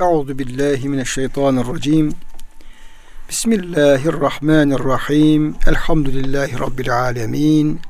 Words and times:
Euzu 0.00 0.38
billahi 0.38 0.88
mineşşeytanirracim. 0.88 2.12
Bismillahirrahmanirrahim. 3.28 5.54
Elhamdülillahi 5.68 6.60
rabbil 6.60 7.00
alamin. 7.00 7.80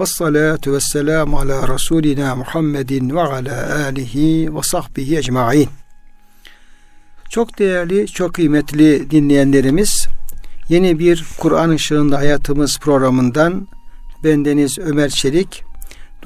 Ves 0.00 0.10
salatu 0.10 0.72
vesselam 0.72 1.34
ala 1.34 1.68
rasulina 1.68 2.36
Muhammedin 2.36 3.16
ve 3.16 3.20
ala 3.20 3.84
alihi 3.86 4.56
ve 4.56 4.62
sahbihi 4.62 5.18
ecmaîn. 5.18 5.68
Çok 7.28 7.58
değerli, 7.58 8.06
çok 8.06 8.34
kıymetli 8.34 9.10
dinleyenlerimiz, 9.10 10.06
yeni 10.68 10.98
bir 10.98 11.24
Kur'an 11.38 11.70
ışığında 11.70 12.18
hayatımız 12.18 12.78
programından 12.78 13.68
bendeniz 14.24 14.78
Ömer 14.78 15.10
Çelik, 15.10 15.64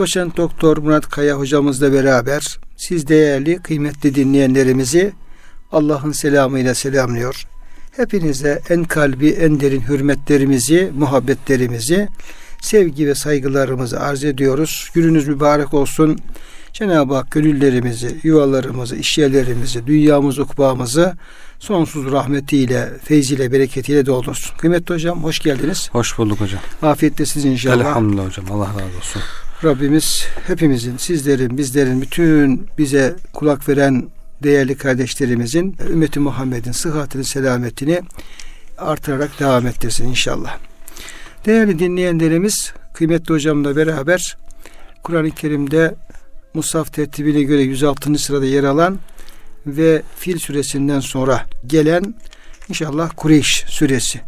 doçent 0.01 0.37
doktor 0.37 0.77
Murat 0.77 1.09
Kaya 1.09 1.39
hocamızla 1.39 1.93
beraber 1.93 2.59
siz 2.77 3.09
değerli, 3.09 3.57
kıymetli 3.57 4.15
dinleyenlerimizi 4.15 5.13
Allah'ın 5.73 6.13
selamıyla 6.13 6.75
selamlıyor. 6.75 7.47
Hepinize 7.97 8.63
en 8.71 8.85
kalbi, 8.85 9.29
en 9.29 9.61
derin 9.61 9.81
hürmetlerimizi, 9.81 10.93
muhabbetlerimizi, 10.99 12.09
sevgi 12.63 13.07
ve 13.07 13.15
saygılarımızı 13.15 14.01
arz 14.01 14.25
ediyoruz. 14.25 14.91
Gününüz 14.95 15.29
mübarek 15.29 15.75
olsun. 15.75 16.19
Cenab-ı 16.73 17.15
Hak 17.15 17.31
gönüllerimizi, 17.31 18.17
yuvalarımızı, 18.23 18.97
işyerlerimizi, 18.97 19.87
dünyamızı, 19.87 20.43
ukbağımızı 20.43 21.15
sonsuz 21.59 22.13
rahmetiyle, 22.13 22.89
feyziyle, 23.05 23.53
bereketiyle 23.53 24.07
doldursun. 24.07 24.57
Kıymetli 24.57 24.95
hocam 24.95 25.25
hoş 25.25 25.39
geldiniz. 25.39 25.89
Hoş 25.93 26.19
bulduk 26.19 26.41
hocam. 26.41 26.61
Afiyettesiniz 26.83 27.45
inşallah. 27.45 27.77
Elhamdülillah 27.77 28.27
hocam. 28.27 28.53
Allah 28.53 28.69
razı 28.69 28.97
olsun. 28.99 29.23
Rabbimiz 29.65 30.27
hepimizin, 30.47 30.97
sizlerin, 30.97 31.59
bizlerin, 31.59 32.03
bütün 32.03 32.69
bize 32.79 33.17
kulak 33.33 33.69
veren 33.69 34.09
değerli 34.43 34.77
kardeşlerimizin 34.77 35.77
ümmeti 35.91 36.21
Muhammed'in 36.21 36.73
sıhhatini, 36.73 37.25
selametini 37.25 38.01
artırarak 38.79 39.41
devam 39.41 39.67
ettirsin 39.67 40.07
inşallah. 40.09 40.59
Değerli 41.47 41.79
dinleyenlerimiz, 41.79 42.73
kıymetli 42.95 43.35
hocamla 43.35 43.77
beraber 43.77 44.37
Kur'an-ı 45.03 45.31
Kerim'de 45.31 45.95
Musaf 46.55 46.93
tertibine 46.93 47.43
göre 47.43 47.63
106. 47.63 48.19
sırada 48.19 48.47
yer 48.47 48.65
alan 48.65 48.99
ve 49.67 50.03
Fil 50.17 50.39
suresinden 50.39 51.01
sonra 51.01 51.47
gelen 51.67 52.15
inşallah 52.69 53.11
Kureyş 53.17 53.65
suresi 53.69 54.21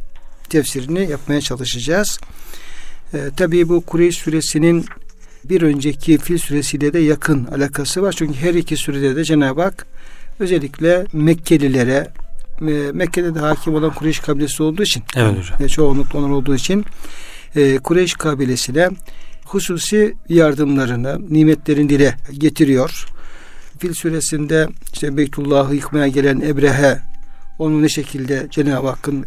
tefsirini 0.49 1.11
yapmaya 1.11 1.41
çalışacağız. 1.41 2.19
Ee, 3.15 3.19
Tabi 3.37 3.69
bu 3.69 3.81
Kureyş 3.81 4.17
suresinin 4.17 4.87
bir 5.45 5.63
önceki 5.63 6.19
Fil 6.19 6.39
suresiyle 6.39 6.93
de 6.93 6.99
yakın 6.99 7.45
alakası 7.45 8.03
var. 8.03 8.15
Çünkü 8.19 8.35
her 8.35 8.55
iki 8.55 8.77
surede 8.77 9.17
de 9.17 9.25
Cenab-ı 9.25 9.63
Hak 9.63 9.87
özellikle 10.41 11.07
Mekkelilere 11.13 12.09
Mekke'de 12.93 13.35
de 13.35 13.39
hakim 13.39 13.75
olan 13.75 13.91
Kureyş 13.91 14.21
kabilesi 14.21 14.63
olduğu 14.63 14.83
için 14.83 15.03
evet 15.17 15.39
hocam. 15.39 15.67
çoğunlukla 15.67 16.19
onlar 16.19 16.31
olduğu 16.31 16.55
için 16.55 16.85
e, 17.57 17.79
Kureyş 17.79 18.15
kabilesine 18.15 18.91
hususi 19.45 20.15
yardımlarını, 20.29 21.35
nimetlerini 21.35 21.89
dile 21.89 22.17
getiriyor. 22.39 23.07
Fil 23.79 23.95
suresinde 23.95 24.69
işte 24.93 25.17
Beytullah'ı 25.17 25.75
yıkmaya 25.75 26.09
gelen 26.09 26.41
Ebrehe 26.41 26.99
onu 27.59 27.83
ne 27.83 27.89
şekilde 27.89 28.47
Cenab-ı 28.51 28.89
Hakk'ın 28.89 29.27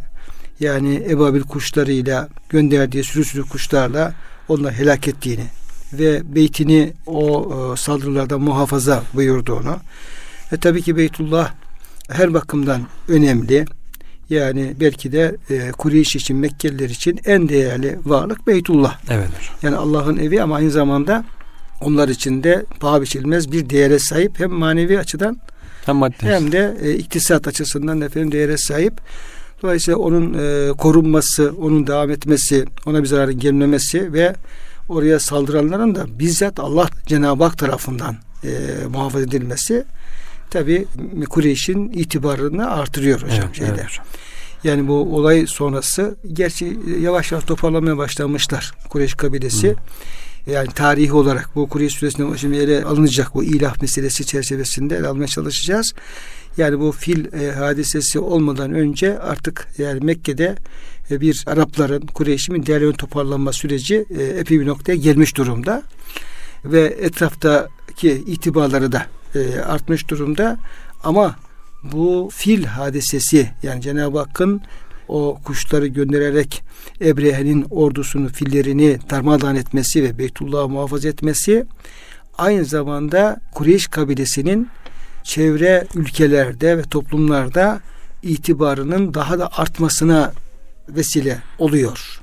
yani 0.60 1.04
ebabil 1.10 1.42
kuşlarıyla 1.42 2.30
gönderdiği 2.50 3.04
sürü 3.04 3.26
sürü 3.26 3.44
kuşlarla 3.44 4.14
onları 4.48 4.74
helak 4.74 5.08
ettiğini 5.08 5.46
ve 5.98 6.36
beytini 6.36 6.94
o 7.06 7.50
e, 7.74 7.78
saldırılardan 7.78 8.42
muhafaza 8.42 9.04
buyurduğunu. 9.14 9.78
E 10.52 10.58
tabii 10.58 10.82
ki 10.82 10.98
Beytullah 10.98 11.54
her 12.10 12.34
bakımdan 12.34 12.82
önemli. 13.08 13.66
Yani 14.30 14.74
belki 14.80 15.12
de 15.12 15.36
e, 15.50 15.72
Kureyş 15.72 16.16
için, 16.16 16.38
Mekkeliler 16.38 16.90
için 16.90 17.20
en 17.26 17.50
değerli 17.50 18.00
varlık 18.06 18.48
Beytullah. 18.48 19.00
Evet. 19.10 19.30
Yani 19.62 19.76
Allah'ın 19.76 20.18
evi 20.18 20.42
ama 20.42 20.56
aynı 20.56 20.72
zamanda 20.72 21.26
onlar 21.82 22.10
için 22.10 22.44
de 22.44 22.66
paha 22.80 23.02
biçilmez 23.02 23.52
bir 23.52 23.70
değere 23.70 24.00
sahip. 24.00 24.40
Hem 24.40 24.52
manevi 24.52 25.00
açıdan 25.00 25.38
hem, 25.86 25.96
maddi. 25.96 26.16
hem 26.22 26.52
de 26.52 26.78
e, 26.82 26.94
iktisat 26.94 27.48
açısından 27.48 28.02
efendim 28.02 28.32
değere 28.32 28.58
sahip. 28.58 28.94
Dolayısıyla 29.62 29.98
onun 29.98 30.34
e, 30.34 30.72
korunması, 30.74 31.54
onun 31.62 31.88
devam 31.88 32.12
etmesi, 32.12 32.66
ona 32.86 33.04
bir 33.04 33.08
zararın 33.08 33.40
gelmemesi 33.40 34.14
ve 34.14 34.36
oraya 34.90 35.20
saldıranların 35.20 35.96
da 35.96 36.20
bizzat 36.20 36.60
Allah 36.60 36.90
Cenab-ı 37.06 37.44
Hak 37.44 37.58
tarafından 37.58 38.16
e, 38.44 38.50
muhafaza 38.90 39.26
edilmesi 39.26 39.86
tabi 40.50 40.86
Kureyş'in 41.30 41.90
itibarını 41.90 42.72
artırıyor 42.72 43.22
hocam 43.22 43.40
evet, 43.46 43.56
şeyde. 43.56 43.72
Evet. 43.76 44.00
Yani 44.64 44.88
bu 44.88 44.94
olay 44.94 45.48
sonrası 45.48 46.16
gerçi 46.34 46.80
yavaş 47.02 47.32
yavaş 47.32 47.46
toparlamaya 47.46 47.98
başlamışlar 47.98 48.74
Kureyş 48.90 49.14
kabilesi. 49.14 49.70
Hı. 49.70 49.76
Yani 50.52 50.68
tarihi 50.68 51.14
olarak 51.14 51.50
bu 51.56 51.70
Kureyş 51.70 51.94
süresinde 51.94 52.38
şimdi 52.38 52.58
ele 52.58 52.84
alınacak 52.84 53.36
bu 53.36 53.44
ilah 53.44 53.82
meselesi 53.82 54.26
çerçevesinde 54.26 54.98
ele 54.98 55.08
almaya 55.08 55.28
çalışacağız. 55.28 55.94
Yani 56.58 56.80
bu 56.80 56.92
fil 56.92 57.34
e, 57.34 57.52
hadisesi 57.52 58.20
olmadan 58.20 58.74
önce 58.74 59.20
artık 59.20 59.68
yani 59.78 60.00
Mekke'de 60.06 60.44
e, 60.46 60.56
bir 61.10 61.44
Arapların 61.48 62.06
Kureyş'in 62.06 62.66
değerlerin 62.66 62.92
toparlanma 62.92 63.54
süreci 63.54 64.06
e, 64.18 64.24
epey 64.24 64.60
bir 64.60 64.68
noktaya 64.68 64.96
gelmiş 64.96 65.38
durumda. 65.38 65.84
Ve 66.66 66.82
etraftaki 66.82 68.12
itibarları 68.12 68.92
da 68.92 69.06
e, 69.36 69.60
artmış 69.60 70.10
durumda. 70.10 70.58
Ama 71.04 71.36
bu 71.84 72.30
fil 72.34 72.66
hadisesi 72.66 73.50
yani 73.64 73.82
Cenab-ı 73.82 74.18
Hakk'ın 74.20 74.62
o 75.08 75.40
kuşları 75.44 75.88
göndererek 75.88 76.64
Ebrehe'nin 77.02 77.66
ordusunu, 77.70 78.30
fillerini 78.30 78.98
darmadağın 79.10 79.56
etmesi 79.56 80.04
ve 80.04 80.18
Beytullah'ı 80.18 80.70
muhafaza 80.70 81.08
etmesi 81.08 81.66
aynı 82.38 82.66
zamanda 82.66 83.42
Kureyş 83.54 83.88
kabilesinin 83.88 84.70
çevre 85.24 85.88
ülkelerde 85.96 86.78
ve 86.78 86.82
toplumlarda 86.82 87.80
itibarının 88.24 89.14
daha 89.14 89.40
da 89.40 89.50
artmasına 89.58 90.34
vesile 90.90 91.42
oluyor. 91.60 92.22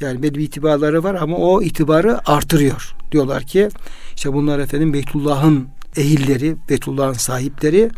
Yani 0.00 0.22
belli 0.22 0.34
bir 0.34 0.44
itibarları 0.44 1.02
var 1.02 1.14
ama 1.14 1.36
o 1.36 1.62
itibarı 1.62 2.30
artırıyor. 2.30 2.94
Diyorlar 3.12 3.42
ki 3.42 3.68
işte 4.16 4.32
bunlar 4.32 4.58
efendim 4.58 4.92
Beytullah'ın 4.92 5.68
ehilleri, 5.96 6.56
Beytullah'ın 6.68 7.12
sahipleri 7.12 7.90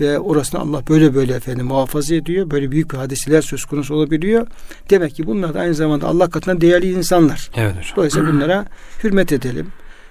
ve 0.00 0.18
orasını 0.18 0.60
Allah 0.60 0.82
böyle 0.88 1.14
böyle 1.14 1.34
efendim 1.34 1.66
muhafaza 1.66 2.14
ediyor. 2.14 2.50
Böyle 2.50 2.70
büyük 2.70 2.92
bir 2.92 2.96
hadiseler 2.96 3.42
söz 3.42 3.64
konusu 3.64 3.94
olabiliyor. 3.94 4.46
Demek 4.90 5.14
ki 5.14 5.26
bunlar 5.26 5.54
da 5.54 5.60
aynı 5.60 5.74
zamanda 5.74 6.06
Allah 6.06 6.30
katında 6.30 6.60
değerli 6.60 6.92
insanlar. 6.92 7.50
Evet 7.56 7.76
hocam. 7.76 7.92
Dolayısıyla 7.96 8.32
bunlara 8.32 8.66
hürmet 9.04 9.32
edelim, 9.32 9.66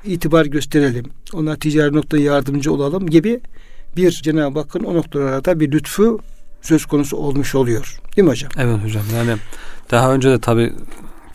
itibar 0.05 0.45
gösterelim, 0.45 1.05
ona 1.33 1.55
ticari 1.55 1.93
noktada 1.93 2.22
yardımcı 2.22 2.73
olalım 2.73 3.09
gibi 3.09 3.41
bir 3.97 4.11
Cenab-ı 4.11 4.59
Hakk'ın 4.59 4.83
o 4.83 4.93
noktalarda 4.93 5.59
bir 5.59 5.72
lütfu 5.72 6.19
söz 6.65 6.85
konusu 6.85 7.17
olmuş 7.17 7.55
oluyor. 7.55 7.99
Değil 8.15 8.25
mi 8.25 8.31
hocam? 8.31 8.51
Evet 8.57 8.83
hocam. 8.83 9.03
Yani 9.15 9.37
daha 9.91 10.13
önce 10.13 10.29
de 10.29 10.39
tabi 10.39 10.73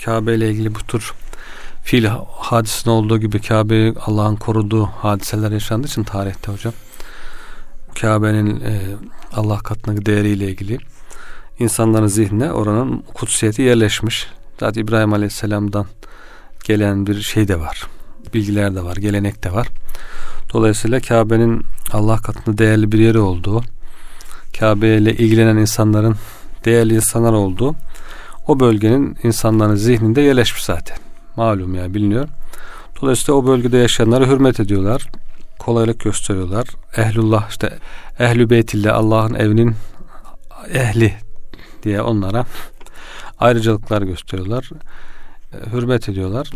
Kabe 0.05 0.35
ile 0.35 0.51
ilgili 0.51 0.75
bu 0.75 0.79
tür 0.79 1.13
fil 1.85 2.07
hadisinde 2.31 2.91
olduğu 2.91 3.19
gibi 3.19 3.41
Kabe'yi 3.41 3.95
Allah'ın 4.07 4.37
koruduğu 4.37 4.85
hadiseler 4.87 5.51
yaşandığı 5.51 5.87
için 5.87 6.05
tarihte 6.05 6.53
hocam. 6.53 6.73
Kabe'nin 8.01 8.61
e, 8.61 8.81
Allah 9.33 9.59
katındaki 9.59 10.07
değeriyle 10.07 10.49
ilgili 10.49 10.79
insanların 11.59 12.07
zihnine 12.07 12.53
oranın 12.53 13.05
kutsiyeti 13.15 13.63
yerleşmiş. 13.63 14.27
Zaten 14.61 14.83
İbrahim 14.83 15.13
Aleyhisselam'dan 15.13 15.87
gelen 16.65 17.07
bir 17.07 17.21
şey 17.21 17.49
de 17.49 17.61
var. 17.61 17.87
Bilgiler 18.35 18.75
de 18.75 18.85
var, 18.85 18.97
gelenek 18.97 19.45
de 19.45 19.53
var. 19.53 19.69
Dolayısıyla 20.53 21.01
Kabe'nin 21.01 21.65
Allah 21.93 22.17
katında 22.17 22.59
değerli 22.59 22.93
bir 22.93 22.99
yeri 22.99 23.19
olduğu, 23.19 23.63
Kabe 24.59 24.97
ile 24.97 25.15
ilgilenen 25.15 25.57
insanların 25.57 26.17
değerli 26.65 26.95
insanlar 26.95 27.33
olduğu 27.33 27.75
o 28.49 28.61
bölgenin 28.61 29.19
insanların 29.23 29.75
zihninde 29.75 30.21
yerleşmiş 30.21 30.65
zaten. 30.65 30.97
Malum 31.37 31.75
ya 31.75 31.95
biliniyor. 31.95 32.29
Dolayısıyla 33.03 33.35
o 33.35 33.47
bölgede 33.47 33.79
yaşayanlara 33.79 34.27
hürmet 34.27 34.61
ediyorlar. 34.61 35.07
Kolaylık 35.59 36.01
gösteriyorlar. 36.01 36.67
Ehlullah 36.97 37.51
işte 37.51 37.79
ehlü 38.19 38.51
beytillah 38.51 38.97
Allah'ın 38.97 39.35
evinin 39.35 39.75
ehli 40.75 41.15
diye 41.83 42.03
onlara 42.03 42.45
ayrıcalıklar 43.39 44.03
gösteriyorlar. 44.03 44.71
Hürmet 45.73 46.09
ediyorlar. 46.09 46.51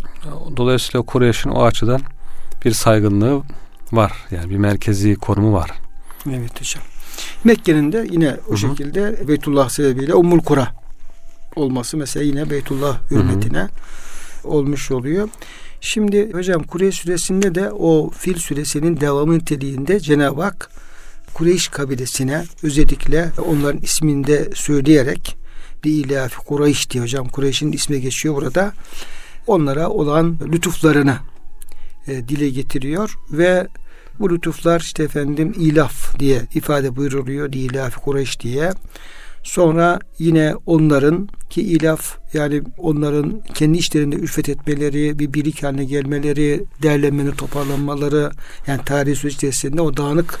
Dolayısıyla 0.57 1.05
Kureyş'in 1.05 1.49
o 1.49 1.63
açıdan 1.63 2.01
bir 2.65 2.71
saygınlığı 2.71 3.41
var. 3.91 4.13
Yani 4.31 4.49
bir 4.49 4.57
merkezi 4.57 5.15
konumu 5.15 5.53
var. 5.53 5.71
Evet 6.29 6.61
hocam. 6.61 6.83
Mekke'nin 7.43 7.91
de 7.91 8.07
yine 8.11 8.37
o 8.47 8.49
Hı-hı. 8.49 8.57
şekilde 8.57 9.27
Beytullah 9.27 9.69
sebebiyle 9.69 10.15
Ummul 10.15 10.39
Kura 10.39 10.67
olması 11.55 11.97
mesela 11.97 12.23
yine 12.23 12.49
Beytullah 12.49 13.11
hürmetine 13.11 13.59
Hı-hı. 13.59 13.67
olmuş 14.47 14.91
oluyor. 14.91 15.29
Şimdi 15.81 16.33
hocam 16.33 16.63
Kureyş 16.63 16.95
suresinde 16.95 17.55
de 17.55 17.71
o 17.71 18.09
Fil 18.09 18.37
suresinin 18.37 18.99
devamı 18.99 19.37
niteliğinde 19.37 19.99
Cenab-ı 19.99 20.41
Hak 20.41 20.69
Kureyş 21.33 21.67
kabilesine 21.67 22.43
özellikle 22.63 23.31
onların 23.47 23.81
isminde 23.81 24.49
söyleyerek 24.53 25.37
ilafi 25.89 26.37
Kureyş 26.37 26.89
diye 26.89 27.03
hocam 27.03 27.27
Kureyş'in 27.27 27.71
ismi 27.71 28.01
geçiyor 28.01 28.35
burada. 28.35 28.73
Onlara 29.47 29.89
olan 29.89 30.37
lütuflarını 30.51 31.17
e, 32.07 32.27
dile 32.27 32.49
getiriyor 32.49 33.15
ve 33.31 33.67
bu 34.19 34.29
lütuflar 34.29 34.79
işte 34.79 35.03
efendim 35.03 35.53
ilaf 35.59 36.19
diye 36.19 36.41
ifade 36.55 36.95
buyuruluyor. 36.95 37.53
İlafi 37.53 37.99
Kureyş 37.99 38.39
diye. 38.39 38.71
Sonra 39.43 39.99
yine 40.19 40.53
onların 40.65 41.29
ki 41.49 41.61
ilaf 41.61 42.17
yani 42.33 42.61
onların 42.77 43.41
kendi 43.53 43.77
işlerinde 43.77 44.15
ülfet 44.15 44.49
etmeleri, 44.49 45.19
bir 45.19 45.33
birlik 45.33 45.63
haline 45.63 45.85
gelmeleri, 45.85 46.63
derlenmeleri, 46.83 47.35
toparlanmaları 47.35 48.31
yani 48.67 48.81
tarih 48.85 49.15
süreç 49.15 49.35
içerisinde 49.35 49.81
o 49.81 49.97
dağınık 49.97 50.39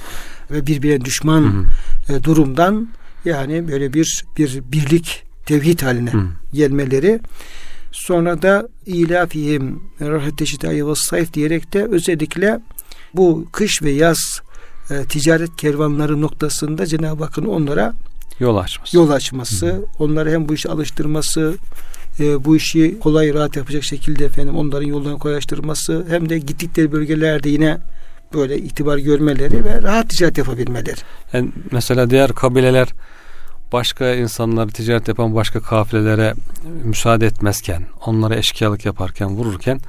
ve 0.51 0.67
birbirine 0.67 1.05
düşman 1.05 1.41
hı 1.41 2.13
hı. 2.13 2.17
E, 2.17 2.23
durumdan 2.23 2.89
yani 3.25 3.67
böyle 3.67 3.93
bir 3.93 4.25
bir 4.37 4.61
birlik 4.71 5.23
tevhid 5.45 5.81
haline 5.81 6.11
hı. 6.11 6.27
gelmeleri 6.53 7.19
sonra 7.91 8.41
da 8.41 8.67
ilafihim 8.85 9.83
rahete 10.01 10.45
şitayı 10.45 10.87
ve 10.87 10.95
sayf 10.95 11.33
diyerek 11.33 11.73
de 11.73 11.85
özellikle 11.85 12.59
bu 13.17 13.45
kış 13.51 13.81
ve 13.83 13.91
yaz 13.91 14.41
e, 14.89 15.05
ticaret 15.05 15.55
kervanları 15.55 16.21
noktasında 16.21 16.85
Cenab-ı 16.85 17.23
Hakk'ın 17.23 17.45
onlara 17.45 17.93
yol 18.39 18.57
açması. 18.57 18.97
Yol 18.97 19.09
açması, 19.09 19.67
Hı. 19.67 19.85
onları 19.99 20.31
hem 20.31 20.49
bu 20.49 20.53
işe 20.53 20.69
alıştırması, 20.69 21.57
e, 22.19 22.45
bu 22.45 22.55
işi 22.55 22.99
kolay 22.99 23.33
rahat 23.33 23.55
yapacak 23.55 23.83
şekilde 23.83 24.25
efendim 24.25 24.57
onların 24.57 24.87
yollarını 24.87 25.19
kolaylaştırması 25.19 26.05
hem 26.09 26.29
de 26.29 26.39
gittikleri 26.39 26.91
bölgelerde 26.91 27.49
yine 27.49 27.77
böyle 28.33 28.57
itibar 28.57 28.97
görmeleri 28.97 29.65
ve 29.65 29.81
rahat 29.81 30.09
ticaret 30.09 30.37
yapabilmeleri. 30.37 30.99
Yani 31.33 31.49
mesela 31.71 32.09
diğer 32.09 32.31
kabileler 32.31 32.87
başka 33.73 34.13
insanları 34.13 34.69
ticaret 34.69 35.07
yapan 35.07 35.35
başka 35.35 35.59
kafilelere 35.59 36.33
müsaade 36.83 37.25
etmezken, 37.25 37.83
onlara 38.05 38.35
eşkıyalık 38.35 38.85
yaparken, 38.85 39.29
vururken 39.29 39.79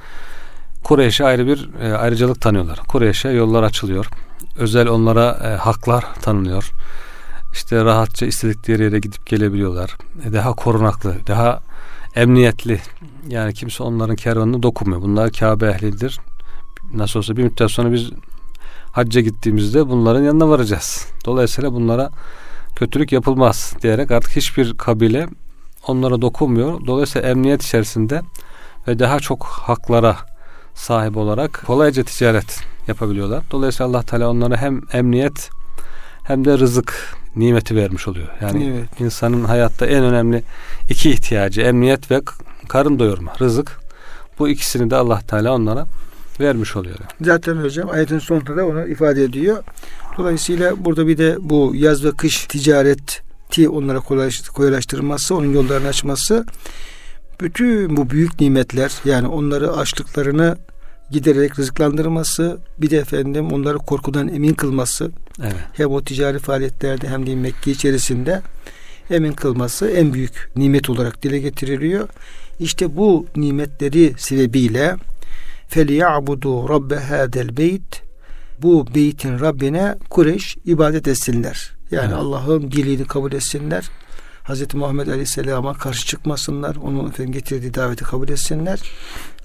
Kureyş'e 0.87 1.25
ayrı 1.25 1.47
bir 1.47 1.69
e, 1.81 1.97
ayrıcalık 1.97 2.41
tanıyorlar. 2.41 2.79
Kureyş'e 2.87 3.29
yollar 3.29 3.63
açılıyor. 3.63 4.07
Özel 4.57 4.87
onlara 4.87 5.39
e, 5.43 5.47
haklar 5.47 6.05
tanınıyor 6.21 6.71
işte 7.53 7.85
rahatça 7.85 8.25
istedikleri 8.25 8.83
yere 8.83 8.99
gidip 8.99 9.25
gelebiliyorlar. 9.25 9.97
E, 10.25 10.33
daha 10.33 10.53
korunaklı, 10.53 11.15
daha 11.27 11.59
emniyetli. 12.15 12.79
Yani 13.27 13.53
kimse 13.53 13.83
onların 13.83 14.15
kervanına 14.15 14.63
dokunmuyor. 14.63 15.01
Bunlar 15.01 15.31
Kabe 15.31 15.67
ehlidir. 15.67 16.19
Nasıl 16.93 17.19
olsa 17.19 17.37
bir 17.37 17.43
müddet 17.43 17.71
sonra 17.71 17.91
biz 17.91 18.09
hacca 18.91 19.21
gittiğimizde 19.21 19.89
bunların 19.89 20.23
yanına 20.23 20.49
varacağız. 20.49 21.07
Dolayısıyla 21.25 21.73
bunlara 21.73 22.09
kötülük 22.75 23.11
yapılmaz 23.11 23.73
diyerek 23.81 24.11
artık 24.11 24.35
hiçbir 24.35 24.77
kabile 24.77 25.27
onlara 25.87 26.21
dokunmuyor. 26.21 26.87
Dolayısıyla 26.87 27.29
emniyet 27.29 27.63
içerisinde 27.63 28.21
ve 28.87 28.99
daha 28.99 29.19
çok 29.19 29.43
haklara 29.45 30.17
sahip 30.77 31.17
olarak 31.17 31.63
kolayca 31.65 32.03
ticaret 32.03 32.59
yapabiliyorlar. 32.87 33.43
Dolayısıyla 33.51 33.89
Allah 33.89 34.03
Teala 34.03 34.29
onlara 34.29 34.57
hem 34.57 34.81
emniyet 34.93 35.49
hem 36.23 36.45
de 36.45 36.57
rızık 36.57 37.15
nimeti 37.35 37.75
vermiş 37.75 38.07
oluyor. 38.07 38.27
Yani 38.41 38.73
evet. 38.77 39.01
insanın 39.01 39.43
hayatta 39.43 39.85
en 39.85 40.03
önemli 40.03 40.43
iki 40.89 41.11
ihtiyacı 41.11 41.61
emniyet 41.61 42.11
ve 42.11 42.21
karın 42.67 42.99
doyurma, 42.99 43.33
rızık. 43.41 43.79
Bu 44.39 44.49
ikisini 44.49 44.89
de 44.89 44.95
Allah 44.95 45.21
Teala 45.27 45.53
onlara 45.53 45.85
vermiş 46.39 46.75
oluyor. 46.75 46.95
Zaten 47.21 47.55
hocam 47.55 47.89
ayetin 47.89 48.19
sonunda 48.19 48.57
da 48.57 48.65
onu 48.65 48.87
ifade 48.87 49.23
ediyor. 49.23 49.63
Dolayısıyla 50.17 50.85
burada 50.85 51.07
bir 51.07 51.17
de 51.17 51.37
bu 51.39 51.71
yaz 51.75 52.05
ve 52.05 52.11
kış 52.11 52.45
ticareti 52.45 53.69
onlara 53.69 53.99
kolaylaştırması, 54.53 55.35
onun 55.35 55.53
yollarını 55.53 55.87
açması 55.87 56.45
bütün 57.41 57.97
bu 57.97 58.09
büyük 58.09 58.39
nimetler 58.39 58.91
yani 59.05 59.27
onları 59.27 59.71
açlıklarını 59.71 60.57
gidererek 61.11 61.59
rızıklandırması 61.59 62.57
bir 62.77 62.89
de 62.89 62.97
efendim 62.97 63.51
onları 63.51 63.77
korkudan 63.77 64.27
emin 64.27 64.53
kılması 64.53 65.11
evet. 65.41 65.55
hem 65.73 65.87
o 65.87 66.03
ticari 66.03 66.39
faaliyetlerde 66.39 67.07
hem 67.07 67.27
de 67.27 67.35
Mekke 67.35 67.71
içerisinde 67.71 68.41
emin 69.09 69.33
kılması 69.33 69.89
en 69.89 70.13
büyük 70.13 70.51
nimet 70.55 70.89
olarak 70.89 71.23
dile 71.23 71.39
getiriliyor. 71.39 72.09
İşte 72.59 72.97
bu 72.97 73.25
nimetleri 73.35 74.13
sebebiyle 74.17 74.95
feliyabudu 75.67 76.69
rabbe 76.69 76.95
hadel 76.95 77.57
beyt 77.57 78.01
bu 78.61 78.85
beytin 78.95 79.39
Rabbine 79.39 79.95
Kureyş 80.09 80.57
ibadet 80.65 81.07
etsinler. 81.07 81.71
Yani 81.91 82.07
evet. 82.07 82.17
Allah'ın 82.17 82.71
dilini 82.71 83.05
kabul 83.05 83.31
etsinler 83.31 83.89
Hz. 84.47 84.73
Muhammed 84.73 85.07
Aleyhisselam'a 85.07 85.73
karşı 85.73 86.07
çıkmasınlar. 86.07 86.75
Onun 86.75 87.09
efendim 87.09 87.33
getirdiği 87.33 87.73
daveti 87.73 88.03
kabul 88.03 88.29
etsinler. 88.29 88.79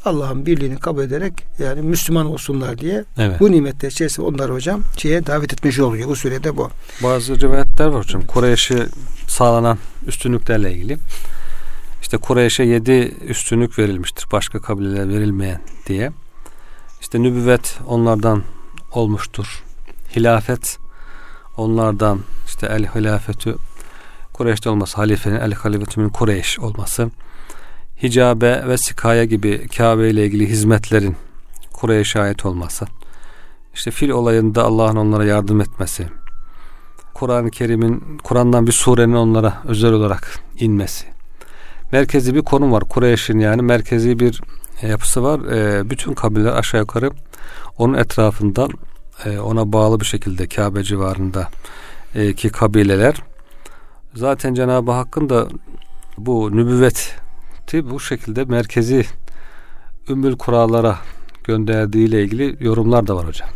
Allah'ın 0.04 0.46
birliğini 0.46 0.78
kabul 0.78 1.02
ederek 1.02 1.32
yani 1.58 1.82
Müslüman 1.82 2.26
olsunlar 2.26 2.78
diye 2.78 3.04
evet. 3.18 3.40
bu 3.40 3.52
nimetler 3.52 3.90
içerisinde 3.90 4.26
onları 4.26 4.52
hocam 4.52 4.82
şeye 4.96 5.26
davet 5.26 5.52
etmiş 5.52 5.80
oluyor. 5.80 6.08
Bu 6.08 6.16
sürede 6.16 6.56
bu. 6.56 6.70
Bazı 7.02 7.40
rivayetler 7.40 7.86
var 7.86 8.04
hocam. 8.04 8.22
Kureyş'e 8.26 8.86
sağlanan 9.28 9.78
üstünlüklerle 10.06 10.72
ilgili. 10.72 10.98
İşte 12.02 12.16
Kureyş'e 12.16 12.62
yedi 12.62 13.14
üstünlük 13.28 13.78
verilmiştir. 13.78 14.26
Başka 14.32 14.60
kabilelere 14.60 15.08
verilmeyen 15.08 15.60
diye. 15.86 16.12
İşte 17.00 17.22
nübüvvet 17.22 17.78
onlardan 17.86 18.42
olmuştur. 18.92 19.64
Hilafet 20.16 20.78
onlardan 21.56 22.20
işte 22.46 22.66
el 22.66 22.86
hilafetü 22.86 23.56
Kureyş'te 24.42 24.70
olması 24.70 24.96
halifenin 24.96 25.40
el 25.40 25.52
halifetü 25.52 26.08
Kureyş 26.08 26.58
olması 26.58 27.10
hicabe 28.02 28.68
ve 28.68 28.78
sikaya 28.78 29.24
gibi 29.24 29.68
Kabe 29.68 30.10
ile 30.10 30.26
ilgili 30.26 30.48
hizmetlerin 30.48 31.16
Kureyş'e 31.72 32.20
ait 32.20 32.46
olması, 32.46 32.86
işte 33.74 33.90
fil 33.90 34.08
olayında 34.08 34.64
Allah'ın 34.64 34.96
onlara 34.96 35.24
yardım 35.24 35.60
etmesi, 35.60 36.08
Kur'an-ı 37.14 37.50
Kerim'in, 37.50 38.18
Kur'an'dan 38.24 38.66
bir 38.66 38.72
surenin 38.72 39.14
onlara 39.14 39.62
özel 39.64 39.92
olarak 39.92 40.38
inmesi. 40.58 41.06
Merkezi 41.92 42.34
bir 42.34 42.42
konum 42.42 42.72
var. 42.72 42.84
Kureyş'in 42.84 43.38
yani 43.38 43.62
merkezi 43.62 44.18
bir 44.18 44.40
e, 44.82 44.88
yapısı 44.88 45.22
var. 45.22 45.40
E, 45.40 45.90
bütün 45.90 46.14
kabileler 46.14 46.52
aşağı 46.52 46.80
yukarı 46.80 47.10
onun 47.78 47.94
etrafında 47.94 48.68
e, 49.24 49.38
ona 49.38 49.72
bağlı 49.72 50.00
bir 50.00 50.06
şekilde 50.06 50.48
Kabe 50.48 50.82
civarında 50.82 51.48
ki 52.36 52.48
kabileler. 52.48 53.31
Zaten 54.14 54.54
Cenab-ı 54.54 54.90
Hakk'ın 54.90 55.28
da 55.28 55.48
bu 56.18 56.56
nübüvvet 56.56 57.22
ayeti 57.72 57.90
bu 57.90 58.00
şekilde 58.00 58.44
merkezi 58.44 59.04
ümmül 60.08 60.36
kurallara 60.36 60.98
gönderdiği 61.44 62.08
ile 62.08 62.22
ilgili 62.22 62.56
yorumlar 62.60 63.06
da 63.06 63.16
var 63.16 63.26
hocam. 63.26 63.48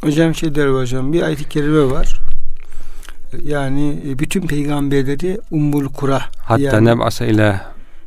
Hocam 0.00 0.34
şey 0.34 0.54
der 0.54 0.68
hocam 0.68 1.12
bir 1.12 1.22
ayet-i 1.22 1.48
kerime 1.48 1.90
var. 1.90 2.20
Yani 3.42 4.02
e, 4.08 4.18
bütün 4.18 4.46
peygamberleri 4.46 5.38
ummul 5.50 5.88
kura. 5.88 6.22
Hatta 6.38 6.62
yani, 6.62 6.84
neb'ase 6.84 7.28
ile 7.28 7.60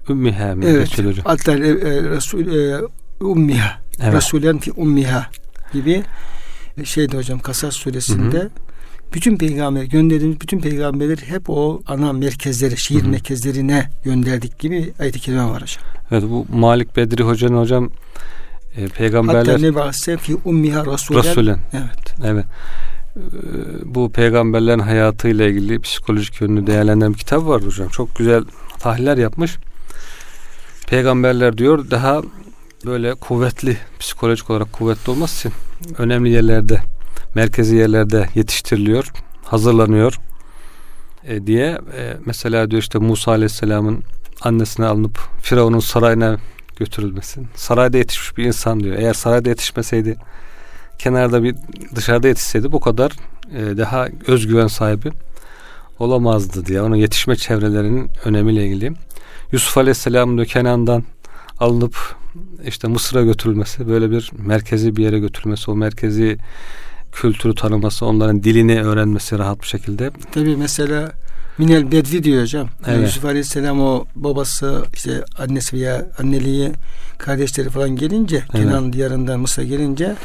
ümmiha 0.10 0.56
evet, 0.64 0.98
hocam. 0.98 1.26
Hatta 1.26 1.54
e, 1.54 1.68
e, 1.68 2.04
Resul 2.04 2.48
e, 2.48 2.82
ummiha. 3.20 3.82
Evet. 4.02 4.14
Resulen 4.14 4.60
fi 4.60 4.72
ummiha 4.72 5.28
gibi 5.74 6.04
şeyde 6.84 7.18
hocam 7.18 7.40
Kasas 7.40 7.76
suresinde 7.76 8.38
hı 8.38 8.42
hı 8.42 8.50
bütün 9.14 9.38
peygamber 9.38 9.84
gönderdiğimiz 9.84 10.42
bütün 10.42 10.60
peygamberleri 10.60 11.22
hep 11.22 11.50
o 11.50 11.82
ana 11.88 12.14
merkezlere, 12.14 12.76
şehir 12.76 13.02
Hı-hı. 13.02 13.10
merkezlerine 13.10 13.90
gönderdik 14.04 14.60
gibi 14.60 14.94
ayet-i 15.00 15.20
kerime 15.20 15.44
var 15.44 15.62
hocam. 15.62 15.84
Evet 16.12 16.24
bu 16.30 16.46
Malik 16.50 16.98
Bedri 16.98 17.24
hocanın 17.24 17.58
hocam 17.58 17.90
e, 18.76 18.88
peygamberler 18.88 19.46
Hatta 19.46 19.58
ne 19.58 19.76
varsa 19.76 20.18
fi 20.18 20.36
ummiha 20.46 20.86
rasulen. 20.86 21.20
rasulen. 21.20 21.60
Evet. 21.74 22.16
Evet. 22.26 22.46
E, 22.46 23.22
bu 23.86 24.12
peygamberlerin 24.12 24.80
hayatıyla 24.80 25.46
ilgili 25.46 25.80
psikolojik 25.80 26.42
yönünü 26.42 26.68
değerlendiren 26.68 27.14
bir 27.14 27.18
kitap 27.18 27.46
var 27.46 27.66
hocam. 27.66 27.90
Çok 27.90 28.16
güzel 28.16 28.44
tahliller 28.80 29.18
yapmış. 29.18 29.58
Peygamberler 30.88 31.58
diyor 31.58 31.92
daha 31.92 32.22
böyle 32.86 33.14
kuvvetli 33.14 33.78
psikolojik 34.00 34.50
olarak 34.50 34.74
kuvvetli 34.74 35.12
olması 35.12 35.48
için 35.48 35.60
önemli 35.98 36.30
yerlerde 36.30 36.82
merkezi 37.36 37.76
yerlerde 37.76 38.30
yetiştiriliyor, 38.36 39.12
hazırlanıyor 39.44 40.20
e, 41.24 41.48
diye 41.48 41.66
e, 41.98 42.18
mesela 42.26 42.72
diyor 42.72 42.82
işte 42.82 43.00
Musa 43.00 43.32
Aleyhisselam'ın 43.32 44.04
annesine 44.42 44.86
alınıp 44.86 45.20
Firavun'un 45.42 45.80
sarayına 45.80 46.38
götürülmesin. 46.76 47.48
Sarayda 47.56 47.98
yetişmiş 47.98 48.38
bir 48.38 48.44
insan 48.44 48.80
diyor. 48.80 48.96
Eğer 48.96 49.14
sarayda 49.14 49.50
yetişmeseydi 49.50 50.18
kenarda 51.00 51.44
bir 51.44 51.56
dışarıda 51.96 52.28
yetişseydi 52.28 52.72
bu 52.72 52.80
kadar 52.80 53.12
e, 53.56 53.78
daha 53.78 54.08
özgüven 54.28 54.68
sahibi 54.68 55.12
olamazdı 56.00 56.66
diye. 56.66 56.82
Onun 56.82 56.96
yetişme 56.96 57.36
çevrelerinin 57.36 58.10
önemiyle 58.26 58.66
ilgili. 58.66 58.94
Yusuf 59.52 59.78
Aleyhisselam 59.78 60.36
diyor 60.36 60.48
Kenan'dan 60.48 61.04
alınıp 61.60 62.16
işte 62.66 62.88
Mısır'a 62.88 63.22
götürülmesi 63.22 63.88
böyle 63.88 64.12
bir 64.12 64.32
merkezi 64.38 64.96
bir 64.96 65.04
yere 65.04 65.20
götürülmesi 65.20 65.72
o 65.72 65.76
merkezi 65.76 66.38
kültürü 67.12 67.56
tanıması, 67.56 68.06
onların 68.06 68.44
dilini 68.44 68.84
öğrenmesi 68.84 69.38
rahat 69.38 69.62
bir 69.62 69.68
şekilde. 69.68 70.12
Tabi 70.32 70.58
mesela 70.58 71.12
Minel 71.58 71.92
Bedvi 71.92 72.24
diyor 72.24 72.42
hocam. 72.42 72.68
Evet. 72.88 73.02
Yusuf 73.02 73.26
Aleyhisselam 73.26 73.82
o 73.82 74.06
babası 74.16 74.84
işte 74.94 75.24
annesi 75.38 75.78
veya 75.78 76.06
anneliği 76.20 76.72
kardeşleri 77.18 77.70
falan 77.70 77.90
gelince 77.90 78.36
Evet. 78.36 78.52
Kenan 78.52 78.94
diyarından 78.94 79.40
Mısır'a 79.40 79.66
gelince 79.66 80.16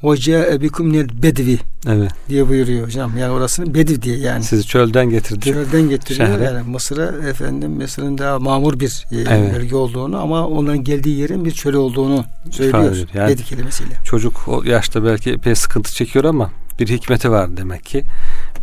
Hoca 0.00 0.46
ebikum 0.46 0.86
minel 0.86 1.22
bedvi 1.22 1.58
Evet. 1.88 2.10
diye 2.28 2.48
buyuruyor 2.48 2.86
hocam. 2.86 3.18
Yani 3.18 3.32
orasını 3.32 3.74
Bedvi 3.74 4.02
diye 4.02 4.18
yani. 4.18 4.44
Sizi 4.44 4.66
çölden 4.66 5.10
getirdi. 5.10 5.40
Çölden 5.52 5.88
getiriyor 5.88 6.28
şehre. 6.28 6.44
yani 6.44 6.68
Mısır'a 6.68 7.28
efendim 7.28 7.70
Mısır'ın 7.70 8.18
daha 8.18 8.38
mamur 8.38 8.80
bir 8.80 9.06
e, 9.12 9.16
Evet. 9.20 9.54
bölge 9.54 9.76
olduğunu 9.76 10.18
ama 10.22 10.46
onların 10.48 10.84
geldiği 10.84 11.18
yerin 11.18 11.44
bir 11.44 11.50
çöl 11.50 11.74
olduğunu 11.74 12.24
söylüyor. 12.50 12.96
Yani- 13.14 13.28
Bedvi 13.32 13.44
kelimesiyle. 13.44 13.90
Çocuk 14.04 14.48
o 14.48 14.62
yaşta 14.64 15.04
belki 15.04 15.30
epey 15.30 15.54
sıkıntı 15.54 15.94
çekiyor 15.94 16.24
ama 16.24 16.50
bir 16.80 16.88
hikmeti 16.88 17.30
var 17.30 17.56
demek 17.56 17.84
ki. 17.84 18.04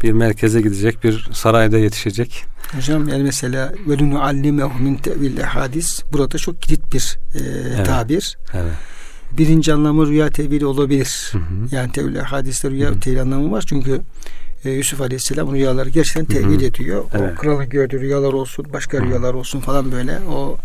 Bir 0.03 0.11
merkeze 0.11 0.61
gidecek, 0.61 1.03
bir 1.03 1.29
sarayda 1.33 1.77
yetişecek. 1.77 2.43
Hocam 2.75 3.07
yani 3.07 3.23
mesela 3.23 3.73
velunu 3.87 4.23
allimehu 4.23 4.79
min 4.79 4.95
tevil 4.95 5.39
hadis 5.41 6.01
burada 6.13 6.37
çok 6.37 6.61
kilit 6.61 6.93
bir 6.93 7.17
e, 7.35 7.39
Evet. 7.75 7.85
tabir. 7.85 8.37
Evet. 8.53 8.73
Birinci 9.31 9.73
anlamı 9.73 10.07
rüya 10.07 10.29
tevili 10.29 10.65
olabilir. 10.65 11.29
Hı 11.31 11.37
hı. 11.37 11.75
Yani 11.75 11.91
tevil 11.91 12.15
hadiste 12.15 12.69
rüya 12.69 12.89
Hı 12.89 12.93
hı. 12.93 12.99
tevil 12.99 13.21
anlamı 13.21 13.51
var 13.51 13.63
çünkü 13.67 14.01
e, 14.65 14.71
Yusuf 14.71 15.01
Aleyhisselam 15.01 15.53
rüyaları 15.53 15.89
gerçekten 15.89 16.25
tevil 16.25 16.61
ediyor. 16.61 17.03
Evet. 17.13 17.33
O 17.37 17.41
kralın 17.41 17.69
gördüğü 17.69 17.99
rüyalar 17.99 18.33
olsun, 18.33 18.65
başka 18.73 18.97
Hı 18.97 19.03
rüyalar 19.03 19.33
olsun 19.33 19.59
falan 19.59 19.91
böyle 19.91 20.19
o 20.31 20.57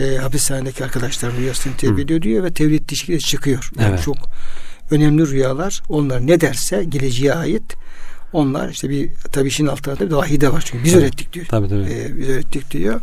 e, 0.00 0.16
hapishanedeki 0.16 0.84
arkadaşların 0.84 1.36
rüyasını 1.38 1.76
tevil 1.76 2.10
ediyor 2.10 2.44
ve 2.44 2.52
tevil 2.52 2.74
ettiği 2.74 2.96
şekilde 2.96 3.18
çıkıyor. 3.18 3.70
Yani 3.78 3.88
Evet. 3.90 4.02
çok 4.02 4.16
önemli 4.90 5.30
rüyalar. 5.30 5.82
Onlar 5.88 6.26
ne 6.26 6.40
derse 6.40 6.84
geleceğe 6.84 7.34
ait 7.34 7.74
onlar 8.32 8.68
işte 8.68 8.90
bir 8.90 9.10
tabi 9.32 9.48
işin 9.48 9.66
altında 9.66 9.98
da 10.00 10.06
bir 10.06 10.14
vahiy 10.14 10.40
de 10.40 10.52
var 10.52 10.62
çünkü 10.66 10.84
biz 10.84 10.92
Tabii. 10.92 11.02
öğrettik 11.02 11.32
diyor. 11.32 11.46
Tabii 11.48 11.68
tabii. 11.68 11.82
Ee, 11.92 12.18
biz 12.18 12.28
öğrettik 12.28 12.70
diyor. 12.70 13.00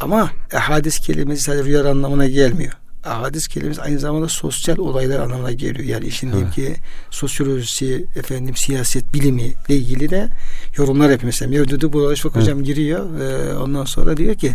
Ama 0.00 0.30
hadis 0.54 0.98
kelimesi 0.98 1.42
sadece 1.42 1.64
rüya 1.64 1.90
anlamına 1.90 2.26
gelmiyor. 2.26 2.72
Hadis 3.02 3.48
kelimesi 3.48 3.82
aynı 3.82 3.98
zamanda 3.98 4.28
sosyal 4.28 4.78
olaylar 4.78 5.20
anlamına 5.20 5.52
geliyor. 5.52 5.84
Yani 5.84 6.06
işin 6.06 6.32
diyeyim 6.32 6.50
ki 6.50 6.74
sosyolojisi, 7.10 8.06
efendim 8.16 8.56
siyaset 8.56 9.14
bilimi 9.14 9.42
ile 9.42 9.76
ilgili 9.76 10.10
de 10.10 10.28
yorumlar 10.76 11.10
yapıyor. 11.10 11.26
Mesela 11.26 11.50
Mevdudu 11.50 12.14
çok 12.16 12.36
Evet. 12.36 12.42
hocam 12.42 12.62
giriyor. 12.64 13.20
Ee, 13.20 13.54
ondan 13.56 13.84
sonra 13.84 14.16
diyor 14.16 14.34
ki 14.34 14.54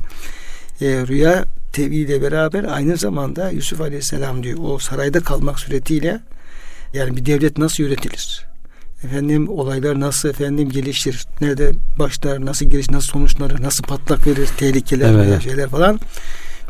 e, 0.82 0.88
rüya 1.08 1.46
tevhiyle 1.74 2.22
beraber 2.22 2.64
aynı 2.64 2.98
zamanda 2.98 3.50
Yusuf 3.50 3.82
Aleyhisselam 3.82 4.44
diyor 4.44 4.58
o 4.62 4.80
sarayda 4.80 5.20
kalmak 5.20 5.60
suretiyle 5.60 6.20
yani 6.94 7.18
bir 7.18 7.26
devlet 7.26 7.58
nasıl 7.58 7.84
yönetilir? 7.84 8.46
Efendim 9.04 9.50
olaylar 9.50 10.00
nasıl 10.00 10.30
efendim 10.30 10.70
gelişir? 10.70 11.26
Nerede 11.42 11.72
başlar? 12.00 12.46
Nasıl 12.46 12.66
geliş? 12.66 12.90
Nasıl 12.90 13.08
sonuçları? 13.08 13.62
Nasıl 13.64 13.84
patlak 13.84 14.28
verir? 14.28 14.48
Tehlikeler 14.58 15.06
Evet, 15.10 15.18
veya 15.18 15.34
evet. 15.34 15.44
şeyler 15.44 15.70
falan. 15.70 16.00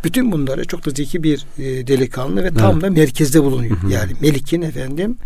Bütün 0.03 0.31
bunları 0.31 0.65
çok 0.67 0.85
da 0.85 0.89
zeki 0.89 1.23
bir 1.23 1.45
e, 1.57 1.87
delikanlı 1.87 2.43
ve 2.43 2.53
tam 2.53 2.71
Evet. 2.71 2.81
da 2.81 2.89
merkezde 2.89 3.43
bulunuyor. 3.43 3.77
Hı 3.77 3.87
hı. 3.87 3.91
Yani 3.91 4.11
Melik'in 4.21 4.61
efendim 4.61 5.17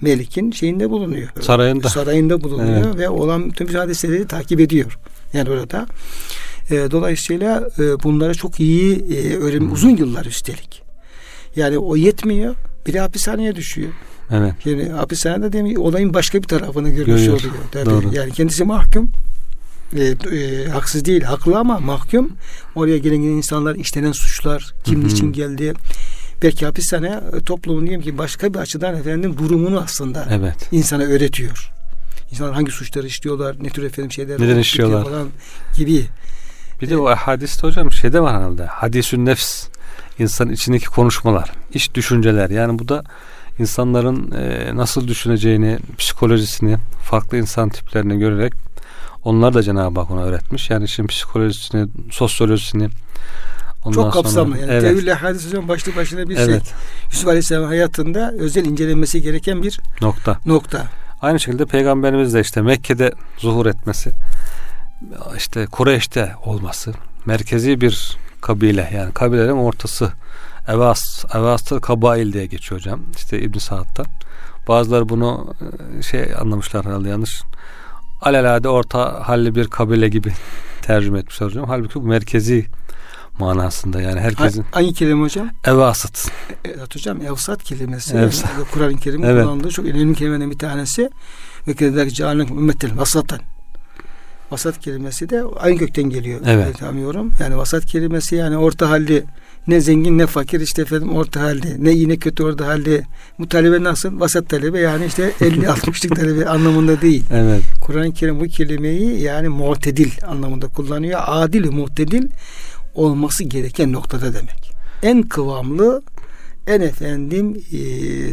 Melik'in 0.00 0.50
şeyinde 0.50 0.90
bulunuyor. 0.90 1.28
Sarayında. 1.40 1.88
Sarayında 1.88 2.42
bulunuyor 2.42 2.84
Evet. 2.86 2.96
ve 2.98 3.08
olan 3.08 3.50
bütün 3.50 3.66
hadiseleri 3.66 4.26
takip 4.26 4.60
ediyor. 4.60 4.98
Yani 5.32 5.50
orada. 5.50 5.86
E, 6.70 6.90
dolayısıyla 6.90 7.68
e, 7.78 8.02
bunları 8.02 8.34
çok 8.34 8.60
iyi 8.60 8.96
e, 8.96 9.36
öğren 9.36 9.70
uzun 9.70 9.96
yıllar 9.96 10.24
üstelik. 10.24 10.82
Yani 11.56 11.78
o 11.78 11.96
yetmiyor. 11.96 12.54
Bir 12.86 12.92
de 12.92 13.00
hapishaneye 13.00 13.56
düşüyor. 13.56 13.90
Evet. 14.30 14.54
Yani 14.64 14.88
hapishanede 14.88 15.52
demek 15.52 15.78
olayın 15.78 16.14
başka 16.14 16.42
bir 16.42 16.48
tarafını 16.48 16.88
görmüş 16.88 17.06
Görüyor. 17.06 17.32
oluyor. 17.38 17.54
Tabii. 17.72 17.90
Doğru. 17.90 18.14
Yani 18.14 18.32
kendisi 18.32 18.64
mahkum. 18.64 19.10
E, 19.94 20.04
e, 20.36 20.68
haksız 20.68 21.04
değil, 21.04 21.22
haklı 21.22 21.58
ama 21.58 21.78
mahkum. 21.78 22.30
Oraya 22.74 22.98
gelen 22.98 23.20
insanlar 23.20 23.74
işlenen 23.74 24.12
suçlar, 24.12 24.74
kim 24.84 25.00
Hı 25.02 25.06
hı. 25.06 25.10
için 25.10 25.32
geldi. 25.32 25.72
Belki 26.42 26.66
hapishane 26.66 27.20
e, 27.36 27.44
toplumun 27.44 27.80
diyeyim 27.82 28.02
ki 28.02 28.18
başka 28.18 28.54
bir 28.54 28.58
açıdan 28.58 28.94
efendim 28.96 29.36
durumunu 29.38 29.80
aslında 29.80 30.28
Evet. 30.30 30.68
insana 30.72 31.02
öğretiyor. 31.02 31.70
İnsanlar 32.30 32.54
hangi 32.54 32.70
suçları 32.70 33.06
işliyorlar, 33.06 33.56
ne 33.60 33.68
tür 33.68 33.82
efendim 33.82 34.12
şeyler 34.12 34.40
Neden 34.40 34.58
işliyorlar? 34.58 35.04
falan 35.04 35.28
gibi. 35.76 36.06
Bir 36.82 36.90
de 36.90 36.96
o 36.96 37.10
hadiste 37.16 37.66
hocam 37.66 37.92
şeyde 37.92 38.20
var 38.20 38.36
herhalde. 38.36 38.64
Hadisün 38.66 39.26
nefs. 39.26 39.66
İnsanın 40.18 40.52
içindeki 40.52 40.86
konuşmalar, 40.86 41.50
iç 41.74 41.94
düşünceler. 41.94 42.50
Yani 42.50 42.78
bu 42.78 42.88
da 42.88 43.04
insanların 43.58 44.30
e, 44.30 44.76
nasıl 44.76 45.08
düşüneceğini, 45.08 45.78
psikolojisini, 45.98 46.76
farklı 47.02 47.38
insan 47.38 47.68
tiplerini 47.68 48.18
görerek 48.18 48.52
onlar 49.24 49.54
da 49.54 49.62
Cenab-ı 49.62 50.00
Hak 50.00 50.10
ona 50.10 50.22
öğretmiş. 50.22 50.70
Yani 50.70 50.84
işin 50.84 51.06
psikolojisini, 51.06 51.88
sosyolojisini 52.10 52.88
ondan 53.84 54.02
Çok 54.02 54.12
kapsamlı. 54.12 54.54
sonra, 54.56 54.60
Yani 54.60 54.72
evet, 54.72 54.82
tevhille 54.82 55.12
hadis 55.14 55.46
hocam 55.46 55.68
başlı 55.68 55.96
başına 55.96 56.28
bir 56.28 56.36
şey. 56.36 56.44
evet, 56.44 56.74
Yusuf 57.12 57.28
Aleyhisselam 57.28 57.64
hayatında 57.64 58.32
özel 58.38 58.64
incelenmesi 58.64 59.22
gereken 59.22 59.62
bir 59.62 59.80
nokta. 60.00 60.38
nokta. 60.46 60.86
Aynı 61.22 61.40
şekilde 61.40 61.64
peygamberimiz 61.66 62.34
de 62.34 62.40
işte 62.40 62.62
Mekke'de 62.62 63.12
zuhur 63.38 63.66
etmesi, 63.66 64.10
işte 65.36 65.66
Kureyş'te 65.66 66.32
olması, 66.44 66.92
merkezi 67.26 67.80
bir 67.80 68.16
kabile 68.40 68.90
yani 68.94 69.12
kabilelerin 69.12 69.52
ortası. 69.52 70.12
Evas, 70.68 71.24
Evastır 71.34 71.80
Kabail 71.80 72.32
diye 72.32 72.46
geçiyor 72.46 72.80
hocam. 72.80 73.00
İşte 73.16 73.40
İbn 73.40 73.58
Saad'dan. 73.58 74.06
Bazıları 74.68 75.08
bunu 75.08 75.54
e, 75.98 76.02
şey 76.02 76.34
anlamışlar 76.40 76.86
herhalde 76.86 77.08
yanlış. 77.08 77.42
Alelade 78.24 78.68
orta 78.68 79.28
halli 79.28 79.54
bir 79.54 79.68
kabile 79.68 80.08
gibi 80.08 80.32
tercüme 80.82 81.18
etmişler 81.18 81.46
hocam. 81.46 81.64
Halbuki 81.68 81.94
bu 81.94 82.02
merkezi 82.06 82.66
manasında 83.38 84.00
yani 84.00 84.20
herkesin 84.20 84.62
Ha- 84.62 84.68
Hangi 84.72 84.94
kelime 84.94 85.20
hocam? 85.22 85.50
evasıt. 85.64 86.28
Evet 86.64 86.94
hocam 86.96 87.20
evsat 87.22 87.62
kelimesi. 87.64 88.16
Evsat. 88.16 88.50
Yani 88.58 88.64
Kur'an-ı 88.72 88.96
Kerim'in 88.96 89.26
Evet. 89.26 89.44
kullandığı 89.44 89.68
çok 89.70 89.84
önemli 89.86 90.14
kelimelerden 90.14 90.50
bir 90.50 90.58
tanesi. 90.58 91.10
Ve 91.68 91.74
kedek 91.74 92.14
cealen 92.14 92.46
ümmetel 92.46 92.98
vasatan. 92.98 93.38
Vasat 94.50 94.80
kelimesi 94.80 95.28
de 95.28 95.42
aynı 95.56 95.78
kökten 95.78 96.04
geliyor. 96.04 96.40
Evet. 96.46 96.66
Ben 96.66 96.72
Tanıyorum. 96.72 97.30
Yani 97.40 97.56
vasat 97.56 97.84
kelimesi 97.86 98.36
yani 98.36 98.56
orta 98.56 98.90
halli 98.90 99.24
ne 99.66 99.80
zengin 99.80 100.18
ne 100.18 100.26
fakir 100.26 100.60
işte 100.60 100.82
efendim 100.82 101.16
orta 101.16 101.40
halde 101.42 101.76
ne 101.78 101.92
iyi 101.92 102.08
ne 102.08 102.16
kötü 102.16 102.42
orta 102.42 102.66
halde 102.66 103.02
bu 103.38 103.48
talebe 103.48 103.82
nasıl 103.82 104.20
vasat 104.20 104.48
talebe 104.48 104.80
yani 104.80 105.06
işte 105.06 105.32
50-60'lık 105.40 106.16
talebe 106.16 106.46
anlamında 106.48 107.00
değil. 107.00 107.24
Evet. 107.32 107.62
Kur'an-ı 107.82 108.12
Kerim 108.12 108.40
bu 108.40 108.44
kelimeyi 108.44 109.20
yani 109.20 109.48
muhtedil 109.48 110.10
anlamında 110.26 110.66
kullanıyor. 110.68 111.20
Adil 111.26 111.64
ve 111.64 111.70
muhtedil 111.70 112.28
olması 112.94 113.44
gereken 113.44 113.92
noktada 113.92 114.34
demek. 114.34 114.72
En 115.02 115.22
kıvamlı, 115.22 116.02
en 116.66 116.80
efendim 116.80 117.62
e, 117.72 117.78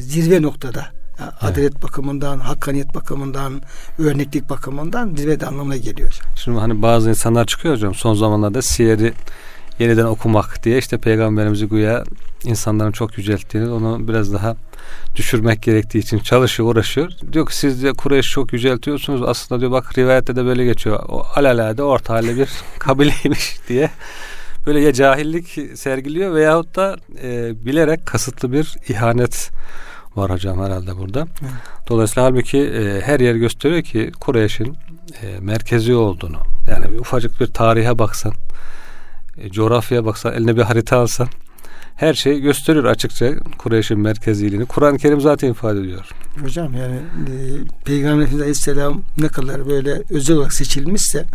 zirve 0.02 0.42
noktada. 0.42 1.01
Ya, 1.22 1.34
Adalet 1.42 1.84
bakımından, 1.84 2.40
hakkaniyet 2.40 2.96
bakımından, 2.96 3.62
örneklik 4.00 4.50
bakımından 4.50 5.16
zirvede 5.16 5.46
anlamına 5.46 5.78
geliyor. 5.78 6.20
Şimdi 6.36 6.60
hani 6.60 6.82
bazı 6.82 7.10
insanlar 7.10 7.46
çıkıyor 7.46 7.76
hocam 7.76 7.96
son 7.96 8.14
zamanlarda 8.14 8.62
siyeri 8.62 9.14
yeniden 9.80 10.06
okumak 10.06 10.64
diye 10.64 10.78
işte 10.78 10.98
peygamberimizi 10.98 11.66
güya 11.66 12.04
insanların 12.44 12.92
çok 12.92 13.18
yücelttiğini 13.18 13.70
onu 13.70 14.08
biraz 14.08 14.34
daha 14.34 14.56
düşürmek 15.16 15.64
gerektiği 15.64 16.00
için 16.00 16.20
çalışıyor 16.20 16.70
uğraşıyor. 16.70 17.12
Diyor 17.34 17.48
ki 17.48 17.56
siz 17.56 17.84
de 17.84 17.94
Kureyş 17.94 18.30
çok 18.30 18.54
yüceltiyorsunuz 18.54 19.22
aslında 19.24 19.62
diyor 19.62 19.72
bak 19.72 19.98
rivayette 19.98 20.36
de 20.36 20.46
böyle 20.46 20.66
geçiyor. 20.66 21.00
O 21.10 21.26
alalade 21.36 21.84
orta 21.84 22.14
halli 22.14 22.38
bir 22.38 22.50
kabileymiş 22.80 23.56
diye 23.70 23.90
böyle 24.68 24.80
ya 24.80 24.94
cahillik 24.94 25.60
sergiliyor 25.76 26.36
veyahut 26.36 26.76
da 26.76 26.98
e, 27.24 27.52
bilerek 27.66 28.06
kasıtlı 28.06 28.52
bir 28.52 28.76
ihanet 28.90 29.52
var 30.16 30.32
hocam 30.32 30.64
herhalde 30.66 30.98
burada. 30.98 31.28
Dolayısıyla 31.90 32.24
halbuki 32.24 32.58
e, 32.58 33.02
her 33.02 33.20
yer 33.20 33.36
gösteriyor 33.36 33.82
ki 33.82 34.12
Kureyş'in 34.20 34.78
e, 35.22 35.40
merkezi 35.40 35.94
olduğunu. 35.94 36.38
Yani 36.70 36.92
bir 36.92 37.00
ufacık 37.00 37.42
bir 37.42 37.48
tarihe 37.48 38.00
baksan, 38.00 38.34
e, 39.38 39.50
coğrafyaya 39.50 40.06
baksan, 40.06 40.34
eline 40.34 40.56
bir 40.56 40.62
harita 40.62 40.98
alsan 40.98 41.28
her 41.96 42.14
şey 42.14 42.40
gösteriyor 42.40 42.86
açıkça 42.86 43.40
Kureyş'in 43.58 44.00
merkeziliğini. 44.00 44.66
Kur'an-ı 44.66 44.98
Kerim 44.98 45.22
zaten 45.22 45.52
ifade 45.52 45.80
ediyor. 45.80 46.10
Hocam 46.42 46.74
yani 46.74 46.96
e, 46.96 47.36
Peygamber 47.86 48.24
Efendimiz 48.24 48.42
Aleyhisselam 48.42 49.02
ne 49.18 49.28
kadar 49.28 49.66
böyle 49.68 50.04
özel 50.10 50.36
olarak 50.36 50.54
seçilmişse 50.54 51.26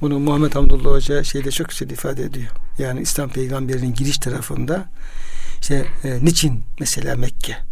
bunu 0.00 0.18
Muhammed 0.18 0.54
Hamdullah 0.54 0.90
Hoca 0.90 1.24
şeyde 1.24 1.50
çok 1.50 1.68
güzel 1.68 1.90
ifade 1.90 2.22
ediyor. 2.22 2.50
Yani 2.78 3.00
İslam 3.00 3.30
peygamberinin 3.30 3.94
giriş 3.94 4.18
tarafında 4.18 4.84
işte 5.60 5.86
e, 6.04 6.24
niçin 6.24 6.62
mesela 6.80 7.16
Mekke? 7.16 7.69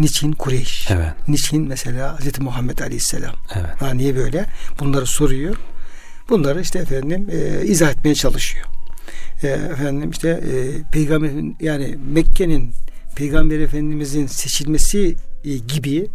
Niçin 0.00 0.32
Kureyş? 0.32 0.88
Evet. 0.90 1.28
Niçin 1.28 1.68
mesela 1.68 2.18
Hz. 2.18 2.40
Muhammed 2.40 2.78
Aleyhisselam? 2.78 3.34
Evet. 3.54 3.82
Ha, 3.82 3.94
niye 3.94 4.16
böyle? 4.16 4.46
Bunları 4.80 5.06
soruyor. 5.06 5.56
Bunları 6.28 6.60
işte 6.60 6.78
efendim 6.78 7.28
e, 7.32 7.66
izah 7.66 7.90
etmeye 7.90 8.14
çalışıyor. 8.14 8.66
E, 9.42 9.48
efendim 9.48 10.10
işte 10.10 10.28
e, 10.28 10.52
peygamberin 10.92 11.56
yani 11.60 11.98
Mekke'nin 12.12 12.72
peygamber 13.16 13.60
efendimizin 13.60 14.26
seçilmesi 14.26 15.16
e, 15.44 15.56
gibi 15.56 16.06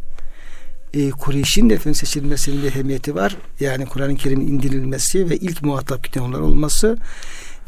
e, 0.93 1.09
Kureyş'in 1.09 1.69
de 1.69 1.73
efendim 1.73 1.95
seçilmesinin 1.95 2.63
bir 2.63 2.67
ehemmiyeti 2.67 3.15
var. 3.15 3.37
Yani 3.59 3.85
Kur'an-ı 3.85 4.15
Kerim'in 4.15 4.47
indirilmesi 4.47 5.29
ve 5.29 5.37
ilk 5.37 5.61
muhatap 5.61 6.03
kitaplar 6.03 6.39
olması 6.39 6.97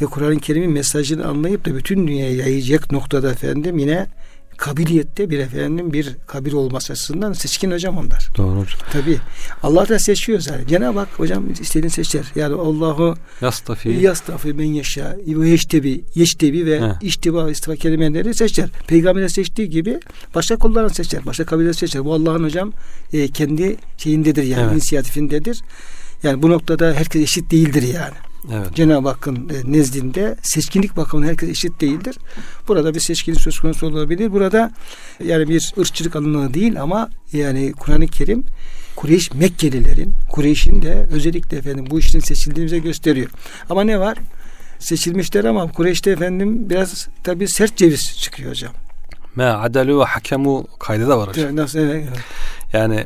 ve 0.01 0.05
Kur'an-ı 0.05 0.39
Kerim'in 0.39 0.71
mesajını 0.71 1.27
anlayıp 1.27 1.65
da 1.65 1.75
bütün 1.75 2.07
dünyaya 2.07 2.33
yayacak 2.33 2.91
noktada 2.91 3.31
efendim 3.31 3.77
yine 3.77 4.07
kabiliyette 4.57 5.29
bir 5.29 5.39
efendim 5.39 5.93
bir 5.93 6.17
kabil 6.27 6.53
olması 6.53 6.93
açısından 6.93 7.33
seçkin 7.33 7.71
hocam 7.71 7.97
onlar. 7.97 8.29
Doğru 8.37 8.59
hocam. 8.59 8.79
Tabi. 8.91 9.17
Allah 9.63 9.89
da 9.89 9.99
seçiyor 9.99 10.39
zaten. 10.39 10.67
Cenab-ı 10.67 10.99
Hak 10.99 11.09
hocam 11.19 11.51
istediğini 11.51 11.89
seçer. 11.89 12.25
Yani 12.35 12.55
Allahu 12.55 13.15
yastafi 13.41 13.89
yastafi 13.89 14.53
men 14.53 14.65
yaşa 14.65 15.17
ve 15.27 15.49
yeştebi 15.49 16.03
yeştebi 16.15 16.65
ve 16.65 16.81
He. 16.81 16.91
iştiba 17.01 17.51
istifa 17.51 17.75
kelimeleri 17.75 18.33
seçer. 18.33 18.69
Peygamberler 18.87 19.27
seçtiği 19.27 19.69
gibi 19.69 19.99
başka 20.35 20.55
kullarını 20.55 20.89
seçer. 20.89 21.25
Başka 21.25 21.45
kabileleri 21.45 21.73
seçer. 21.73 22.05
Bu 22.05 22.13
Allah'ın 22.13 22.43
hocam 22.43 22.73
e, 23.13 23.27
kendi 23.27 23.75
şeyindedir 23.97 24.43
yani 24.43 24.61
evet. 24.61 24.73
inisiyatifindedir. 24.73 25.61
Yani 26.23 26.41
bu 26.41 26.49
noktada 26.49 26.93
herkes 26.93 27.21
eşit 27.21 27.51
değildir 27.51 27.83
yani. 27.93 28.26
Evet. 28.53 28.75
Cenab-ı 28.75 29.10
Hakk'ın 29.10 29.36
e, 29.36 29.72
nezdinde 29.72 30.38
seçkinlik 30.41 30.98
bakımından 30.98 31.27
herkes 31.27 31.50
eşit 31.50 31.82
değildir. 31.82 32.17
Burada 32.67 32.96
bir 32.96 33.00
seçkinlik 33.00 33.41
söz 33.41 33.60
konusu 33.60 33.88
olabilir. 33.88 34.32
Burada 34.32 34.72
yani 35.24 35.50
bir 35.50 35.74
ırkçılık 35.79 36.15
anlamında 36.15 36.53
değil 36.53 36.82
ama 36.82 37.10
yani 37.34 37.74
Kur'an-ı 37.74 38.08
Kerim 38.08 38.44
Kureyş 38.96 39.34
Mekkelilerin, 39.34 40.13
Kureyş'in 40.32 40.82
de 40.82 41.08
özellikle 41.12 41.58
efendim 41.58 41.86
bu 41.89 42.00
işin 42.00 42.20
seçildiğimize 42.20 42.79
gösteriyor. 42.79 43.29
Ama 43.70 43.84
ne 43.84 44.00
var? 44.00 44.17
Seçilmişler 44.79 45.46
ama 45.46 45.72
Kureyş'te 45.72 46.12
efendim 46.12 46.70
biraz 46.70 47.08
tabi 47.24 47.48
sert 47.48 47.77
ceviz 47.77 48.17
çıkıyor 48.20 48.50
hocam. 48.50 48.74
Me 49.36 49.44
adelu 49.44 50.00
ve 50.00 50.03
hakemu 50.03 50.67
kaydı 50.79 51.08
da 51.08 51.17
var 51.17 51.29
hocam. 51.29 51.56
Nasıl, 51.56 51.79
evet, 51.79 52.06
evet. 52.10 52.20
Yani 52.74 53.06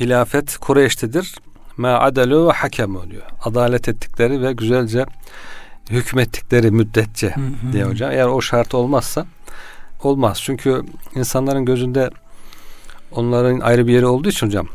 hilafet 0.00 0.56
Kureyş'tedir 0.56 1.34
ma 1.78 1.98
adelu 1.98 2.52
hakemu 2.54 3.10
diyor. 3.10 3.22
Adalet 3.44 3.88
ettikleri 3.88 4.42
ve 4.42 4.52
güzelce 4.52 5.06
hükmettikleri 5.90 6.70
müddetçe 6.70 7.30
hı 7.30 7.40
hı. 7.40 7.72
diye 7.72 7.84
hocam. 7.84 8.10
Eğer 8.10 8.26
o 8.26 8.40
şart 8.40 8.74
olmazsa 8.74 9.26
olmaz. 10.02 10.40
Çünkü 10.42 10.82
insanların 11.14 11.64
gözünde 11.64 12.10
onların 13.12 13.60
ayrı 13.60 13.86
bir 13.86 13.92
yeri 13.92 14.06
olduğu 14.06 14.28
için 14.28 14.46
hocam 14.46 14.68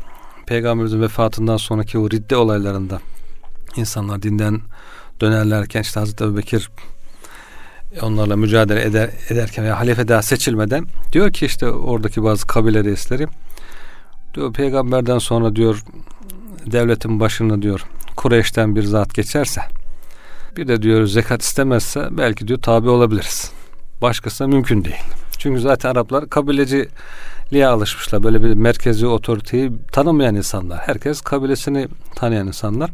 peygamberimizin 0.46 1.02
vefatından 1.02 1.56
sonraki 1.56 1.98
o 1.98 2.10
ridde 2.10 2.36
olaylarında 2.36 3.00
insanlar 3.76 4.22
dinden 4.22 4.60
dönerlerken 5.20 5.80
işte 5.80 6.00
Hazreti 6.00 6.24
Ebu 6.24 6.36
Bekir 6.36 6.70
onlarla 8.02 8.36
mücadele 8.36 8.82
eder, 8.82 9.10
ederken 9.28 9.64
veya 9.64 9.78
halife 9.78 10.08
daha 10.08 10.22
seçilmeden 10.22 10.86
diyor 11.12 11.32
ki 11.32 11.46
işte 11.46 11.68
oradaki 11.68 12.22
bazı 12.22 12.46
kabile 12.46 12.84
reisleri 12.84 13.26
diyor 14.34 14.52
peygamberden 14.52 15.18
sonra 15.18 15.56
diyor 15.56 15.84
devletin 16.72 17.20
başına 17.20 17.62
diyor 17.62 17.84
Kureyş'ten 18.16 18.76
bir 18.76 18.82
zat 18.82 19.14
geçerse 19.14 19.60
bir 20.56 20.68
de 20.68 20.82
diyor 20.82 21.06
zekat 21.06 21.42
istemezse 21.42 22.08
belki 22.10 22.48
diyor 22.48 22.62
tabi 22.62 22.88
olabiliriz. 22.88 23.52
Başkasına 24.02 24.48
mümkün 24.48 24.84
değil. 24.84 25.02
Çünkü 25.38 25.60
zaten 25.60 25.90
Araplar 25.90 26.30
kabileciliğe 26.30 27.66
alışmışlar. 27.66 28.22
Böyle 28.22 28.42
bir 28.42 28.54
merkezi 28.54 29.06
otoriteyi 29.06 29.72
tanımayan 29.92 30.34
insanlar. 30.34 30.78
Herkes 30.78 31.20
kabilesini 31.20 31.88
tanıyan 32.14 32.46
insanlar. 32.46 32.90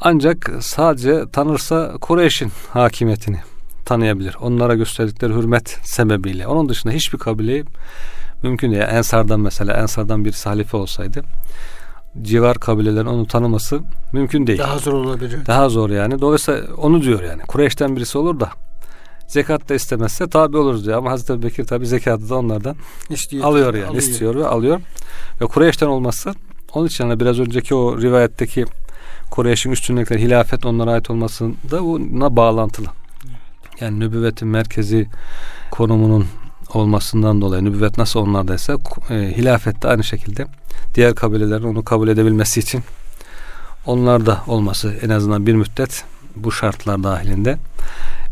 Ancak 0.00 0.50
sadece 0.60 1.24
tanırsa 1.32 1.92
Kureyş'in 2.00 2.52
hakimiyetini 2.72 3.40
tanıyabilir. 3.84 4.36
Onlara 4.40 4.74
gösterdikleri 4.74 5.32
hürmet 5.32 5.68
sebebiyle. 5.68 6.46
Onun 6.46 6.68
dışında 6.68 6.92
hiçbir 6.92 7.18
kabileyi 7.18 7.64
mümkün 8.42 8.70
değil. 8.70 8.82
Ensardan 8.82 9.40
mesela 9.40 9.74
Ensardan 9.74 10.24
bir 10.24 10.32
halife 10.44 10.76
olsaydı 10.76 11.22
civar 12.22 12.58
kabilelerin 12.58 13.06
onu 13.06 13.26
tanıması 13.26 13.80
mümkün 14.12 14.46
değil. 14.46 14.58
Daha 14.58 14.78
zor 14.78 14.92
olabilir. 14.92 15.46
Daha 15.46 15.68
zor 15.68 15.90
yani. 15.90 16.20
Dolayısıyla 16.20 16.74
onu 16.76 17.02
diyor 17.02 17.22
yani. 17.22 17.42
Kureyş'ten 17.42 17.96
birisi 17.96 18.18
olur 18.18 18.40
da 18.40 18.50
zekat 19.26 19.68
da 19.68 19.74
istemezse 19.74 20.28
tabi 20.28 20.56
oluruz 20.56 20.86
diyor. 20.86 20.98
Ama 20.98 21.10
Hazreti 21.10 21.42
Bekir 21.42 21.64
tabi 21.64 21.86
zekatı 21.86 22.28
da 22.30 22.36
onlardan 22.36 22.76
İstiyor, 23.10 23.44
alıyor 23.44 23.74
yani. 23.74 23.86
Alıyor. 23.86 24.02
istiyor 24.02 24.34
ve 24.34 24.46
alıyor. 24.46 24.80
Ve 25.40 25.46
Kureyş'ten 25.46 25.86
olmazsa 25.86 26.34
onun 26.74 26.86
için 26.86 27.04
hani 27.04 27.20
biraz 27.20 27.38
önceki 27.40 27.74
o 27.74 28.02
rivayetteki 28.02 28.64
Kureyş'in 29.30 29.70
üstünlükleri 29.70 30.22
hilafet 30.22 30.66
onlara 30.66 30.90
ait 30.90 31.10
olmasında 31.10 31.82
buna 31.82 32.36
bağlantılı. 32.36 32.86
Yani 33.80 34.00
nübüvvetin 34.00 34.48
merkezi 34.48 35.08
konumunun 35.70 36.26
olmasından 36.76 37.40
dolayı 37.40 37.64
nübüvvet 37.64 37.98
nasıl 37.98 38.20
onlardaysa 38.20 38.78
e, 39.10 39.14
hilafet 39.14 39.82
de 39.82 39.88
aynı 39.88 40.04
şekilde 40.04 40.46
diğer 40.94 41.14
kabilelerin 41.14 41.64
onu 41.64 41.84
kabul 41.84 42.08
edebilmesi 42.08 42.60
için 42.60 42.82
onlarda 43.86 44.42
olması 44.46 44.94
en 45.02 45.08
azından 45.08 45.46
bir 45.46 45.54
müddet 45.54 46.04
bu 46.36 46.52
şartlar 46.52 47.02
dahilinde 47.02 47.58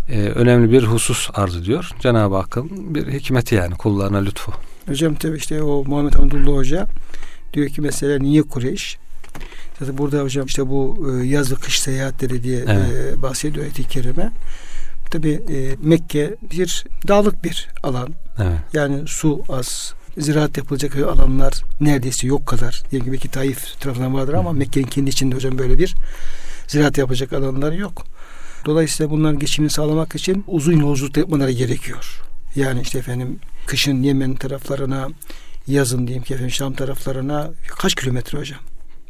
e, 0.09 0.21
önemli 0.21 0.73
bir 0.73 0.83
husus 0.83 1.31
arz 1.35 1.57
ediyor. 1.57 1.91
Cenab-ı 2.01 2.35
Hakk'ın 2.35 2.95
bir 2.95 3.13
hikmeti 3.13 3.55
yani 3.55 3.75
kullarına 3.75 4.19
lütfu. 4.19 4.53
Hocam 4.87 5.15
tabi 5.15 5.37
işte 5.37 5.63
o 5.63 5.85
Muhammed 5.85 6.15
Hamdullah 6.15 6.57
Hoca 6.57 6.87
diyor 7.53 7.69
ki 7.69 7.81
mesela 7.81 8.19
niye 8.19 8.43
Kureyş? 8.43 8.99
Zaten 9.79 9.99
burada 9.99 10.23
hocam 10.23 10.47
işte 10.47 10.69
bu 10.69 11.09
e, 11.11 11.27
yaz 11.27 11.53
ve 11.53 11.55
kış 11.55 11.81
seyahatleri 11.81 12.43
diye 12.43 12.65
evet. 12.69 13.17
e, 13.19 13.23
bahsediyor 13.23 13.65
ayet-i 13.65 13.89
kerime. 13.89 14.31
Tabi 15.11 15.31
e, 15.31 15.77
Mekke 15.83 16.35
bir 16.51 16.85
dağlık 17.09 17.45
bir 17.45 17.69
alan. 17.83 18.09
Evet. 18.39 18.59
Yani 18.73 19.03
su 19.07 19.43
az, 19.49 19.95
ziraat 20.19 20.57
yapılacak 20.57 20.97
alanlar 20.97 21.63
neredeyse 21.81 22.27
yok 22.27 22.47
kadar. 22.47 22.83
Diyelim 22.91 23.13
belki 23.13 23.31
Taif 23.31 23.81
tarafından 23.81 24.15
vardır 24.15 24.35
ama 24.35 24.53
Mekke'nin 24.53 24.87
kendi 24.87 25.11
içinde 25.11 25.35
hocam 25.35 25.59
böyle 25.59 25.79
bir 25.79 25.95
ziraat 26.67 26.99
yapacak 26.99 27.33
alanlar 27.33 27.73
yok. 27.73 28.07
Dolayısıyla 28.67 29.11
bunların 29.11 29.39
geçimini 29.39 29.71
sağlamak 29.71 30.15
için 30.15 30.45
uzun 30.47 30.81
yolculuk 30.81 31.17
yapmaları 31.17 31.53
gerekiyor. 31.53 32.21
Yani 32.57 32.81
işte 32.81 32.99
efendim 32.99 33.39
kışın 33.67 34.03
Yemen 34.03 34.35
taraflarına, 34.35 35.09
yazın 35.67 36.07
diyeyim 36.07 36.25
ki 36.25 36.35
efendim 36.35 36.51
Şam 36.51 36.75
taraflarına 36.75 37.51
kaç 37.79 37.95
kilometre 37.95 38.39
hocam? 38.39 38.61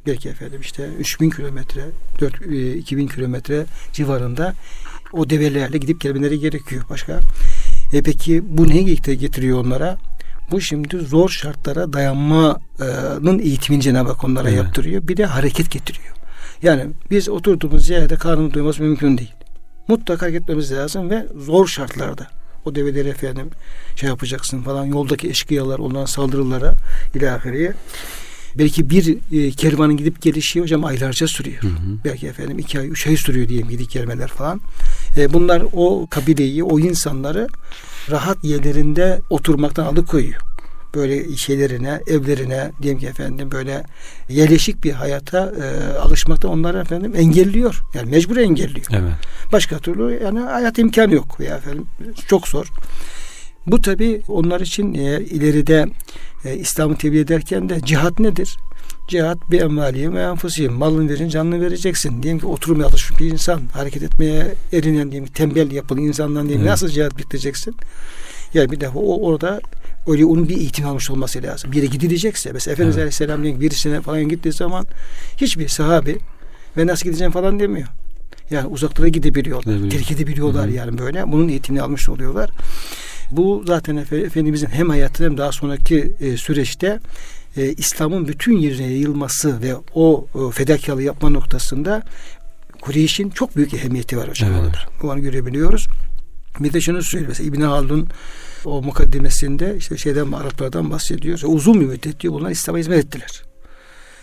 Belki 0.07 0.29
efendim 0.29 0.61
işte 0.61 0.89
3000 0.99 1.31
kilometre, 1.31 1.83
4 2.21 2.35
2000 2.77 3.07
kilometre 3.07 3.67
civarında 3.93 4.55
o 5.17 5.31
develerle 5.31 5.79
gidip 5.79 6.01
gelmeleri 6.01 6.39
gerekiyor. 6.39 6.85
Başka 6.91 7.21
e 7.93 8.03
peki 8.03 8.43
bu 8.59 8.69
neyi 8.69 9.03
getiriyor 9.03 9.65
onlara? 9.65 9.99
Bu 10.51 10.61
şimdi 10.61 10.99
zor 10.99 11.29
şartlara 11.29 11.93
dayanmanın 11.93 13.39
eğitimini 13.39 13.83
Cenab-ı 13.83 14.09
Hak 14.09 14.25
onlara 14.25 14.49
evet. 14.49 14.59
yaptırıyor. 14.59 15.09
Bir 15.09 15.17
de 15.17 15.25
hareket 15.25 15.71
getiriyor. 15.71 16.15
Yani 16.63 16.87
biz 17.11 17.29
oturduğumuz 17.29 17.89
yerde 17.89 18.17
karnını 18.17 18.55
doyması 18.55 18.83
mümkün 18.83 19.19
değil. 19.19 19.33
Mutlaka 19.89 20.27
hareket 20.27 20.43
etmemiz 20.43 20.73
lazım 20.73 21.11
ve 21.11 21.27
zor 21.39 21.67
şartlarda. 21.67 22.27
O 22.65 22.75
develeri 22.75 23.09
efendim 23.09 23.51
şey 23.97 24.09
yapacaksın 24.09 24.63
falan 24.63 24.85
yoldaki 24.85 25.29
eşkıyalar 25.29 25.79
onların 25.79 26.07
saldırılara 26.07 26.75
ilahiriye 27.15 27.73
belki 28.59 28.91
bir 28.91 29.17
e, 29.33 29.51
kervanın 29.51 29.97
gidip 29.97 30.23
gelişi 30.23 30.61
hocam 30.61 30.85
aylarca 30.85 31.29
sürüyor. 31.29 31.63
Hı 31.63 31.69
hı. 31.69 31.99
Belki 32.05 32.27
efendim 32.27 32.59
iki 32.59 32.79
ay, 32.79 32.89
üç 32.89 33.07
ay 33.07 33.17
sürüyor 33.17 33.49
diyelim 33.49 33.69
gidip 33.69 33.91
gelmeler 33.91 34.29
falan. 34.29 34.61
E, 35.17 35.33
bunlar 35.33 35.63
o 35.73 36.07
kabileyi, 36.11 36.65
o 36.65 36.79
insanları 36.79 37.49
rahat 38.11 38.45
yerlerinde 38.45 39.21
oturmaktan 39.31 39.85
alıkoyuyor. 39.85 40.41
Böyle 40.95 41.37
şeylerine, 41.37 42.01
evlerine 42.07 42.71
diyelim 42.83 43.01
ki 43.01 43.07
efendim 43.07 43.51
böyle 43.51 43.85
yerleşik 44.29 44.85
bir 44.85 44.93
hayata 44.93 45.39
e, 45.63 45.99
alışmaktan 45.99 46.51
onları 46.51 46.79
efendim 46.79 47.13
engelliyor. 47.17 47.83
Yani 47.95 48.11
mecbur 48.11 48.37
engelliyor. 48.37 48.87
Evet. 48.91 49.13
Başka 49.53 49.79
türlü 49.79 50.25
yani 50.25 50.41
hayat 50.41 50.79
imkanı 50.79 51.15
yok 51.15 51.41
veya 51.41 51.57
efendim 51.57 51.87
çok 52.27 52.49
zor. 52.49 52.67
Bu 53.67 53.81
tabi 53.81 54.23
onlar 54.29 54.61
için 54.61 54.95
e, 54.95 55.21
ileride 55.21 55.87
e, 56.45 56.57
İslam'ı 56.57 56.97
tebliğ 56.97 57.21
ederken 57.21 57.69
de 57.69 57.81
cihat 57.81 58.19
nedir? 58.19 58.57
Cihat 59.09 59.51
bir 59.51 59.61
emvaliyim 59.61 60.15
ve 60.15 60.23
enfusiyim. 60.23 60.73
Malını 60.73 61.11
verin, 61.11 61.29
canını 61.29 61.61
vereceksin. 61.61 62.23
Diyelim 62.23 62.41
ki 62.41 62.47
oturmaya 62.47 62.85
alışmış 62.85 63.21
bir 63.21 63.31
insan, 63.31 63.63
hareket 63.73 64.03
etmeye 64.03 64.55
erinen 64.73 65.11
diyelim 65.13 65.29
tembel 65.29 65.73
yapılı 65.73 66.01
insandan 66.01 66.47
diyelim 66.47 66.63
evet. 66.63 66.71
nasıl 66.71 66.89
cihat 66.89 67.19
bitireceksin? 67.19 67.77
Yani 68.55 68.71
bir 68.71 68.81
defa 68.81 68.99
o 68.99 69.27
orada 69.27 69.61
öyle 70.07 70.25
onun 70.25 70.49
bir 70.49 70.57
eğitim 70.57 70.87
almış 70.87 71.11
olması 71.11 71.43
lazım. 71.43 71.73
Bir 71.73 71.77
yere 71.77 71.87
gidilecekse 71.87 72.53
mesela 72.53 72.73
Efendimiz 72.73 72.97
evet. 72.97 73.03
Aleyhisselam 73.03 73.43
diyelim 73.43 73.61
birisine 73.61 74.01
falan 74.01 74.29
gittiği 74.29 74.53
zaman 74.53 74.87
hiçbir 75.37 75.69
sahabi 75.69 76.19
ve 76.77 76.87
nasıl 76.87 77.05
gideceğim 77.05 77.33
falan 77.33 77.61
demiyor. 77.61 77.89
Yani 78.51 78.67
uzaklara 78.67 79.09
gidebiliyorlar. 79.09 79.91
Terk 79.91 80.11
edebiliyorlar 80.11 80.69
yani 80.69 80.99
böyle. 80.99 81.33
Bunun 81.33 81.49
eğitimini 81.49 81.83
almış 81.83 82.09
oluyorlar. 82.09 82.51
Bu 83.31 83.65
zaten 83.67 83.97
Efendimizin 83.97 84.67
hem 84.67 84.89
hayatı 84.89 85.25
hem 85.25 85.39
daha 85.39 85.53
sonraki 85.53 86.13
e, 86.21 86.37
süreçte 86.37 87.01
e, 87.57 87.73
İslam'ın 87.73 88.29
bütün 88.29 88.57
yerine 88.57 88.87
yayılması 88.87 89.63
ve 89.63 89.75
o 89.95 90.27
e, 90.35 90.53
fedakarlığı 90.53 91.03
yapma 91.03 91.31
noktasında 91.31 92.03
Kureyş'in 92.81 93.31
çok 93.31 93.57
büyük 93.57 93.75
ehemmiyeti 93.75 94.17
var 94.17 94.29
hocam. 94.29 94.51
Evet. 94.63 94.75
Bunu 95.03 95.23
görebiliyoruz. 95.23 95.87
Bir 96.61 96.73
de 96.73 96.81
şunu 96.81 97.03
söylüyor. 97.03 97.29
Mesela 97.29 97.49
İbn 97.49 97.61
Haldun 97.61 98.09
o 98.65 98.83
mukaddimesinde 98.83 99.77
işte 99.79 99.97
şeyden 99.97 100.33
Araplardan 100.33 100.91
bahsediyor. 100.91 101.41
Uzun 101.45 101.81
bir 101.81 101.87
müddet 101.87 102.21
diyor 102.21 102.35
bunlar 102.35 102.51
İslam'a 102.51 102.79
hizmet 102.79 103.05
ettiler. 103.05 103.43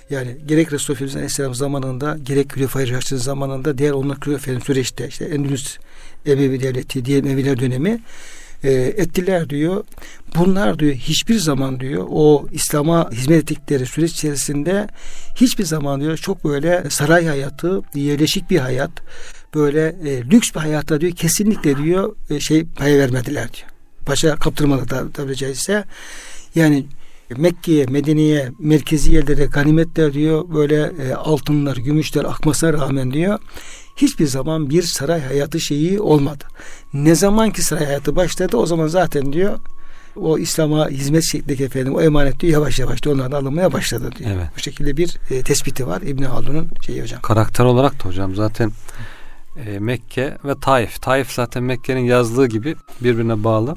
Yani 0.10 0.38
gerek 0.46 0.74
Resulullah 0.74 1.16
Aleyhisselam 1.16 1.56
zamanında 1.56 2.18
gerek 2.24 2.50
Külefai 2.50 2.92
Raşid'in 2.92 3.18
zamanında 3.18 3.78
diğer 3.78 3.92
onlar 3.92 4.20
Külefai'nin 4.20 4.60
süreçte 4.60 5.08
işte 5.08 5.26
Endülüs 5.26 5.78
Emevi 6.26 6.64
Devleti 6.64 7.06
diye 7.06 7.18
Emeviler 7.18 7.60
dönemi 7.60 8.00
e, 8.64 8.72
ettiler 8.72 9.50
diyor. 9.50 9.84
Bunlar 10.36 10.80
diyor 10.80 10.94
hiçbir 10.94 11.38
zaman 11.38 11.80
diyor 11.80 12.08
o 12.10 12.48
İslam'a 12.52 13.12
hizmet 13.12 13.38
ettikleri 13.38 13.86
süreç 13.86 14.12
içerisinde 14.12 14.88
hiçbir 15.36 15.64
zaman 15.64 16.02
diyor 16.02 16.18
çok 16.18 16.44
böyle 16.46 16.84
saray 16.90 17.26
hayatı, 17.26 17.82
yerleşik 17.96 18.50
bir 18.50 18.60
hayat, 18.60 18.92
böyle 19.56 19.96
e, 20.06 20.24
lüks 20.32 20.54
bir 20.56 20.60
hayatta 20.60 21.02
diyor 21.02 21.12
kesinlikle 21.12 21.78
diyor 21.78 22.16
e, 22.30 22.40
şey 22.40 22.66
pay 22.66 22.98
vermediler 22.98 23.54
diyor. 23.54 23.70
Başa 24.08 24.36
kaptırmadı 24.36 24.90
da, 24.90 25.12
tabi 25.12 25.36
caizse. 25.36 25.84
Yani 26.56 26.86
Mekke'ye, 27.38 27.86
Medine'ye, 27.86 28.52
merkezi 28.60 29.14
yerlere 29.14 29.46
ganimetler 29.46 30.14
diyor 30.14 30.54
böyle 30.54 30.92
e, 31.08 31.14
altınlar, 31.14 31.78
gümüşler 31.78 32.24
akmasına 32.24 32.74
rağmen 32.74 33.14
diyor 33.14 33.40
hiçbir 33.96 34.28
zaman 34.28 34.70
bir 34.70 34.84
saray 34.84 35.22
hayatı 35.22 35.60
şeyi 35.60 36.00
olmadı. 36.00 36.44
Ne 36.94 37.16
zaman 37.16 37.52
ki 37.52 37.62
saray 37.62 37.86
hayatı 37.86 38.16
başladı 38.16 38.58
o 38.58 38.66
zaman 38.66 38.88
zaten 38.88 39.34
diyor 39.34 39.60
o 40.16 40.38
İslam'a 40.38 40.90
hizmet 40.90 41.24
şeklindeki 41.24 41.64
efendim 41.64 41.96
o 41.96 42.02
emanet 42.02 42.40
diyor 42.40 42.54
yavaş 42.54 42.80
yavaş 42.80 43.04
diyor 43.04 43.16
onlardan 43.16 43.42
alınmaya 43.42 43.74
başladı 43.74 44.10
diyor. 44.20 44.32
Evet. 44.34 44.48
Bu 44.56 44.60
şekilde 44.60 44.98
bir 44.98 45.18
e, 45.30 45.42
tespiti 45.42 45.88
var 45.88 46.02
İbn 46.02 46.24
Haldun'un 46.24 46.70
şeyi 46.86 47.02
hocam. 47.02 47.22
Karakter 47.22 47.66
olarak 47.66 48.04
da 48.04 48.10
hocam 48.10 48.36
zaten 48.36 48.72
e, 49.66 49.80
Mekke 49.80 50.38
ve 50.46 50.56
Taif. 50.60 51.02
Taif 51.02 51.32
zaten 51.32 51.64
Mekke'nin 51.64 52.02
yazdığı 52.02 52.48
gibi 52.48 52.76
birbirine 53.02 53.44
bağlı. 53.44 53.76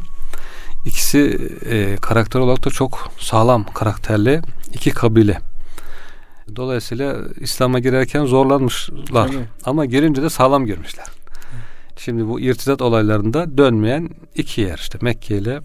İkisi 0.84 1.50
e, 1.66 1.96
karakter 1.96 2.40
olarak 2.40 2.64
da 2.64 2.70
çok 2.70 3.12
sağlam 3.18 3.66
karakterli 3.74 4.42
iki 4.72 4.90
kabile. 4.90 5.38
Dolayısıyla 6.56 7.16
İslam'a 7.40 7.78
girerken 7.78 8.24
zorlanmışlar. 8.24 9.28
Tabii. 9.28 9.44
Ama 9.64 9.84
girince 9.84 10.22
de 10.22 10.30
sağlam 10.30 10.66
girmişler. 10.66 11.06
Şimdi 11.96 12.28
bu 12.28 12.40
irtidat 12.40 12.82
olaylarında 12.82 13.58
dönmeyen 13.58 14.10
iki 14.34 14.60
yer 14.60 14.78
işte 14.78 14.98
Mekke 15.02 15.38
ile 15.38 15.60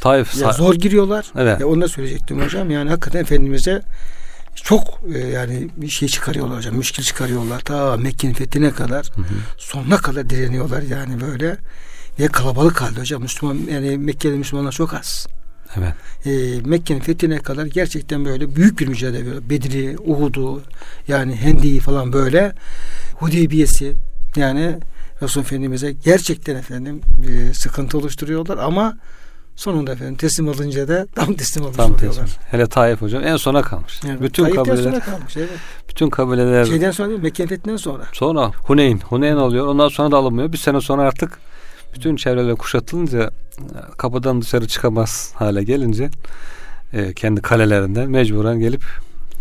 Taif. 0.00 0.36
Ya 0.36 0.52
zor 0.52 0.74
giriyorlar. 0.74 1.32
Evet. 1.36 1.60
Ya 1.60 1.66
onu 1.66 1.80
da 1.80 1.88
söyleyecektim 1.88 2.40
hocam. 2.40 2.70
Yani 2.70 2.90
hakikaten 2.90 3.20
Efendimiz'e 3.20 3.82
çok 4.54 5.00
e, 5.14 5.18
yani 5.18 5.68
bir 5.76 5.88
şey 5.88 6.08
çıkarıyorlar 6.08 6.58
hocam. 6.58 6.76
Müşkil 6.76 7.02
çıkarıyorlar. 7.02 7.60
Ta 7.60 7.96
Mekke'nin 7.96 8.34
fethine 8.34 8.70
kadar 8.70 9.06
hı 9.14 9.20
hı. 9.20 9.24
sonuna 9.58 9.96
kadar 9.96 10.30
direniyorlar 10.30 10.82
yani 10.82 11.20
böyle. 11.20 11.56
Ve 12.20 12.26
kalabalık 12.26 12.82
halde 12.82 13.00
hocam. 13.00 13.22
Müslüman 13.22 13.58
yani 13.72 13.98
Mekke'de 13.98 14.36
Müslümanlar 14.36 14.72
çok 14.72 14.94
az. 14.94 15.26
Evet. 15.76 15.94
E, 16.26 16.60
Mekke'nin 16.68 17.00
fethine 17.00 17.38
kadar 17.38 17.66
gerçekten 17.66 18.24
böyle 18.24 18.56
büyük 18.56 18.80
bir 18.80 18.88
mücadele. 18.88 19.50
Bedri, 19.50 19.96
Uhud'u 19.98 20.62
yani 21.08 21.36
Hendi'yi 21.36 21.80
falan 21.80 22.12
böyle 22.12 22.52
Hudeybiyesi 23.14 23.94
yani 24.36 24.78
Resul 25.22 25.40
Efendimiz'e 25.40 25.92
gerçekten 25.92 26.56
efendim 26.56 27.00
e, 27.28 27.54
sıkıntı 27.54 27.98
oluşturuyorlar 27.98 28.58
ama 28.58 28.96
sonunda 29.56 29.92
efendim 29.92 30.14
teslim 30.14 30.48
olunca 30.48 30.88
da 30.88 31.06
tam 31.14 31.34
teslim 31.34 31.64
olmuş 31.64 31.76
tam 31.76 31.94
oluyorlar. 31.94 32.26
Teslim. 32.26 32.42
Hele 32.50 32.66
Taif 32.66 33.02
hocam 33.02 33.22
en 33.24 33.36
sona 33.36 33.62
kalmış. 33.62 34.00
Yani, 34.04 34.20
bütün 34.20 34.44
kabileler 34.50 34.82
sonra 34.82 35.00
kalmış 35.00 35.36
evet. 35.36 35.50
Bütün 35.88 36.10
kabileler 36.10 36.64
şeyden 36.64 36.90
sonra 36.90 37.08
değil 37.08 37.20
Mekke 37.20 37.46
fethinden 37.46 37.76
sonra. 37.76 38.04
Sonra 38.12 38.52
Huneyn, 38.64 38.98
Huneyn 38.98 39.36
oluyor. 39.36 39.66
Ondan 39.66 39.88
sonra 39.88 40.10
da 40.10 40.16
alınmıyor. 40.16 40.52
Bir 40.52 40.58
sene 40.58 40.80
sonra 40.80 41.02
artık 41.02 41.38
bütün 41.94 42.16
çevreler 42.16 42.56
kuşatılınca 42.56 43.30
kapıdan 43.98 44.42
dışarı 44.42 44.68
çıkamaz 44.68 45.32
hale 45.34 45.64
gelince 45.64 46.10
e, 46.92 47.12
kendi 47.12 47.42
kalelerinden 47.42 48.10
mecburen 48.10 48.60
gelip 48.60 48.82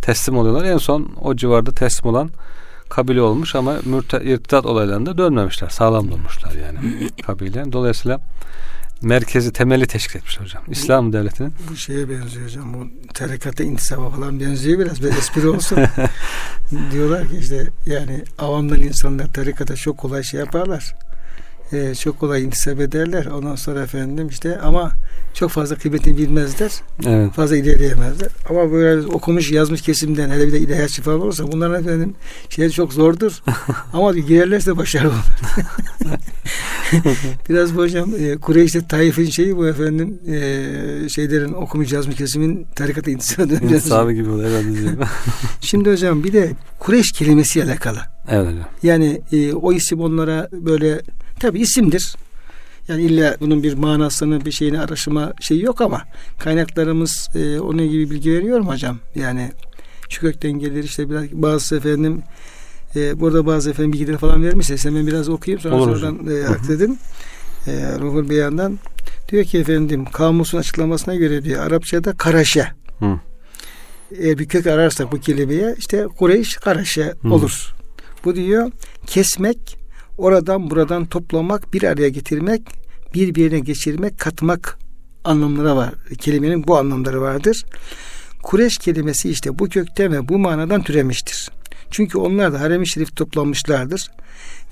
teslim 0.01 0.37
oluyorlar. 0.37 0.65
En 0.65 0.77
son 0.77 1.11
o 1.21 1.35
civarda 1.35 1.71
teslim 1.71 2.09
olan 2.09 2.29
kabile 2.89 3.21
olmuş 3.21 3.55
ama 3.55 3.75
irtidat 4.23 4.65
olaylarında 4.65 5.17
dönmemişler. 5.17 5.69
Sağlam 5.69 6.11
durmuşlar 6.11 6.51
yani 6.51 7.09
kabile. 7.25 7.71
Dolayısıyla 7.71 8.21
merkezi 9.01 9.53
temeli 9.53 9.87
teşkil 9.87 10.17
etmiş 10.17 10.39
hocam. 10.39 10.63
İslam 10.67 11.13
devletinin. 11.13 11.53
Bu 11.71 11.75
şeye 11.75 12.09
benziyor 12.09 12.45
hocam. 12.45 12.73
Bu 12.73 12.87
tarikata 13.13 13.63
intisaba 13.63 14.09
falan 14.09 14.39
benziyor 14.39 14.79
biraz. 14.79 15.03
Bir 15.03 15.07
espri 15.07 15.49
olsun. 15.49 15.79
Diyorlar 16.91 17.27
ki 17.27 17.37
işte 17.39 17.67
yani 17.85 18.23
avamdan 18.39 18.81
insanlar 18.81 19.33
tarikata 19.33 19.75
çok 19.75 19.97
kolay 19.97 20.23
şey 20.23 20.39
yaparlar 20.39 20.95
e, 21.73 21.95
çok 21.95 22.19
kolay 22.19 22.43
intisap 22.43 22.79
ederler. 22.79 23.25
Ondan 23.25 23.55
sonra 23.55 23.81
efendim 23.81 24.27
işte 24.27 24.59
ama 24.59 24.91
çok 25.33 25.51
fazla 25.51 25.75
kıymetini 25.75 26.17
bilmezler. 26.17 26.71
Evet. 27.07 27.33
Fazla 27.33 27.57
ilerleyemezler. 27.57 28.29
Ama 28.49 28.71
böyle 28.71 29.07
okumuş 29.07 29.51
yazmış 29.51 29.81
kesimden 29.81 30.29
hele 30.29 30.47
bir 30.47 30.53
de 30.53 30.59
ilahiyatçı 30.59 31.01
falan 31.01 31.21
olursa 31.21 31.51
bunların 31.51 31.81
efendim 31.83 32.15
şeyleri 32.49 32.73
çok 32.73 32.93
zordur. 32.93 33.43
ama 33.93 34.13
girerlerse 34.13 34.77
başarılı 34.77 35.09
olur. 35.09 35.17
Biraz 37.49 37.75
bu 37.75 37.81
hocam 37.81 38.13
e, 38.19 38.37
Kureyş'te 38.37 38.87
Taif'in 38.87 39.29
şeyi 39.29 39.57
bu 39.57 39.67
efendim 39.67 40.19
e, 40.27 41.09
şeylerin 41.09 41.53
okumuş 41.53 41.91
yazmış 41.91 42.15
kesimin 42.15 42.67
tarikatı 42.75 43.11
intisap 43.11 43.51
İntisabı 43.51 44.11
gibi 44.11 44.29
oluyor. 44.29 44.49
Evet, 44.49 45.07
Şimdi 45.61 45.91
hocam 45.91 46.23
bir 46.23 46.33
de 46.33 46.51
Kureyş 46.79 47.11
kelimesiyle 47.11 47.65
alakalı. 47.65 47.99
Evet 48.29 48.47
hocam. 48.47 48.67
Yani 48.83 49.21
e, 49.31 49.53
o 49.53 49.73
isim 49.73 49.99
onlara 49.99 50.49
böyle 50.51 51.01
Tabi 51.39 51.59
isimdir. 51.59 52.15
Yani 52.87 53.01
illa 53.01 53.35
bunun 53.39 53.63
bir 53.63 53.73
manasını 53.73 54.45
bir 54.45 54.51
şeyini 54.51 54.79
araştırma 54.79 55.33
şeyi 55.39 55.63
yok 55.63 55.81
ama 55.81 56.03
kaynaklarımız 56.39 57.29
e, 57.35 57.59
onun 57.59 57.89
gibi 57.89 58.09
bilgi 58.09 58.31
veriyor 58.31 58.59
mu 58.59 58.71
hocam? 58.71 58.99
Yani 59.15 59.51
şu 60.09 60.21
kökten 60.21 60.51
gelir 60.51 60.83
işte 60.83 61.09
biraz 61.09 61.23
bazı 61.31 61.77
efendim 61.77 62.21
e, 62.95 63.19
burada 63.19 63.45
bazı 63.45 63.69
efendim 63.69 63.93
bilgileri 63.93 64.17
falan 64.17 64.43
vermişse 64.43 64.95
ben 64.95 65.07
biraz 65.07 65.29
okuyayım 65.29 65.61
sonra 65.61 65.75
Olur 65.75 65.99
sonradan 65.99 66.27
e, 66.27 66.47
akledim. 66.47 66.97
E, 67.67 67.71
Ruhul 67.99 68.29
Beyan'dan 68.29 68.79
diyor 69.31 69.43
ki 69.43 69.57
efendim 69.57 70.05
kamusun 70.05 70.57
açıklamasına 70.57 71.15
göre 71.15 71.43
diyor 71.43 71.65
Arapçada 71.67 72.13
karaşe. 72.13 72.67
Hı. 72.99 73.19
Eğer 74.19 74.37
bir 74.37 74.47
kök 74.47 74.67
ararsak 74.67 75.11
bu 75.11 75.19
kelimeye 75.19 75.75
işte 75.77 76.07
Kureyş 76.17 76.55
karaşe 76.55 77.13
olur. 77.23 77.75
Bu 78.25 78.35
diyor 78.35 78.71
kesmek, 79.05 79.78
oradan 80.19 80.69
buradan 80.69 81.05
toplamak, 81.05 81.73
bir 81.73 81.83
araya 81.83 82.09
getirmek, 82.09 82.61
birbirine 83.13 83.59
geçirmek, 83.59 84.19
katmak 84.19 84.77
anlamları 85.23 85.75
var. 85.75 85.93
Kelimenin 86.19 86.67
bu 86.67 86.77
anlamları 86.77 87.21
vardır. 87.21 87.65
Kureş 88.43 88.77
kelimesi 88.77 89.29
işte 89.29 89.59
bu 89.59 89.69
kökte 89.69 90.11
ve 90.11 90.27
bu 90.29 90.37
manadan 90.37 90.83
türemiştir. 90.83 91.49
Çünkü 91.91 92.17
onlar 92.17 92.53
da 92.53 92.61
harem-i 92.61 92.87
şerif 92.87 93.15
toplanmışlardır. 93.15 94.11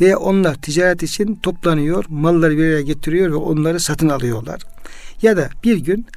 Ve 0.01 0.17
onlar 0.17 0.55
ticaret 0.55 1.03
için 1.03 1.35
toplanıyor, 1.35 2.05
malları 2.09 2.57
bir 2.57 2.63
araya 2.63 2.81
getiriyor 2.81 3.31
ve 3.31 3.35
onları 3.35 3.79
satın 3.79 4.09
alıyorlar. 4.09 4.61
Ya 5.21 5.37
da 5.37 5.49
bir 5.63 5.77
gün 5.77 6.07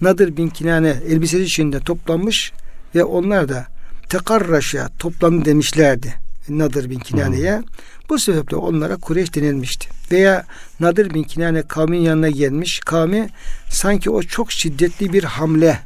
Nadir 0.00 0.36
bin 0.36 0.48
Kinane 0.48 0.96
elbisesi 1.08 1.44
içinde 1.44 1.80
toplanmış 1.80 2.52
ve 2.94 3.04
onlar 3.04 3.48
da 3.48 3.66
tekarraşa 4.08 4.88
toplandı 4.98 5.44
demişlerdi. 5.44 6.14
Nadir 6.48 6.90
bin 6.90 6.98
Kinane'ye. 6.98 7.62
Bu 8.10 8.18
sebeple 8.18 8.56
onlara 8.56 8.96
Kureyş 8.96 9.34
denilmişti. 9.34 9.88
Veya 10.12 10.44
Nadir 10.80 11.14
bin 11.14 11.22
Kinane 11.22 11.62
kavmin 11.62 12.00
yanına 12.00 12.30
gelmiş. 12.30 12.80
Kavmi 12.80 13.28
sanki 13.70 14.10
o 14.10 14.22
çok 14.22 14.52
şiddetli 14.52 15.12
bir 15.12 15.24
hamle 15.24 15.78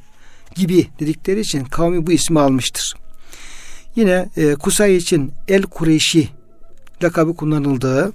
gibi 0.54 0.86
dedikleri 1.00 1.40
için 1.40 1.64
kavmi 1.64 2.06
bu 2.06 2.12
ismi 2.12 2.40
almıştır. 2.40 2.94
Yine 3.96 4.28
e, 4.36 4.54
Kusay 4.54 4.96
için 4.96 5.32
El 5.48 5.62
Kureyşi 5.62 6.28
lakabı 7.02 7.36
kullanıldığı 7.36 8.12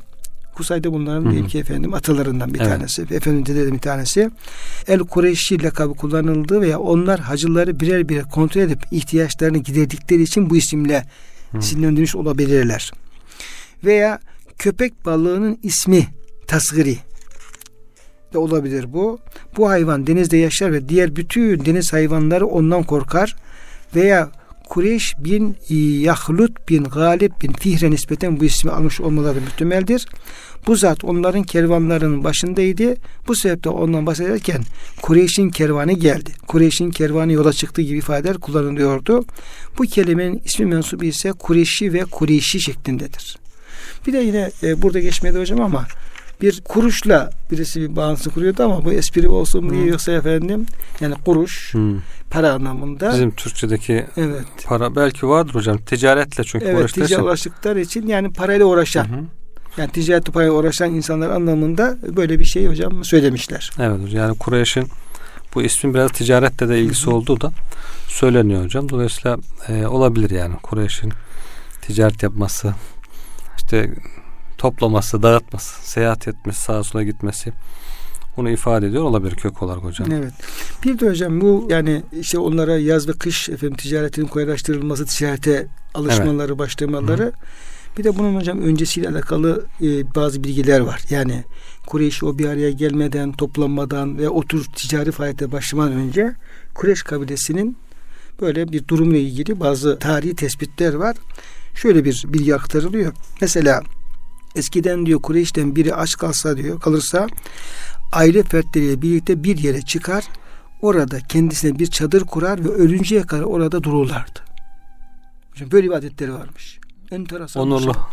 Kusay 0.55 0.83
da 0.83 0.93
bunların 0.93 1.43
hı 1.43 1.47
ki 1.47 1.59
efendim 1.59 1.93
atalarından 1.93 2.53
bir 2.53 2.59
evet. 2.59 2.69
tanesi. 2.69 3.01
Efendim 3.01 3.45
dedelerden 3.45 3.73
bir 3.73 3.79
tanesi. 3.79 4.29
El 4.87 4.99
Kureyşi 4.99 5.63
lakabı 5.63 5.93
kullanıldığı 5.93 6.61
veya 6.61 6.79
onlar 6.79 7.19
hacıları 7.19 7.79
birer 7.79 8.09
birer 8.09 8.23
kontrol 8.23 8.61
edip 8.61 8.79
ihtiyaçlarını 8.91 9.57
giderdikleri 9.57 10.21
için 10.21 10.49
bu 10.49 10.57
isimle 10.57 11.05
isimlendirilmiş 11.59 12.15
olabilirler 12.15 12.91
veya 13.83 14.19
köpek 14.57 15.05
balığının 15.05 15.59
ismi 15.63 16.07
tasgiri 16.47 16.97
de 18.33 18.37
olabilir 18.37 18.93
bu. 18.93 19.19
Bu 19.57 19.69
hayvan 19.69 20.07
denizde 20.07 20.37
yaşar 20.37 20.73
ve 20.73 20.89
diğer 20.89 21.15
bütün 21.15 21.65
deniz 21.65 21.93
hayvanları 21.93 22.47
ondan 22.47 22.83
korkar 22.83 23.35
veya 23.95 24.31
Kureyş 24.69 25.15
bin 25.19 25.57
Yahlut 25.99 26.69
bin 26.69 26.83
Galip 26.83 27.41
bin 27.41 27.53
Fihre 27.53 27.91
nispeten 27.91 28.39
bu 28.39 28.45
ismi 28.45 28.71
almış 28.71 29.01
olmaları 29.01 29.41
muhtemeldir. 29.41 30.07
Bu 30.67 30.75
zat 30.75 31.03
onların 31.03 31.43
kervanlarının 31.43 32.23
başındaydı. 32.23 32.95
Bu 33.27 33.35
sebeple 33.35 33.69
ondan 33.69 34.05
bahsederken 34.05 34.61
Kureyş'in 35.01 35.49
kervanı 35.49 35.93
geldi. 35.93 36.31
Kureyş'in 36.47 36.91
kervanı 36.91 37.31
yola 37.31 37.53
çıktığı 37.53 37.81
gibi 37.81 37.97
ifadeler 37.97 38.37
kullanılıyordu. 38.37 39.25
Bu 39.77 39.83
kelimenin 39.83 40.41
ismi 40.45 40.65
mensubu 40.65 41.05
ise 41.05 41.31
Kureyşi 41.31 41.93
ve 41.93 42.05
Kureyşi 42.05 42.61
şeklindedir. 42.61 43.48
Bir 44.07 44.13
de 44.13 44.17
yine 44.17 44.51
e, 44.63 44.81
burada 44.81 44.99
geçmedi 44.99 45.39
hocam 45.39 45.61
ama 45.61 45.85
bir 46.41 46.61
kuruşla 46.61 47.29
birisi 47.51 47.81
bir 47.81 47.95
bağıntısı 47.95 48.29
kuruyordu 48.29 48.63
ama 48.63 48.85
bu 48.85 48.91
espri 48.91 49.27
olsun 49.29 49.69
diye 49.69 49.85
yoksa 49.85 50.11
efendim 50.11 50.65
yani 50.99 51.15
kuruş 51.25 51.73
Hı. 51.73 51.95
para 52.29 52.51
anlamında. 52.53 53.13
Bizim 53.13 53.31
Türkçedeki 53.31 54.05
evet. 54.17 54.45
para 54.65 54.95
belki 54.95 55.27
vardır 55.27 55.55
hocam. 55.55 55.77
Ticaretle 55.77 56.43
çünkü 56.43 56.65
Evet 56.65 56.79
uğraştığı 56.79 57.03
için. 57.03 57.19
uğraştıkları 57.19 57.81
için 57.81 58.07
yani 58.07 58.33
parayla 58.33 58.65
uğraşan 58.65 59.05
Hı 59.05 59.15
hı. 59.15 59.23
yani 59.77 59.91
ticaretle 59.91 60.31
parayla 60.31 60.53
uğraşan 60.53 60.93
insanlar 60.93 61.29
anlamında 61.29 61.97
böyle 62.15 62.39
bir 62.39 62.45
şey 62.45 62.67
hocam 62.67 63.03
söylemişler. 63.03 63.71
Evet. 63.79 63.99
Yani 64.13 64.37
Kureyş'in 64.37 64.87
bu 65.55 65.61
ismin 65.61 65.93
biraz 65.93 66.11
ticaretle 66.11 66.69
de 66.69 66.79
ilgisi 66.79 67.09
olduğu 67.09 67.41
da 67.41 67.51
söyleniyor 68.07 68.63
hocam. 68.63 68.89
Dolayısıyla 68.89 69.37
e, 69.67 69.87
olabilir 69.87 70.29
yani 70.29 70.55
Kureyş'in 70.63 71.13
ticaret 71.81 72.23
yapması, 72.23 72.73
işte 73.69 73.89
toplaması, 74.57 75.23
dağıtması, 75.23 75.89
seyahat 75.89 76.27
etmesi, 76.27 76.61
sağa 76.61 76.83
sola 76.83 77.03
gitmesi 77.03 77.53
bunu 78.37 78.49
ifade 78.49 78.87
ediyor 78.87 79.03
olabilir 79.03 79.35
kök 79.35 79.63
olarak 79.63 79.83
hocam. 79.83 80.11
Evet. 80.11 80.33
Bir 80.83 80.99
de 80.99 81.09
hocam 81.09 81.41
bu 81.41 81.67
yani 81.69 82.03
işte 82.19 82.39
onlara 82.39 82.77
yaz 82.77 83.07
ve 83.07 83.11
kış 83.11 83.49
efendim 83.49 83.77
ticaretin 83.77 84.25
kolaylaştırılması, 84.25 85.05
ticarete 85.05 85.67
alışmaları, 85.93 86.59
başlamaları. 86.59 87.31
Bir 87.97 88.03
de 88.03 88.17
bunun 88.17 88.35
hocam 88.35 88.61
öncesiyle 88.61 89.09
alakalı 89.09 89.65
e, 89.81 90.15
bazı 90.15 90.43
bilgiler 90.43 90.79
var. 90.79 91.01
Yani 91.09 91.43
Kureyş 91.87 92.23
o 92.23 92.37
bir 92.37 92.45
araya 92.45 92.71
gelmeden, 92.71 93.31
toplanmadan 93.31 94.17
ve 94.17 94.29
o 94.29 94.43
tür 94.43 94.65
ticari 94.65 95.11
faaliyete 95.11 95.51
başlamadan 95.51 95.93
önce 95.93 96.35
Kureyş 96.73 97.03
kabilesinin 97.03 97.77
böyle 98.41 98.71
bir 98.71 98.87
durumla 98.87 99.17
ilgili 99.17 99.59
bazı 99.59 99.99
tarihi 99.99 100.35
tespitler 100.35 100.93
var. 100.93 101.15
Şöyle 101.81 102.05
bir 102.05 102.23
bilgi 102.27 102.55
aktarılıyor. 102.55 103.13
Mesela 103.41 103.81
eskiden 104.55 105.05
diyor 105.05 105.21
Kureyş'ten 105.21 105.75
biri 105.75 105.95
aç 105.95 106.15
kalsa 106.15 106.57
diyor, 106.57 106.79
kalırsa 106.79 107.27
aile 108.11 108.43
fertleriyle 108.43 109.01
birlikte 109.01 109.43
bir 109.43 109.57
yere 109.57 109.81
çıkar. 109.81 110.27
Orada 110.81 111.19
kendisine 111.19 111.79
bir 111.79 111.87
çadır 111.87 112.23
kurar 112.23 112.65
ve 112.65 112.69
ölünceye 112.69 113.21
kadar 113.21 113.43
orada 113.43 113.83
dururlardı. 113.83 114.39
Hocam 115.51 115.71
böyle 115.71 115.87
bir 115.87 115.93
adetleri 115.93 116.33
varmış. 116.33 116.79
Enteresan. 117.11 117.63
Onurlu. 117.63 117.93
şey. 117.93 118.03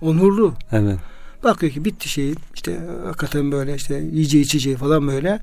Onurlu. 0.00 0.54
Evet. 0.72 0.98
Bakıyor 1.44 1.72
ki 1.72 1.84
bitti 1.84 2.08
şey 2.08 2.34
işte 2.54 2.80
hakikaten 3.04 3.52
böyle 3.52 3.74
işte 3.74 3.94
yiyeceği 3.94 4.44
içeceği 4.44 4.76
falan 4.76 5.08
böyle 5.08 5.40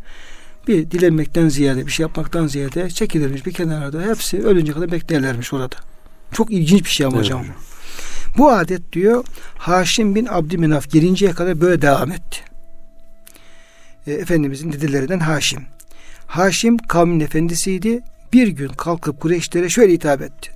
bir 0.67 0.91
dilenmekten 0.91 1.49
ziyade 1.49 1.85
bir 1.87 1.91
şey 1.91 2.03
yapmaktan 2.03 2.47
ziyade 2.47 2.89
çekilirmiş 2.89 3.45
bir 3.45 3.53
kenarda 3.53 4.01
hepsi 4.01 4.43
ölünce 4.43 4.73
kadar 4.73 4.91
beklerlermiş 4.91 5.53
orada. 5.53 5.75
Çok 6.33 6.51
ilginç 6.51 6.83
bir 6.83 6.89
şey 6.89 7.05
ama 7.05 7.15
Evet 7.15 7.25
hocam. 7.25 7.45
Bu 8.37 8.51
adet 8.51 8.93
diyor 8.93 9.25
Haşim 9.57 10.15
bin 10.15 10.25
Abdümenaf 10.25 10.91
gelinceye 10.91 11.31
kadar 11.31 11.61
böyle 11.61 11.81
devam 11.81 12.11
etti. 12.11 12.39
E, 14.07 14.13
Efendimizin 14.13 14.71
dedelerinden 14.71 15.19
Haşim. 15.19 15.63
Haşim 16.27 16.77
kavmin 16.77 17.19
efendisiydi. 17.19 18.01
Bir 18.33 18.47
gün 18.47 18.67
kalkıp 18.67 19.21
Kureyşlere 19.21 19.69
şöyle 19.69 19.93
hitap 19.93 20.21
etti. 20.21 20.51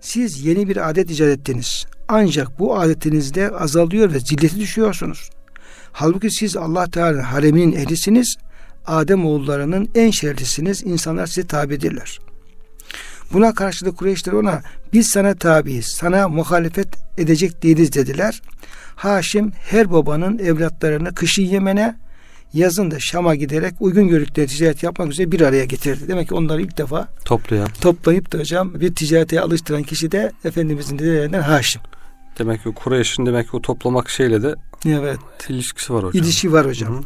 Siz 0.00 0.44
yeni 0.44 0.68
bir 0.68 0.90
adet 0.90 1.10
icat 1.10 1.28
ettiniz. 1.28 1.86
Ancak 2.08 2.58
bu 2.58 2.78
adetinizde 2.78 3.50
azalıyor 3.50 4.12
ve 4.12 4.20
zilleti 4.20 4.60
düşüyorsunuz. 4.60 5.30
Halbuki 5.92 6.30
siz 6.30 6.56
Allah 6.56 6.86
Teala'nın 6.86 7.20
hareminin 7.20 7.72
ehlisiniz. 7.72 8.36
Adem 8.86 9.26
oğullarının 9.26 9.90
en 9.94 10.10
şerlisiniz. 10.10 10.82
İnsanlar 10.82 11.26
size 11.26 11.46
tabidirler. 11.46 12.18
Buna 13.32 13.54
karşılık 13.54 13.98
Kureyşler 13.98 14.32
ona 14.32 14.62
biz 14.92 15.06
sana 15.08 15.34
tabiiz, 15.34 15.86
sana 15.86 16.28
muhalefet 16.28 16.88
edecek 17.18 17.62
değiliz 17.62 17.92
dediler. 17.92 18.42
Haşim 18.96 19.52
her 19.70 19.92
babanın 19.92 20.38
evlatlarını 20.38 21.14
kışın 21.14 21.42
Yemen'e 21.42 21.96
yazın 22.52 22.90
da 22.90 22.98
Şam'a 23.00 23.34
giderek 23.34 23.74
uygun 23.80 24.08
gördükleri 24.08 24.46
ticaret 24.46 24.82
yapmak 24.82 25.08
üzere 25.08 25.32
bir 25.32 25.40
araya 25.40 25.64
getirdi. 25.64 26.08
Demek 26.08 26.28
ki 26.28 26.34
onları 26.34 26.62
ilk 26.62 26.78
defa 26.78 27.08
Toplayan. 27.24 27.68
toplayıp 27.80 28.32
da 28.32 28.38
hocam 28.38 28.80
bir 28.80 28.94
ticarete 28.94 29.40
alıştıran 29.40 29.82
kişi 29.82 30.12
de 30.12 30.32
Efendimizin 30.44 30.98
dedelerinden 30.98 31.40
Haşim. 31.42 31.82
Demek 32.38 32.62
ki 32.62 32.72
Kureyş'in 32.74 33.26
demek 33.26 33.50
ki 33.50 33.56
o 33.56 33.62
toplamak 33.62 34.08
şeyle 34.10 34.42
de 34.42 34.54
Evet. 34.86 35.18
ilişkisi 35.48 35.92
var 35.94 36.04
hocam. 36.04 36.22
İlişki 36.22 36.52
var 36.52 36.66
hocam. 36.66 36.94
Hı 36.94 36.98
hı. 36.98 37.02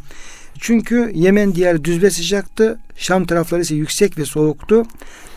Çünkü 0.59 1.11
Yemen 1.15 1.55
diyarı 1.55 1.83
düz 1.83 2.01
ve 2.01 2.09
sıcaktı. 2.09 2.79
Şam 2.95 3.25
tarafları 3.25 3.61
ise 3.61 3.75
yüksek 3.75 4.17
ve 4.17 4.25
soğuktu. 4.25 4.83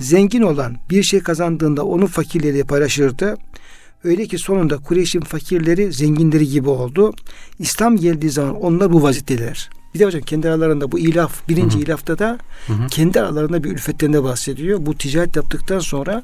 Zengin 0.00 0.42
olan 0.42 0.76
bir 0.90 1.02
şey 1.02 1.20
kazandığında 1.20 1.84
onu 1.84 2.06
fakirleriyle 2.06 2.62
paylaşırdı. 2.64 3.36
Öyle 4.04 4.26
ki 4.26 4.38
sonunda 4.38 4.78
Kureyş'in 4.78 5.20
fakirleri 5.20 5.92
zenginleri 5.92 6.48
gibi 6.48 6.68
oldu. 6.68 7.14
İslam 7.58 7.96
geldiği 7.96 8.30
zaman 8.30 8.62
onlar 8.62 8.92
bu 8.92 9.02
vaziyetteler. 9.02 9.70
Bir 9.94 9.98
de 9.98 10.04
hocam 10.04 10.22
kendi 10.22 10.48
aralarında 10.48 10.92
bu 10.92 10.98
ilaf, 10.98 11.48
birinci 11.48 11.74
Hı 11.74 11.78
hı. 11.78 11.84
ilafta 11.84 12.18
da 12.18 12.38
Hı 12.66 12.72
hı. 12.72 12.86
kendi 12.86 13.20
aralarında 13.20 13.64
bir 13.64 13.70
ülfetten 13.70 14.12
de 14.12 14.22
bahsediyor. 14.22 14.86
Bu 14.86 14.94
ticaret 14.98 15.36
yaptıktan 15.36 15.78
sonra 15.78 16.22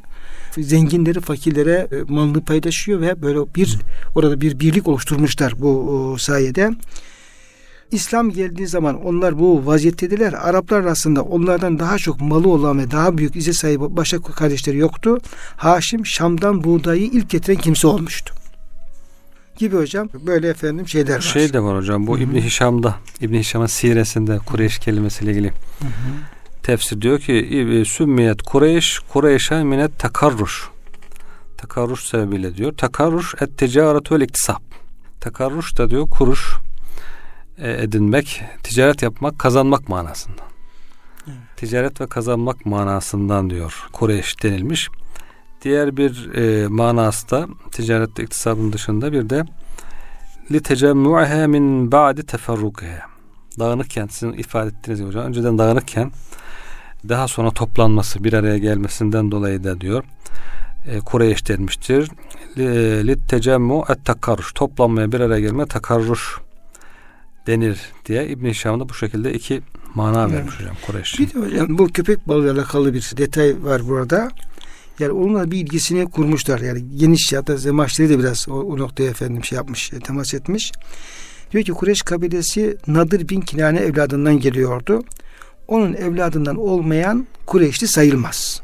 zenginleri 0.58 1.20
fakirlere 1.20 1.88
e, 1.92 2.12
malını 2.12 2.44
paylaşıyor 2.44 3.00
ve 3.00 3.22
böyle 3.22 3.54
bir 3.54 3.78
orada 4.14 4.40
bir 4.40 4.60
birlik 4.60 4.88
oluşturmuşlar 4.88 5.54
bu 5.58 6.16
sayede. 6.18 6.70
İslam 7.90 8.30
geldiği 8.30 8.66
zaman 8.66 9.04
onlar 9.04 9.38
bu 9.38 9.66
vaziyettediler. 9.66 10.32
Araplar 10.32 10.80
arasında 10.80 11.22
onlardan 11.22 11.78
daha 11.78 11.98
çok 11.98 12.20
malı 12.20 12.48
olan 12.48 12.78
ve 12.78 12.90
daha 12.90 13.18
büyük 13.18 13.36
izzet 13.36 13.56
sahibi 13.56 13.96
başka 13.96 14.18
kardeşleri 14.20 14.76
yoktu. 14.76 15.18
Haşim 15.56 16.06
Şam'dan 16.06 16.64
buğdayı 16.64 17.02
ilk 17.02 17.30
getiren 17.30 17.58
kimse 17.58 17.86
olmuştu. 17.86 18.34
Gibi 19.58 19.76
hocam 19.76 20.08
böyle 20.26 20.48
efendim 20.48 20.88
şeyler 20.88 21.14
var. 21.16 21.20
Şey 21.20 21.52
de 21.52 21.60
var 21.62 21.76
hocam 21.78 22.06
bu. 22.06 22.18
İbn 22.18 22.36
Hişam'da 22.36 22.94
İbn 23.20 23.34
Hişam'ın 23.34 23.66
siresinde 23.66 24.38
Kureyş 24.38 24.78
kelimesiyle 24.78 25.30
ilgili 25.32 25.48
Hı 25.48 25.84
hı. 25.84 25.90
tefsir 26.62 27.00
diyor 27.00 27.18
ki 27.20 27.32
"İb- 27.32 27.84
sümmiyet 27.84 28.42
Kureyş 28.42 28.98
Kureyş'e 29.12 29.64
minet 29.64 29.98
takarruş. 29.98 30.68
Takarruş 31.58 32.04
sebebiyle 32.04 32.56
diyor. 32.56 32.72
Takarruş 32.76 33.34
et 33.40 33.58
ticaretu 33.58 34.14
vel 34.14 34.20
iktisap. 34.20 34.62
Takarruş 35.20 35.78
da 35.78 35.90
diyor 35.90 36.08
kuruş 36.10 36.40
e, 36.56 36.63
edinmek, 37.58 38.42
ticaret 38.62 39.02
yapmak, 39.02 39.38
kazanmak 39.38 39.88
manasından. 39.88 40.46
Ticaret 41.56 42.00
ve 42.00 42.06
kazanmak 42.06 42.66
manasından 42.66 43.50
diyor 43.50 43.88
Kureyş 43.92 44.42
denilmiş. 44.42 44.88
Diğer 45.62 45.96
bir 45.96 46.34
e, 46.34 46.68
manası 46.68 47.30
da 47.30 47.46
ticaret 47.72 48.18
ve 48.18 48.22
iktisabın 48.22 48.72
dışında 48.72 49.12
bir 49.12 49.30
de 49.30 49.44
li 50.52 50.62
tecemmu'ha 50.62 51.46
min 51.46 51.92
ba'di 51.92 52.26
teferrukiha. 52.26 53.00
Dağınıkken 53.58 54.06
sizin 54.06 54.32
ifade 54.32 54.68
ettiğiniz 54.68 55.00
gibi 55.00 55.08
hocam 55.08 55.24
önceden 55.24 55.58
dağınıkken 55.58 56.10
daha 57.08 57.28
sonra 57.28 57.50
toplanması 57.50 58.24
bir 58.24 58.32
araya 58.32 58.58
gelmesinden 58.58 59.30
dolayı 59.30 59.64
da 59.64 59.80
diyor 59.80 60.04
e, 60.86 60.98
Kureyş 60.98 61.48
denmiştir. 61.48 62.10
Tecemmu 63.28 63.84
et 63.88 64.04
takarruş. 64.04 64.52
Toplanmaya 64.52 65.12
bir 65.12 65.20
araya 65.20 65.40
gelme 65.40 65.66
takarruş 65.66 66.38
denir 67.46 67.78
diye 68.06 68.28
İbn 68.28 68.46
Hişam 68.46 68.80
da 68.80 68.88
bu 68.88 68.94
şekilde 68.94 69.34
iki 69.34 69.62
mana 69.94 70.22
Evet. 70.22 70.32
vermiş 70.32 70.60
hocam 70.60 70.76
Kureyş. 70.86 71.18
Bir 71.18 71.34
de 71.34 71.38
hocam 71.38 71.78
bu 71.78 71.88
köpek 71.88 72.28
balığıyla 72.28 72.52
alakalı 72.52 72.94
bir 72.94 73.12
detay 73.16 73.64
var 73.64 73.88
burada. 73.88 74.30
Yani 74.98 75.12
onunla 75.12 75.50
bir 75.50 75.58
ilgisini 75.58 76.10
kurmuşlar. 76.10 76.60
Yani 76.60 76.84
geniş 76.96 77.32
ya 77.32 77.46
da 77.46 77.56
Zemaşri 77.56 78.08
de 78.08 78.18
biraz 78.18 78.48
o, 78.48 78.52
o 78.52 78.78
noktaya 78.78 79.10
efendim 79.10 79.44
şey 79.44 79.56
yapmış, 79.56 79.92
e, 79.92 79.98
temas 79.98 80.34
etmiş. 80.34 80.72
Diyor 81.52 81.64
ki 81.64 81.72
Kureş 81.72 82.02
kabilesi 82.02 82.76
Nadir 82.86 83.28
bin 83.28 83.40
Kinane 83.40 83.78
evladından 83.80 84.40
geliyordu. 84.40 85.02
Onun 85.68 85.94
evladından 85.94 86.56
olmayan 86.56 87.26
Kureyşli 87.46 87.88
sayılmaz. 87.88 88.60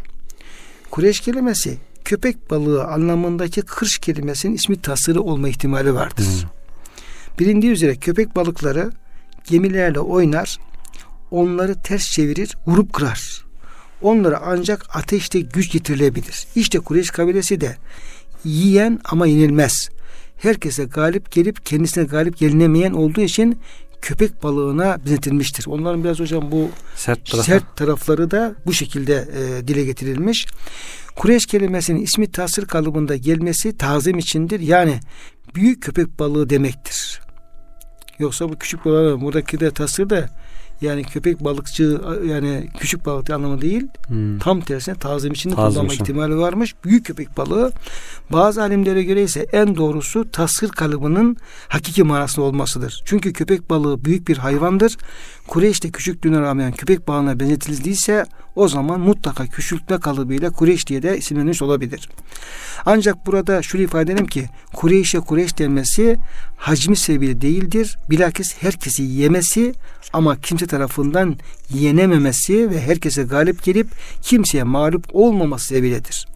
Kureş 0.91 1.21
kelimesi 1.21 1.79
köpek 2.05 2.51
balığı 2.51 2.85
anlamındaki 2.85 3.63
kırş 3.63 3.99
kelimesinin 3.99 4.55
ismi 4.55 4.81
tasırı 4.81 5.21
olma 5.23 5.49
ihtimali 5.49 5.95
vardır. 5.95 6.25
Hı. 6.25 6.60
Bilindiği 7.39 7.71
üzere 7.73 7.97
köpek 7.97 8.37
balıkları 8.37 8.91
gemilerle 9.49 10.01
oynar, 10.01 10.59
onları 11.31 11.75
ters 11.83 12.11
çevirir, 12.11 12.57
vurup 12.67 12.93
kırar. 12.93 13.45
Onlara 14.03 14.43
ancak 14.45 14.97
ateşte 14.97 15.41
güç 15.41 15.73
getirilebilir. 15.73 16.47
İşte 16.55 16.79
Kureyş 16.79 17.11
kabilesi 17.11 17.61
de 17.61 17.77
yiyen 18.45 19.01
ama 19.05 19.27
yenilmez. 19.27 19.89
Herkese 20.43 20.85
galip 20.85 21.33
gelip 21.33 21.67
kendisine 21.67 22.05
galip 22.05 22.39
gelinemeyen 22.39 22.93
olduğu 22.93 23.21
için 23.21 23.59
köpek 24.03 24.43
balığına 24.43 24.99
benzetilmiştir. 25.07 25.67
Onların 25.67 26.05
biraz 26.05 26.21
hocam 26.21 26.51
bu 26.53 26.69
Sert 26.97 27.27
tarafı. 27.31 27.47
sert 27.47 27.77
tarafları 27.77 28.31
da 28.31 28.55
bu 28.67 28.73
şekilde 28.73 29.29
e, 29.37 29.69
dile 29.69 29.85
getirilmiş. 29.85 30.47
Kureyş 31.17 31.47
kelimesinin 31.47 32.03
ismi 32.03 32.31
tasır 32.31 32.67
kalıbında 32.67 33.17
gelmesi 33.17 33.77
tazim 33.77 34.19
içindir. 34.19 34.61
Yani 34.61 35.01
büyük 35.55 35.83
köpek 35.83 36.19
balığı 36.19 36.51
demektir. 36.51 37.21
Yoksa 38.19 38.49
bu 38.49 38.59
küçük 38.59 38.85
balığı 38.85 39.21
buradaki 39.21 39.61
de 39.61 39.71
tasır 39.71 40.11
da 40.11 40.29
Yani 40.81 41.05
köpek 41.05 41.45
balıkçı 41.45 42.01
yani 42.25 42.69
küçük 42.79 43.07
balık 43.07 43.31
anlamı 43.31 43.61
değil. 43.61 43.87
Hmm. 44.07 44.39
Tam 44.39 44.61
tersine 44.61 44.95
tazim 44.95 45.33
için 45.33 45.51
kullanma 45.51 45.93
ihtimali 45.93 46.37
varmış. 46.37 46.75
Büyük 46.85 47.07
köpek 47.07 47.37
balığı. 47.37 47.73
Bazı 48.33 48.63
alimlere 48.63 49.03
göre 49.03 49.23
ise 49.23 49.47
en 49.53 49.77
doğrusu 49.77 50.31
tasvir 50.31 50.69
kalıbının 50.69 51.37
hakiki 51.69 52.03
manasında 52.03 52.47
olmasıdır. 52.47 53.03
Çünkü 53.05 53.33
köpek 53.33 53.71
balığı 53.71 54.05
büyük 54.05 54.29
bir 54.29 54.37
hayvandır. 54.37 54.97
Kureyş 55.51 55.83
de 55.83 55.91
küçüklüğüne 55.91 56.41
rağmen 56.41 56.73
köpek 56.73 57.09
balığına 57.09 57.41
benzetildiyse 57.41 58.25
o 58.57 58.69
zaman 58.69 59.01
mutlaka 59.01 59.47
küçültme 59.47 60.01
kalıbıyla 60.01 60.51
Kureyş 60.51 60.87
diye 60.87 61.03
de 61.03 61.19
isimlenmiş 61.19 61.63
olabilir. 61.63 62.09
Ancak 62.87 63.27
burada 63.27 63.63
şunu 63.63 63.83
ifade 63.83 64.13
edelim 64.13 64.27
ki 64.27 64.47
Kureyş'e 64.75 65.21
Kureyş 65.21 65.59
denmesi 65.59 66.17
hacmi 66.57 66.97
sebebiyle 66.97 67.41
değildir. 67.41 67.99
Bilakis 68.11 68.55
herkesi 68.61 69.03
yemesi 69.03 69.75
ama 70.13 70.41
kimse 70.41 70.67
tarafından 70.67 71.37
yenememesi 71.75 72.71
ve 72.71 72.81
herkese 72.81 73.23
galip 73.23 73.65
gelip 73.65 73.89
kimseye 74.23 74.65
mağlup 74.65 75.05
olmaması 75.13 75.67
sebebiyledir. 75.67 76.27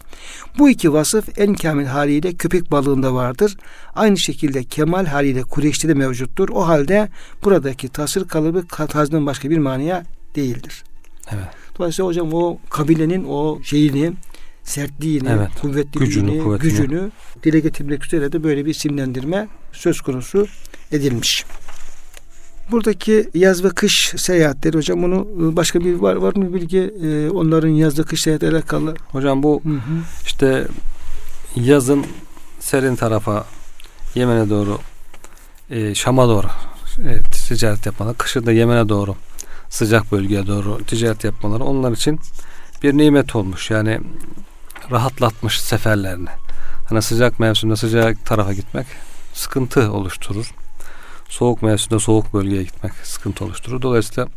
Bu 0.59 0.71
iki 0.71 0.93
vasıf 0.93 1.39
en 1.39 1.55
kamil 1.55 1.85
haliyle 1.85 2.33
köpek 2.33 2.71
balığında 2.71 3.15
vardır. 3.15 3.57
Aynı 3.95 4.19
şekilde 4.19 4.65
kemal 4.65 5.07
haliyle 5.07 5.43
Kureyş'te 5.43 5.89
de 5.89 5.95
mevcuttur. 5.95 6.49
O 6.49 6.67
halde 6.69 7.09
buradaki 7.45 7.89
tasır 7.89 8.29
kalıbı 8.29 8.67
tazmin 8.69 9.27
başka 9.27 9.51
bir 9.51 9.59
manaya 9.59 10.05
değildir. 10.35 10.85
Evet. 11.33 11.45
Dolayısıyla 11.79 12.09
hocam 12.09 12.33
o 12.33 12.59
kabilenin 12.71 13.25
o 13.25 13.63
şeyini, 13.63 14.13
sertliğini, 14.63 15.29
evet. 15.29 15.49
kuvvetliliğini, 15.63 16.07
gücünü, 16.07 16.43
kuvvetini. 16.43 16.71
gücünü 16.71 17.11
dile 17.43 17.61
getirmek 17.61 18.05
üzere 18.07 18.33
de 18.33 18.45
böyle 18.45 18.65
bir 18.65 18.71
isimlendirme 18.71 19.49
söz 19.73 20.01
konusu 20.01 20.47
edilmiş. 20.93 21.45
Buradaki 22.71 23.31
yaz 23.35 23.65
ve 23.65 23.69
kış 23.69 24.15
seyahatleri 24.17 24.77
hocam 24.77 25.03
bunu 25.03 25.29
e, 25.39 25.57
başka 25.57 25.81
bir 25.81 25.95
var 25.95 26.17
var 26.17 26.37
mı 26.37 26.55
bilgi 26.55 26.95
e, 27.05 27.31
onların 27.31 27.69
yaz 27.69 27.99
ve 27.99 28.03
kış 28.03 28.23
seyahatleri 28.23 28.55
alakalı? 28.55 28.95
Hocam 29.13 29.43
bu 29.43 29.61
hı 29.65 29.69
hı. 29.69 30.01
işte 30.27 30.67
yazın 31.57 32.05
serin 32.61 32.97
tarafa 32.97 33.47
Yemen'e 34.15 34.51
doğru 34.51 34.79
e, 35.71 35.95
Şam'a 35.95 36.29
doğru 36.29 36.47
e, 36.99 37.23
ticaret 37.23 37.87
yapmaları, 37.87 38.17
kışın 38.17 38.47
da 38.47 38.53
Yemen'e 38.53 38.89
doğru 38.89 39.17
sıcak 39.69 40.13
bölgeye 40.13 40.47
doğru 40.47 40.85
ticaret 40.85 41.25
yapmaları 41.25 41.65
onlar 41.65 41.93
için 41.93 42.21
bir 42.83 42.99
nimet 42.99 43.37
olmuş. 43.37 43.71
Yani 43.71 44.01
rahatlatmış 44.91 45.61
seferlerini. 45.61 46.29
Hani 46.89 47.03
sıcak 47.03 47.41
mevsimde 47.41 47.77
sıcak 47.77 48.27
tarafa 48.27 48.53
gitmek 48.53 48.87
sıkıntı 49.35 49.93
oluşturur 49.93 50.55
soğuk 51.35 51.63
mevsimde 51.63 51.99
soğuk 51.99 52.35
bölgeye 52.35 52.63
gitmek 52.63 52.93
sıkıntı 52.93 53.45
oluşturur. 53.45 53.83
Dolayısıyla 53.83 54.29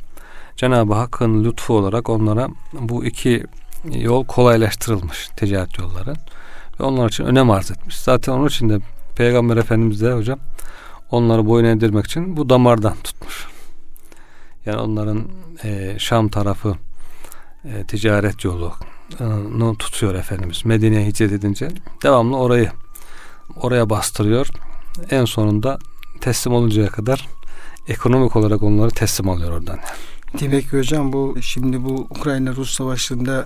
Cenab-ı 0.56 0.94
Hakk'ın 0.94 1.44
lütfu 1.44 1.74
olarak 1.74 2.10
onlara 2.10 2.48
bu 2.74 3.06
iki 3.06 3.44
yol 3.84 4.26
kolaylaştırılmış 4.26 5.30
ticaret 5.38 5.80
yolları 5.80 6.14
ve 6.80 6.84
onlar 6.84 7.10
için 7.10 7.24
önem 7.24 7.52
arz 7.52 7.72
etmiş. 7.72 7.98
Zaten 8.00 8.34
onun 8.34 8.48
için 8.48 8.70
de 8.70 8.80
Peygamber 9.16 9.58
Efendimiz 9.58 10.02
de 10.02 10.14
hocam 10.14 10.40
onları 11.12 11.46
boyun 11.46 11.66
eğdirmek 11.66 12.06
için 12.06 12.38
bu 12.38 12.50
damardan 12.50 12.96
tutmuş. 13.04 13.48
Yani 14.66 14.78
onların 14.78 15.24
e, 15.64 15.96
Şam 16.00 16.30
tarafı 16.30 16.76
e, 17.66 17.84
ticaret 17.88 18.44
yolunu 18.44 19.78
tutuyor 19.80 20.16
Efendimiz. 20.16 20.66
Medine'ye 20.66 21.06
hicret 21.06 21.32
edince 21.32 21.70
devamlı 22.04 22.38
orayı 22.38 22.72
oraya 23.62 23.90
bastırıyor. 23.90 24.48
En 25.10 25.26
sonunda 25.26 25.80
teslim 26.18 26.54
oluncaya 26.54 26.88
kadar 26.88 27.28
ekonomik 27.88 28.36
olarak 28.36 28.64
onları 28.64 28.90
teslim 28.90 29.30
alıyor 29.30 29.52
oradan. 29.52 29.80
Demek 30.40 30.70
ki 30.70 30.78
hocam 30.78 31.14
bu 31.14 31.38
şimdi 31.42 31.84
bu 31.84 32.08
Ukrayna-Rus 32.10 32.72
savaşında 32.72 33.46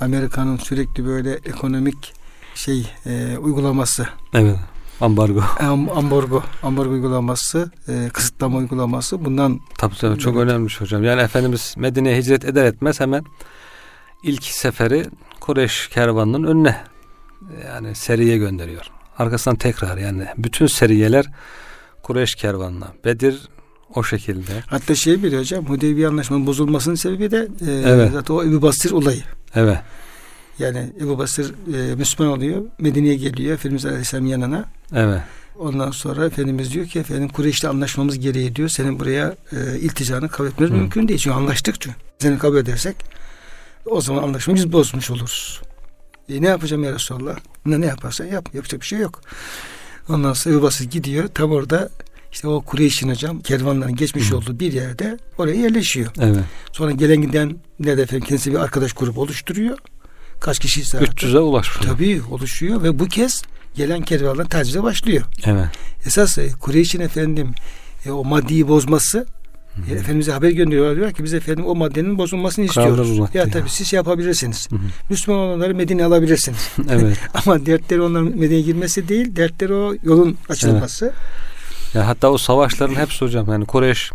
Amerika'nın 0.00 0.56
sürekli 0.56 1.06
böyle 1.06 1.32
ekonomik 1.32 2.12
şey 2.54 2.90
e, 3.06 3.38
uygulaması. 3.38 4.08
Evet. 4.34 4.56
Ambargo. 5.00 5.42
Am, 5.60 5.90
ambargo. 5.90 6.42
Ambargo 6.62 6.92
uygulaması, 6.92 7.70
e, 7.88 8.08
kısıtlama 8.12 8.58
uygulaması 8.58 9.24
bundan 9.24 9.60
tabii 9.78 9.96
tabii 9.96 10.18
çok 10.18 10.36
evet. 10.36 10.44
önemli 10.44 10.70
hocam. 10.78 11.04
Yani 11.04 11.22
Efendimiz 11.22 11.74
Medine'ye 11.78 12.16
hicret 12.16 12.44
eder 12.44 12.64
etmez 12.64 13.00
hemen 13.00 13.24
ilk 14.22 14.44
seferi 14.44 15.06
Kureyş 15.40 15.88
kervanının 15.88 16.44
önüne 16.44 16.76
yani 17.66 17.94
seriye 17.94 18.38
gönderiyor. 18.38 18.90
Arkasından 19.18 19.56
tekrar 19.56 19.96
yani 19.96 20.26
bütün 20.38 20.66
seriyeler 20.66 21.26
Kureyş 22.06 22.34
kervanına. 22.34 22.92
Bedir 23.04 23.48
o 23.94 24.02
şekilde. 24.02 24.52
Hatta 24.66 24.94
şey 24.94 25.22
bir 25.22 25.38
hocam 25.38 25.64
Hudeybiye 25.64 26.08
anlaşmanın 26.08 26.46
bozulmasının 26.46 26.94
sebebi 26.94 27.30
de 27.30 27.48
e, 27.66 27.72
evet. 27.72 28.12
zaten 28.12 28.34
o 28.34 28.44
Ebu 28.44 28.62
Basir 28.62 28.90
olayı. 28.90 29.22
Evet. 29.54 29.78
Yani 30.58 30.92
Ebu 31.00 31.18
Basir 31.18 31.54
e, 31.74 31.94
Müslüman 31.94 32.32
oluyor. 32.32 32.62
Medine'ye 32.78 33.14
geliyor 33.14 33.54
Efendimiz 33.54 33.86
Aleyhisselam 33.86 34.26
yanına. 34.26 34.64
Evet. 34.94 35.20
Ondan 35.58 35.90
sonra 35.90 36.26
Efendimiz 36.26 36.72
diyor 36.72 36.86
ki 36.86 36.98
efendim 36.98 37.28
Kureyş'le 37.28 37.64
anlaşmamız 37.64 38.18
gereği 38.18 38.56
diyor. 38.56 38.68
Senin 38.68 39.00
buraya 39.00 39.36
e, 39.52 39.78
ilticanı 39.78 40.28
kabul 40.28 40.48
etmemiz 40.48 40.72
Hı. 40.72 40.76
mümkün 40.76 41.08
değil. 41.08 41.20
Çünkü 41.20 41.36
anlaştık 41.36 41.80
çünkü. 41.80 41.96
Seni 42.18 42.38
kabul 42.38 42.56
edersek 42.56 42.96
o 43.86 44.00
zaman 44.00 44.22
anlaşmayı 44.22 44.56
biz 44.56 44.72
bozmuş 44.72 45.10
oluruz. 45.10 45.62
E, 46.28 46.42
ne 46.42 46.46
yapacağım 46.46 46.84
ya 46.84 46.92
Resulallah? 46.92 47.36
Ne, 47.66 47.80
ne 47.80 47.86
yaparsan 47.86 48.24
yap. 48.24 48.54
Yapacak 48.54 48.80
bir 48.80 48.86
şey 48.86 48.98
yok. 48.98 49.20
Ondan 50.08 50.32
sonra 50.32 50.54
Ebu 50.54 50.62
Basır 50.62 50.84
gidiyor. 50.84 51.28
Tam 51.28 51.52
orada 51.52 51.90
işte 52.32 52.48
o 52.48 52.60
Kureyş'in 52.60 53.08
hocam 53.08 53.40
kervanların 53.40 53.96
geçmiş 53.96 54.30
Hı. 54.30 54.36
olduğu 54.36 54.60
bir 54.60 54.72
yerde 54.72 55.18
oraya 55.38 55.56
yerleşiyor. 55.56 56.10
Evet. 56.20 56.44
Sonra 56.72 56.90
gelen 56.90 57.22
giden 57.22 57.56
ne 57.80 57.96
de 57.96 58.02
efendim 58.02 58.26
kendisi 58.28 58.52
bir 58.52 58.58
arkadaş 58.58 58.92
grubu 58.92 59.20
oluşturuyor. 59.20 59.78
Kaç 60.40 60.58
kişi 60.58 60.80
ise 60.80 60.98
300'e 60.98 61.38
ulaşıyor. 61.38 61.84
Tabii 61.84 62.22
oluşuyor 62.30 62.82
ve 62.82 62.98
bu 62.98 63.06
kez 63.06 63.42
gelen 63.74 64.02
kervanlar 64.02 64.44
tacize 64.44 64.82
başlıyor. 64.82 65.24
Evet. 65.44 65.66
Esas 66.06 66.38
e, 66.38 66.50
Kureyş'in 66.60 67.00
efendim 67.00 67.52
e, 68.06 68.10
o 68.10 68.24
maddiyi 68.24 68.68
bozması 68.68 69.26
Hı 69.76 69.90
hı. 69.90 69.94
Efendimiz'e 69.94 70.32
haber 70.32 70.50
gönderiyorlar 70.50 70.96
diyor 70.96 71.12
ki 71.12 71.24
biz 71.24 71.34
efendim 71.34 71.66
o 71.66 71.74
maddenin 71.74 72.18
bozulmasını 72.18 72.64
istiyoruz. 72.64 73.18
Ya, 73.18 73.26
ya 73.34 73.50
tabii 73.50 73.68
siz 73.68 73.88
şey 73.88 73.96
yapabilirsiniz. 73.96 74.70
Hı 74.70 74.76
hı. 74.76 74.80
Müslüman 75.10 75.40
olanları 75.40 75.74
Medine 75.74 76.04
alabilirsiniz. 76.04 76.70
evet. 76.90 77.18
Ama 77.46 77.66
dertleri 77.66 78.00
onların 78.00 78.28
Medine'ye 78.28 78.60
girmesi 78.60 79.08
değil, 79.08 79.36
dertleri 79.36 79.74
o 79.74 79.94
yolun 80.02 80.36
açılması. 80.48 81.04
Evet. 81.04 81.94
Ya 81.94 82.06
hatta 82.06 82.30
o 82.30 82.38
savaşların 82.38 82.94
hepsi 82.94 83.24
hocam 83.24 83.50
yani 83.50 83.66
Kureyş 83.66 84.12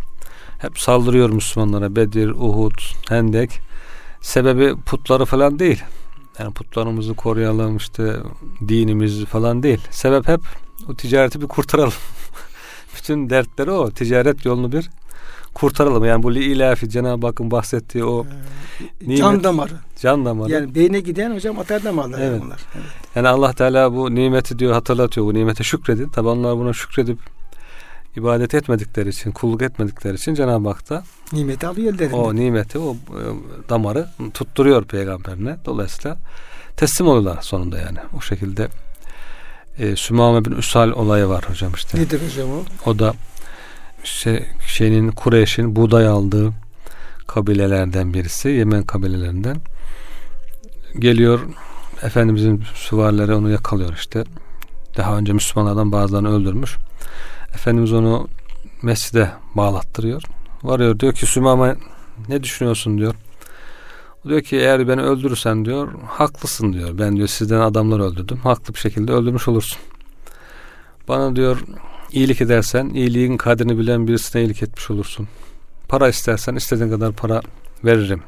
hep 0.58 0.78
saldırıyor 0.78 1.30
Müslümanlara. 1.30 1.96
Bedir, 1.96 2.30
Uhud, 2.30 2.80
Hendek. 3.08 3.60
Sebebi 4.20 4.76
putları 4.76 5.24
falan 5.24 5.58
değil. 5.58 5.82
Yani 6.38 6.52
putlarımızı 6.52 7.14
koruyalım 7.14 7.76
işte 7.76 8.16
dinimiz 8.68 9.24
falan 9.24 9.62
değil. 9.62 9.80
Sebep 9.90 10.28
hep 10.28 10.40
o 10.88 10.94
ticareti 10.94 11.42
bir 11.42 11.46
kurtaralım. 11.46 11.92
Bütün 12.96 13.30
dertleri 13.30 13.70
o. 13.70 13.90
Ticaret 13.90 14.44
yolunu 14.44 14.72
bir 14.72 14.90
kurtaralım. 15.54 16.04
Yani 16.04 16.22
bu 16.22 16.32
ilafi 16.32 16.88
Cenab-ı 16.88 17.26
Hakk'ın 17.26 17.50
bahsettiği 17.50 18.04
o 18.04 18.26
ee, 18.80 18.84
nimet, 19.00 19.18
can 19.18 19.44
damarı. 19.44 19.72
Can 20.00 20.24
damarı. 20.24 20.52
Yani 20.52 20.74
beyne 20.74 21.00
giden 21.00 21.34
hocam 21.34 21.58
atar 21.58 21.84
damarlar 21.84 22.20
evet. 22.20 22.42
bunlar. 22.42 22.60
Evet. 22.74 22.86
Yani 23.14 23.28
Allah 23.28 23.52
Teala 23.52 23.94
bu 23.94 24.14
nimeti 24.14 24.58
diyor 24.58 24.72
hatırlatıyor. 24.72 25.26
Bu 25.26 25.34
nimete 25.34 25.64
şükredin. 25.64 26.08
Tabi 26.08 26.28
onlar 26.28 26.56
buna 26.56 26.72
şükredip 26.72 27.18
ibadet 28.16 28.54
etmedikleri 28.54 29.08
için, 29.08 29.32
kulluk 29.32 29.62
etmedikleri 29.62 30.14
için 30.14 30.34
Cenab-ı 30.34 30.68
Hak 30.68 30.90
da 30.90 31.04
nimeti 31.32 31.66
alıyor 31.66 31.94
ellerinden. 31.94 32.18
O 32.18 32.34
nimeti, 32.34 32.78
o 32.78 32.94
e, 32.94 33.22
damarı 33.68 34.08
tutturuyor 34.34 34.84
peygamberine. 34.84 35.56
Dolayısıyla 35.64 36.18
teslim 36.76 37.08
oluyorlar 37.08 37.42
sonunda 37.42 37.78
yani. 37.78 37.98
O 38.18 38.20
şekilde 38.20 38.68
e, 39.78 39.96
Sümame 39.96 40.44
bin 40.44 40.52
Üsal 40.52 40.90
olayı 40.90 41.28
var 41.28 41.44
hocam 41.48 41.72
işte. 41.74 42.00
Nedir 42.00 42.20
hocam 42.26 42.48
o? 42.50 42.90
O 42.90 42.98
da 42.98 43.14
şeyin 44.66 45.10
Kureyş'in 45.10 45.76
buğday 45.76 46.06
aldığı 46.06 46.52
kabilelerden 47.26 48.14
birisi. 48.14 48.48
Yemen 48.48 48.82
kabilelerinden. 48.82 49.56
Geliyor 50.98 51.40
Efendimizin 52.02 52.64
süvarileri 52.74 53.34
onu 53.34 53.50
yakalıyor 53.50 53.92
işte. 53.92 54.24
Daha 54.96 55.18
önce 55.18 55.32
Müslümanlardan 55.32 55.92
bazılarını 55.92 56.34
öldürmüş. 56.34 56.76
Efendimiz 57.54 57.92
onu 57.92 58.28
mescide 58.82 59.30
bağlattırıyor. 59.54 60.22
Varıyor 60.62 60.98
diyor 60.98 61.12
ki 61.12 61.26
Sümame 61.26 61.76
ne 62.28 62.42
düşünüyorsun 62.42 62.98
diyor. 62.98 63.14
Diyor 64.28 64.40
ki 64.40 64.56
eğer 64.56 64.88
beni 64.88 65.00
öldürürsen 65.00 65.64
diyor 65.64 65.92
haklısın 66.06 66.72
diyor. 66.72 66.98
Ben 66.98 67.16
diyor 67.16 67.28
sizden 67.28 67.60
adamlar 67.60 68.00
öldürdüm. 68.00 68.38
Haklı 68.38 68.74
bir 68.74 68.78
şekilde 68.78 69.12
öldürmüş 69.12 69.48
olursun. 69.48 69.78
Bana 71.08 71.36
diyor 71.36 71.64
iyilik 72.12 72.40
edersen 72.40 72.88
iyiliğin 72.88 73.36
kadrini 73.36 73.78
bilen 73.78 74.06
birisine 74.06 74.42
iyilik 74.42 74.62
etmiş 74.62 74.90
olursun. 74.90 75.28
Para 75.88 76.08
istersen 76.08 76.54
istediğin 76.54 76.90
kadar 76.90 77.12
para 77.12 77.40
veririm 77.84 78.22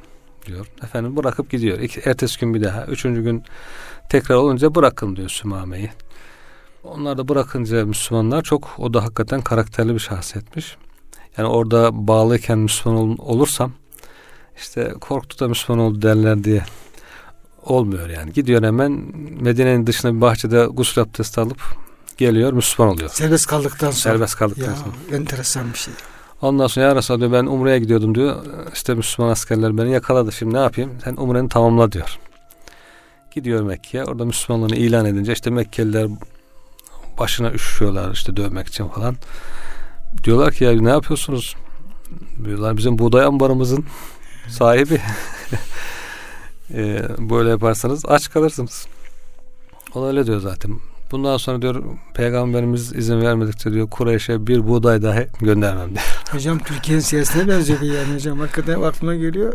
diyor. 0.47 0.67
Efendim 0.83 1.17
bırakıp 1.17 1.51
gidiyor. 1.51 1.79
Ertesi 2.05 2.41
gün 2.41 2.55
bir 2.55 2.63
daha. 2.63 2.87
Üçüncü 2.87 3.23
gün 3.23 3.43
tekrar 4.09 4.37
olunca 4.37 4.75
bırakın 4.75 5.17
diyor 5.17 5.29
Sümame'yi. 5.29 5.91
Onlar 6.85 7.19
da 7.19 7.29
bırakınca 7.29 7.87
Müslümanlar 7.87 8.43
çok 8.43 8.75
o 8.79 8.95
da 8.95 9.03
hakikaten 9.03 9.41
karakterli 9.41 9.95
bir 9.95 9.99
şahsiyetmiş. 9.99 10.77
Yani 11.39 11.49
orada 11.49 12.09
bağlıyken 12.09 12.59
Müslüman 12.59 12.99
ol, 12.99 13.17
olursam 13.19 13.73
işte 14.57 14.95
korktu 15.01 15.39
da 15.45 15.49
Müslüman 15.49 15.85
oldu 15.85 16.03
derler 16.03 16.45
diye 16.45 16.63
olmuyor 17.63 18.09
yani. 18.09 18.33
Gidiyor 18.33 18.63
hemen 18.63 18.93
Medine'nin 19.41 19.87
dışına 19.87 20.15
bir 20.15 20.21
bahçede 20.21 20.67
gusül 20.67 21.03
abdesti 21.03 21.41
alıp 21.41 21.61
geliyor 22.19 22.53
Müslüman 22.53 22.95
oluyor. 22.95 23.11
Serbest 23.11 23.47
kaldıktan 23.47 23.91
sonra. 23.91 24.15
Serbest 24.15 24.37
kaldıktan 24.37 24.71
ya, 24.71 24.77
sonra. 24.77 25.17
Enteresan 25.17 25.73
bir 25.73 25.79
şey. 25.79 25.95
Ondan 26.43 26.67
sonra 26.67 26.87
ya 26.87 26.97
Resulallah 26.97 27.21
diyor 27.21 27.33
ben 27.33 27.47
Umre'ye 27.47 27.79
gidiyordum 27.79 28.15
diyor. 28.15 28.37
İşte 28.75 28.95
Müslüman 28.95 29.31
askerler 29.31 29.79
beni 29.79 29.93
yakaladı. 29.93 30.33
Şimdi 30.33 30.55
ne 30.55 30.59
yapayım? 30.59 30.91
Sen 31.05 31.17
Umre'ni 31.17 31.49
tamamla 31.49 31.93
diyor. 31.93 32.19
Gidiyor 33.35 33.63
Mekke'ye. 33.63 34.05
Orada 34.05 34.25
Müslümanlığını 34.25 34.77
ilan 34.77 35.07
edince 35.07 35.33
işte 35.33 35.51
Mekkeliler 35.51 36.09
başına 37.19 37.51
üşüyorlar 37.51 38.13
işte 38.13 38.37
dövmek 38.37 38.67
için 38.67 38.89
falan. 38.89 39.17
Diyorlar 40.25 40.53
ki 40.53 40.65
ya 40.65 40.73
ne 40.73 40.91
yapıyorsunuz? 40.91 41.57
Diyorlar 42.45 42.77
bizim 42.77 42.99
buğday 42.99 43.25
ambarımızın 43.25 43.85
sahibi. 44.49 45.01
e, 46.75 47.03
böyle 47.19 47.51
yaparsanız 47.51 48.05
aç 48.07 48.31
kalırsınız. 48.31 48.87
O 49.95 50.03
da 50.03 50.07
öyle 50.07 50.27
diyor 50.27 50.41
zaten. 50.41 50.79
Bundan 51.11 51.37
sonra 51.37 51.63
diyor 51.63 51.83
peygamberimiz 52.15 52.93
izin 52.93 53.21
vermedikçe 53.21 53.73
diyor 53.73 53.91
Kureyş'e 53.91 54.47
bir 54.47 54.69
buğday 54.69 55.03
dahi 55.03 55.29
göndermem 55.41 55.91
diyor. 55.91 56.03
Hocam 56.31 56.59
Türkiye'nin 56.59 57.03
siyasetine 57.03 57.49
benziyor 57.49 57.81
yani 57.81 58.15
hocam. 58.15 58.39
Hakikaten 58.39 58.83
aklıma 58.83 59.15
geliyor. 59.15 59.53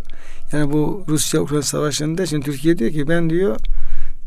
Yani 0.51 0.73
bu 0.73 1.03
Rusya-Ukrayna 1.07 1.63
savaşında 1.63 2.25
şimdi 2.25 2.45
Türkiye 2.45 2.77
diyor 2.77 2.91
ki 2.91 3.07
ben 3.07 3.29
diyor 3.29 3.57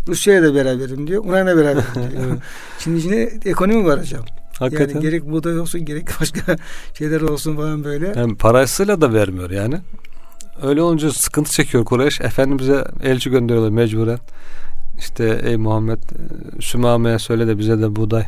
Rusya'ya 0.08 0.42
da 0.42 0.54
beraberim 0.54 1.06
diyor. 1.06 1.24
Ukrayna 1.24 1.56
beraberim 1.56 1.84
diyor. 1.94 2.06
evet. 2.26 2.38
Şimdi 2.78 2.98
içine 2.98 3.28
ekonomi 3.44 3.84
var 3.84 4.00
hocam. 4.00 4.24
Hakikaten. 4.58 4.94
Yani 4.94 5.02
gerek 5.02 5.30
buğday 5.30 5.60
olsun 5.60 5.84
gerek 5.84 6.08
başka 6.20 6.56
şeyler 6.98 7.20
olsun 7.20 7.56
falan 7.56 7.84
böyle. 7.84 8.12
Yani 8.16 8.36
parasıyla 8.36 9.00
da 9.00 9.12
vermiyor 9.12 9.50
yani. 9.50 9.80
Öyle 10.62 10.82
olunca 10.82 11.12
sıkıntı 11.12 11.50
çekiyor 11.52 11.84
Kureyş. 11.84 12.20
Efendimiz'e 12.20 12.84
elçi 13.02 13.30
gönderiyorlar 13.30 13.70
mecburen. 13.70 14.18
İşte 14.99 15.40
ey 15.45 15.57
Muhammed 15.57 15.99
Sümame'ye 16.61 17.18
söyle 17.18 17.47
de 17.47 17.59
bize 17.59 17.78
de 17.78 17.97
buğday 17.97 18.26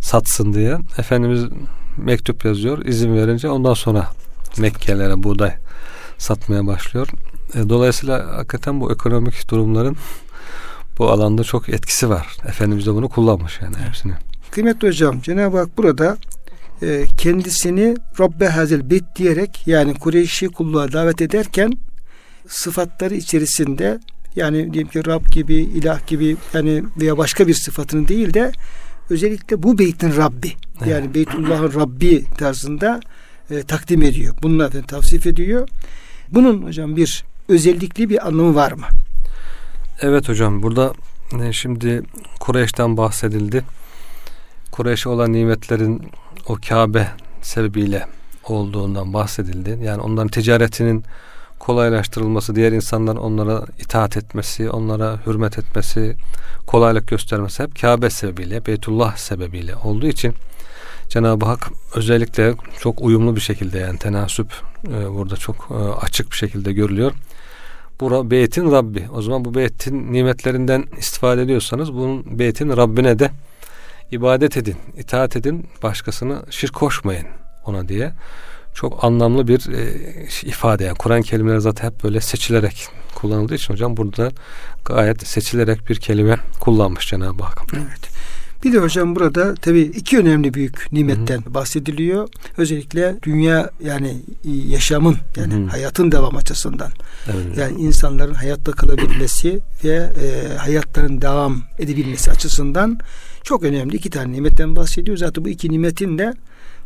satsın 0.00 0.52
diye. 0.52 0.78
Efendimiz 0.98 1.44
mektup 1.96 2.44
yazıyor. 2.44 2.84
izin 2.84 3.16
verince 3.16 3.50
ondan 3.50 3.74
sonra 3.74 4.08
Mekkelilere 4.58 5.22
buğday 5.22 5.52
satmaya 6.18 6.66
başlıyor. 6.66 7.08
E, 7.54 7.68
dolayısıyla 7.68 8.36
hakikaten 8.36 8.80
bu 8.80 8.92
ekonomik 8.92 9.50
durumların 9.50 9.96
bu 10.98 11.10
alanda 11.10 11.44
çok 11.44 11.68
etkisi 11.68 12.08
var. 12.10 12.36
Efendimiz 12.48 12.86
de 12.86 12.94
bunu 12.94 13.08
kullanmış 13.08 13.60
yani 13.62 13.76
hepsini. 13.76 14.12
Kıymetli 14.50 14.88
hocam 14.88 15.20
Cenab-ı 15.20 15.58
Hak 15.58 15.78
burada 15.78 16.16
e, 16.82 17.04
kendisini 17.18 17.96
Rabbe 18.20 18.48
Hazel 18.48 18.90
Beyt 18.90 19.04
diyerek 19.16 19.62
yani 19.66 19.94
Kureyş'i 19.94 20.48
kulluğa 20.48 20.92
davet 20.92 21.22
ederken 21.22 21.72
sıfatları 22.48 23.14
içerisinde 23.14 23.98
yani 24.36 24.72
diyelim 24.72 24.90
ki 24.90 25.06
Rab 25.06 25.26
gibi, 25.32 25.54
ilah 25.54 26.06
gibi 26.06 26.36
yani 26.54 26.84
veya 27.00 27.18
başka 27.18 27.46
bir 27.46 27.54
sıfatını 27.54 28.08
değil 28.08 28.34
de 28.34 28.52
özellikle 29.10 29.62
bu 29.62 29.78
beytin 29.78 30.16
Rabbi 30.16 30.52
evet. 30.78 30.88
yani 30.88 31.14
Beytullah'ın 31.14 31.80
Rabbi 31.80 32.24
tarzında 32.38 33.00
e, 33.50 33.62
takdim 33.62 34.02
ediyor. 34.02 34.34
Bununla 34.42 34.66
efendim 34.66 34.86
tavsif 34.86 35.26
ediyor. 35.26 35.68
Bunun 36.28 36.62
hocam 36.62 36.96
bir 36.96 37.24
özellikli 37.48 38.10
bir 38.10 38.26
anlamı 38.26 38.54
var 38.54 38.72
mı? 38.72 38.86
Evet 40.00 40.28
hocam 40.28 40.62
burada 40.62 40.92
e, 41.42 41.52
şimdi 41.52 42.02
Kureyş'ten 42.40 42.96
bahsedildi. 42.96 43.64
Kureyş'e 44.70 45.08
olan 45.08 45.32
nimetlerin 45.32 46.02
o 46.46 46.56
Kabe 46.68 47.08
sebebiyle 47.42 48.06
olduğundan 48.44 49.14
bahsedildi. 49.14 49.78
Yani 49.84 50.02
onların 50.02 50.28
ticaretinin 50.28 51.04
kolaylaştırılması, 51.62 52.54
diğer 52.54 52.72
insanların 52.72 53.16
onlara 53.16 53.62
itaat 53.78 54.16
etmesi, 54.16 54.70
onlara 54.70 55.18
hürmet 55.26 55.58
etmesi, 55.58 56.16
kolaylık 56.66 57.08
göstermesi 57.08 57.62
hep 57.62 57.80
Kabe 57.80 58.10
sebebiyle, 58.10 58.66
Beytullah 58.66 59.16
sebebiyle 59.16 59.76
olduğu 59.76 60.06
için 60.06 60.34
Cenab-ı 61.08 61.46
Hak 61.46 61.70
özellikle 61.94 62.54
çok 62.80 63.02
uyumlu 63.02 63.36
bir 63.36 63.40
şekilde 63.40 63.78
yani 63.78 63.98
tenasüp 63.98 64.52
e, 64.88 65.14
burada 65.14 65.36
çok 65.36 65.68
e, 65.70 65.74
açık 65.74 66.30
bir 66.30 66.36
şekilde 66.36 66.72
görülüyor. 66.72 67.12
Bu 68.00 68.30
beytin 68.30 68.72
Rabbi. 68.72 69.08
O 69.14 69.22
zaman 69.22 69.44
bu 69.44 69.54
beytin 69.54 70.12
nimetlerinden 70.12 70.84
istifade 70.98 71.42
ediyorsanız 71.42 71.94
bunun 71.94 72.38
beytin 72.38 72.76
Rabbine 72.76 73.18
de 73.18 73.30
ibadet 74.10 74.56
edin, 74.56 74.76
itaat 74.96 75.36
edin, 75.36 75.66
başkasını 75.82 76.42
şirk 76.50 76.74
koşmayın 76.74 77.26
ona 77.66 77.88
diye 77.88 78.12
çok 78.74 79.04
anlamlı 79.04 79.48
bir 79.48 79.72
e, 79.72 79.92
ifade. 80.42 80.84
Yani 80.84 80.96
Kur'an 80.98 81.22
kelimeleri 81.22 81.60
zaten 81.60 81.86
hep 81.86 82.04
böyle 82.04 82.20
seçilerek 82.20 82.88
kullanıldığı 83.14 83.54
için 83.54 83.74
hocam 83.74 83.96
burada 83.96 84.30
gayet 84.84 85.26
seçilerek 85.26 85.88
bir 85.88 85.96
kelime 85.96 86.36
kullanmış 86.60 87.08
Cenab-ı 87.08 87.42
Hak. 87.42 87.62
Evet. 87.72 88.12
Bir 88.64 88.72
de 88.72 88.78
hocam 88.78 89.16
burada 89.16 89.54
tabii 89.54 89.80
iki 89.80 90.18
önemli 90.18 90.54
büyük 90.54 90.92
nimetten 90.92 91.42
Hı-hı. 91.42 91.54
bahsediliyor. 91.54 92.28
Özellikle 92.56 93.16
dünya 93.22 93.70
yani 93.84 94.16
yaşamın 94.44 95.16
yani 95.36 95.54
Hı-hı. 95.54 95.66
hayatın 95.66 96.12
devam 96.12 96.36
açısından. 96.36 96.90
Evet. 97.26 97.58
Yani 97.58 97.80
insanların 97.80 98.34
hayatta 98.34 98.72
kalabilmesi 98.72 99.60
ve 99.84 100.12
e, 100.22 100.56
hayatların 100.56 101.22
devam 101.22 101.62
edebilmesi 101.78 102.30
açısından 102.30 102.98
çok 103.42 103.62
önemli 103.62 103.96
iki 103.96 104.10
tane 104.10 104.32
nimetten 104.32 104.76
bahsediyor. 104.76 105.16
Zaten 105.16 105.44
bu 105.44 105.48
iki 105.48 105.70
nimetin 105.70 106.18
de 106.18 106.34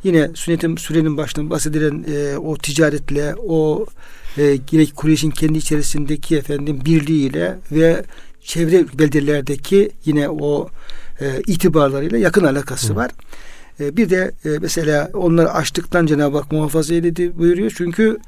yine 0.07 0.31
sünnetin 0.35 0.77
sürenin 0.77 1.17
başında 1.17 1.51
bahsedilen 1.51 2.05
e, 2.15 2.39
o 2.39 2.57
ticaretle 2.57 3.35
o 3.49 3.87
e, 4.39 4.59
yine 4.73 4.87
Kureyş'in 4.87 5.31
kendi 5.31 5.59
içerisindeki 5.59 6.37
efendim 6.37 6.81
birliğiyle 6.85 7.59
ve 7.73 8.05
çevre 8.43 8.85
beldelerdeki 8.99 9.91
yine 10.05 10.29
o 10.29 10.69
e, 11.21 11.41
itibarlarıyla 11.47 12.19
yakın 12.19 12.45
alakası 12.45 12.93
Hı. 12.93 12.97
var. 12.97 13.11
E, 13.81 13.97
bir 13.97 14.11
de 14.11 14.33
e, 14.45 14.49
mesela 14.61 15.11
onları 15.15 15.51
açtıktan 15.51 16.07
Cenab-ı 16.07 16.37
Hak 16.37 16.53
muhafaza 16.53 16.95
edildi 16.95 17.39
buyuruyor. 17.39 17.73
Çünkü 17.77 18.19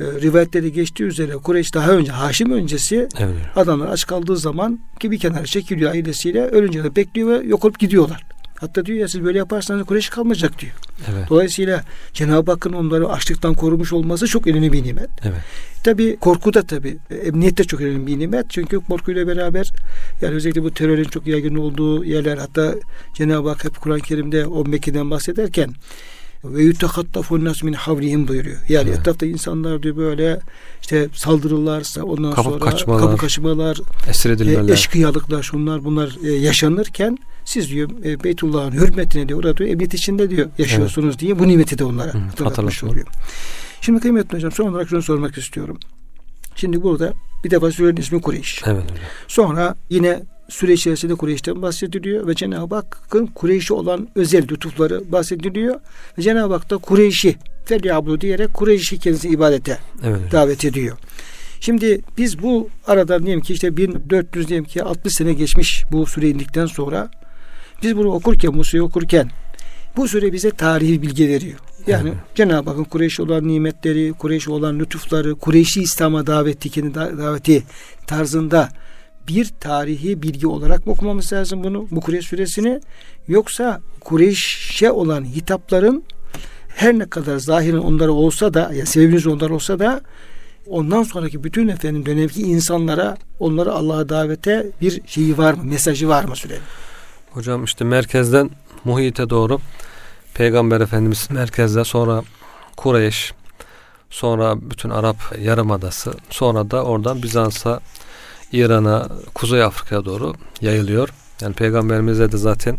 e, 0.00 0.04
rivayetlerde 0.04 0.68
geçtiği 0.68 1.04
üzere 1.04 1.32
Kureyş 1.32 1.74
daha 1.74 1.90
önce 1.90 2.12
Haşim 2.12 2.52
öncesi 2.52 3.08
evet. 3.18 3.34
adamlar 3.56 3.88
aç 3.88 4.06
kaldığı 4.06 4.36
zaman 4.36 4.80
ki 5.00 5.10
bir 5.10 5.18
kenara 5.18 5.44
çekiliyor 5.44 5.90
ailesiyle 5.90 6.46
ölünce 6.46 6.84
de 6.84 6.96
bekliyor 6.96 7.28
ve 7.28 7.46
yok 7.46 7.64
olup 7.64 7.78
gidiyorlar. 7.78 8.26
Hatta 8.62 8.86
diyor 8.86 8.98
ya 8.98 9.08
siz 9.08 9.24
böyle 9.24 9.38
yaparsanız 9.38 9.86
Kureyş 9.86 10.08
kalmayacak 10.08 10.58
diyor. 10.58 10.72
Evet. 11.12 11.30
Dolayısıyla 11.30 11.84
Cenab-ı 12.12 12.50
Hakk'ın 12.50 12.72
onları 12.72 13.08
açlıktan 13.08 13.54
korumuş 13.54 13.92
olması 13.92 14.26
çok 14.26 14.46
önemli 14.46 14.72
bir 14.72 14.84
nimet. 14.84 15.08
Evet. 15.22 15.40
Tabi 15.84 16.16
korku 16.16 16.54
da 16.54 16.62
tabi 16.62 16.98
emniyet 17.24 17.58
de 17.58 17.64
çok 17.64 17.80
önemli 17.80 18.06
bir 18.06 18.18
nimet. 18.18 18.50
Çünkü 18.50 18.80
korkuyla 18.80 19.26
beraber 19.26 19.70
yani 20.22 20.34
özellikle 20.34 20.62
bu 20.62 20.74
terörün 20.74 21.04
çok 21.04 21.26
yaygın 21.26 21.54
olduğu 21.54 22.04
yerler 22.04 22.36
hatta 22.36 22.74
Cenab-ı 23.14 23.48
Hak 23.48 23.64
hep 23.64 23.80
Kur'an-ı 23.80 24.00
Kerim'de 24.00 24.46
o 24.46 24.64
Mekke'den 24.64 25.10
bahsederken 25.10 25.70
ve 26.44 26.62
yutakattafun 26.62 27.44
nas 27.44 27.62
min 27.62 27.72
havlihim 27.72 28.28
buyuruyor. 28.28 28.58
Yani 28.68 28.88
evet. 28.88 28.98
etrafta 28.98 29.26
insanlar 29.26 29.82
diyor 29.82 29.96
böyle 29.96 30.40
işte 30.80 31.08
saldırırlarsa 31.14 32.02
ondan 32.02 32.34
kapı 32.34 32.50
sonra 32.50 32.64
kaçmalar, 32.64 33.00
kapı 33.00 33.16
kaçmalar, 33.16 33.78
esir 34.08 34.30
edilmeler. 34.30 34.68
E, 34.68 34.72
eşkıyalıklar 34.72 35.42
şunlar 35.42 35.84
bunlar 35.84 36.16
e, 36.24 36.32
yaşanırken 36.32 37.18
siz 37.44 37.70
diyor 37.70 37.90
e, 38.04 38.24
Beytullah'ın 38.24 38.72
hürmetine 38.72 39.28
diyor 39.28 39.38
orada 39.38 39.56
diyor 39.56 39.70
emniyet 39.70 39.94
içinde 39.94 40.30
diyor 40.30 40.48
yaşıyorsunuz 40.58 41.08
evet. 41.08 41.18
diye 41.18 41.38
bu 41.38 41.48
nimeti 41.48 41.78
de 41.78 41.84
onlara 41.84 42.14
Hı, 42.14 42.18
hatırlatmış 42.18 42.84
oluyor. 42.84 43.06
Şimdi 43.80 44.00
kıymetli 44.00 44.36
hocam 44.36 44.52
son 44.52 44.68
olarak 44.72 44.88
şunu 44.88 45.02
sormak 45.02 45.38
istiyorum. 45.38 45.78
Şimdi 46.56 46.82
burada 46.82 47.12
bir 47.44 47.50
defa 47.50 47.70
sürenin 47.70 47.96
ismi 47.96 48.20
Kureyş. 48.20 48.62
Evet. 48.66 48.84
Sonra 49.28 49.74
yine 49.90 50.22
süre 50.48 50.72
içerisinde 50.72 51.14
Kureyş'ten 51.14 51.62
bahsediliyor 51.62 52.26
ve 52.26 52.34
Cenab-ı 52.34 52.74
Hakk'ın 52.74 53.26
Kureyş'i 53.26 53.74
olan 53.74 54.08
özel 54.14 54.42
lütufları 54.42 55.12
bahsediliyor. 55.12 55.80
Ve 56.18 56.22
Cenab-ı 56.22 56.54
Hak 56.54 56.70
da 56.70 56.76
Kureyş'i 56.76 57.36
Felyablu 57.64 58.20
diyerek 58.20 58.54
Kureyş'i 58.54 58.98
kendisi 58.98 59.28
ibadete 59.28 59.78
evet. 60.04 60.32
davet 60.32 60.64
ediyor. 60.64 60.98
Şimdi 61.60 62.00
biz 62.18 62.42
bu 62.42 62.68
arada 62.86 63.22
diyelim 63.22 63.40
ki 63.40 63.52
işte 63.52 63.76
1400 63.76 64.48
diyelim 64.48 64.64
ki 64.64 64.82
60 64.82 65.14
sene 65.14 65.32
geçmiş 65.32 65.84
bu 65.92 66.06
süre 66.06 66.28
indikten 66.28 66.66
sonra 66.66 67.10
biz 67.82 67.96
bunu 67.96 68.08
okurken, 68.08 68.54
bu 68.54 68.64
suyu 68.64 68.82
okurken 68.82 69.30
bu 69.96 70.08
süre 70.08 70.32
bize 70.32 70.50
tarihi 70.50 71.02
bilgi 71.02 71.28
veriyor. 71.28 71.58
Yani 71.86 72.08
evet. 72.08 72.18
Cenab-ı 72.34 72.70
Hakk'ın 72.70 72.84
Kureyş'e 72.84 73.22
olan 73.22 73.48
nimetleri, 73.48 74.12
Kureyş'e 74.12 74.50
olan 74.50 74.78
lütufları, 74.78 75.34
Kureyş'i 75.34 75.82
İslam'a 75.82 76.26
daveti, 76.26 76.70
kendi 76.70 76.94
daveti 76.94 77.62
tarzında 78.06 78.68
bir 79.28 79.50
tarihi 79.60 80.22
bilgi 80.22 80.46
olarak 80.46 80.86
mı 80.86 80.92
okumamız 80.92 81.32
lazım 81.32 81.64
bunu, 81.64 81.86
bu 81.90 82.00
Kureyş 82.00 82.26
suresini? 82.26 82.80
Yoksa 83.28 83.80
Kureyş'e 84.00 84.90
olan 84.90 85.24
hitapların 85.24 86.04
her 86.68 86.98
ne 86.98 87.10
kadar 87.10 87.36
zahirin 87.36 87.78
onlara 87.78 88.10
olsa 88.10 88.54
da, 88.54 88.72
ya 88.74 88.86
sebebiniz 88.86 89.26
onlar 89.26 89.50
olsa 89.50 89.78
da 89.78 90.00
ondan 90.66 91.02
sonraki 91.02 91.44
bütün 91.44 91.68
efendim 91.68 92.06
dönemki 92.06 92.42
insanlara 92.42 93.16
onları 93.38 93.72
Allah'a 93.72 94.08
davete 94.08 94.66
bir 94.80 95.00
şeyi 95.06 95.38
var 95.38 95.54
mı? 95.54 95.64
Mesajı 95.64 96.08
var 96.08 96.24
mı 96.24 96.36
sürenin? 96.36 96.62
Hocam 97.30 97.64
işte 97.64 97.84
merkezden 97.84 98.50
muhite 98.84 99.30
doğru 99.30 99.58
Peygamber 100.34 100.80
Efendimiz 100.80 101.28
merkezde 101.30 101.84
sonra 101.84 102.22
Kureyş, 102.76 103.32
sonra 104.10 104.70
bütün 104.70 104.90
Arap 104.90 105.16
Yarımadası, 105.40 106.14
sonra 106.30 106.70
da 106.70 106.84
oradan 106.84 107.22
Bizans'a, 107.22 107.80
İran'a, 108.52 109.08
Kuzey 109.34 109.62
Afrika'ya 109.62 110.04
doğru 110.04 110.34
yayılıyor. 110.60 111.08
Yani 111.40 111.54
Peygamberimize 111.54 112.32
de 112.32 112.36
zaten 112.36 112.78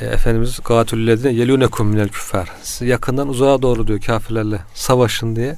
e, 0.00 0.06
Efendimiz 0.06 0.60
gatüllezine 0.64 1.32
yelûnekum 1.32 1.86
minel 1.86 2.08
küffar. 2.08 2.52
Yakından 2.80 3.28
uzağa 3.28 3.62
doğru 3.62 3.86
diyor 3.86 4.00
kafirlerle 4.00 4.60
savaşın 4.74 5.36
diye 5.36 5.56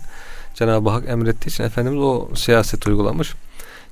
Cenab-ı 0.54 0.90
Hak 0.90 1.08
emrettiği 1.08 1.52
için 1.52 1.64
Efendimiz 1.64 2.00
o 2.00 2.28
siyaseti 2.34 2.90
uygulamış. 2.90 3.34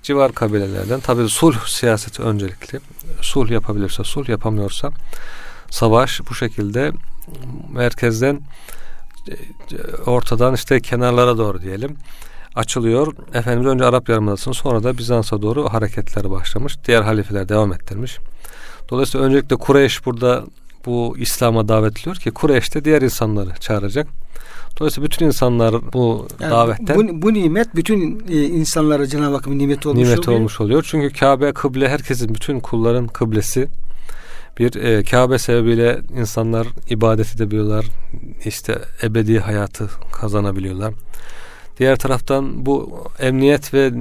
Civar 0.02 0.32
kabilelerden 0.32 1.00
tabi 1.00 1.28
sulh 1.28 1.66
siyaseti 1.66 2.22
öncelikli. 2.22 2.80
Sulh 3.20 3.50
yapabilirse 3.50 4.04
sulh 4.04 4.28
yapamıyorsa 4.28 4.90
savaş 5.70 6.20
bu 6.30 6.34
şekilde 6.34 6.92
merkezden 7.72 8.40
e, 9.28 9.34
ortadan 10.06 10.54
işte 10.54 10.80
kenarlara 10.80 11.38
doğru 11.38 11.62
diyelim 11.62 11.96
açılıyor. 12.56 13.14
Efendimiz 13.34 13.66
önce 13.66 13.84
Arap 13.84 14.08
Yarımadası'nın 14.08 14.54
sonra 14.54 14.82
da 14.82 14.98
Bizans'a 14.98 15.42
doğru 15.42 15.68
hareketler 15.68 16.30
başlamış. 16.30 16.76
Diğer 16.86 17.02
halifeler 17.02 17.48
devam 17.48 17.72
ettirmiş. 17.72 18.18
Dolayısıyla 18.90 19.26
öncelikle 19.26 19.56
Kureyş 19.56 20.06
burada 20.06 20.44
bu 20.86 21.14
İslam'a 21.18 21.68
davetliyor 21.68 22.16
ki 22.16 22.30
Kureyş 22.30 22.74
de 22.74 22.84
diğer 22.84 23.02
insanları 23.02 23.50
çağıracak. 23.60 24.06
Dolayısıyla 24.78 25.10
bütün 25.10 25.26
insanlar 25.26 25.92
bu 25.92 26.28
yani 26.40 26.50
davetten 26.50 26.96
bu, 26.96 27.22
bu 27.22 27.34
nimet 27.34 27.76
bütün 27.76 28.24
e, 28.28 28.42
insanlara 28.42 29.06
Cenab-ı 29.06 29.34
Hakk'ın 29.34 29.58
nimeti 29.58 29.88
olmuş 29.88 30.02
nimet 30.02 30.18
oluyor. 30.18 30.38
olmuş 30.38 30.60
oluyor. 30.60 30.86
Çünkü 30.88 31.18
Kabe 31.18 31.52
kıble 31.52 31.88
herkesin 31.88 32.34
bütün 32.34 32.60
kulların 32.60 33.06
kıblesi. 33.06 33.68
Bir 34.58 34.74
e, 34.74 35.02
Kabe 35.02 35.38
sebebiyle 35.38 36.00
insanlar 36.18 36.66
ibadet 36.90 37.34
edebiliyorlar. 37.34 37.86
İşte 38.44 38.78
ebedi 39.02 39.38
hayatı 39.38 39.90
kazanabiliyorlar. 40.12 40.94
Diğer 41.78 41.96
taraftan 41.96 42.66
bu 42.66 43.04
emniyet 43.20 43.74
ve 43.74 43.92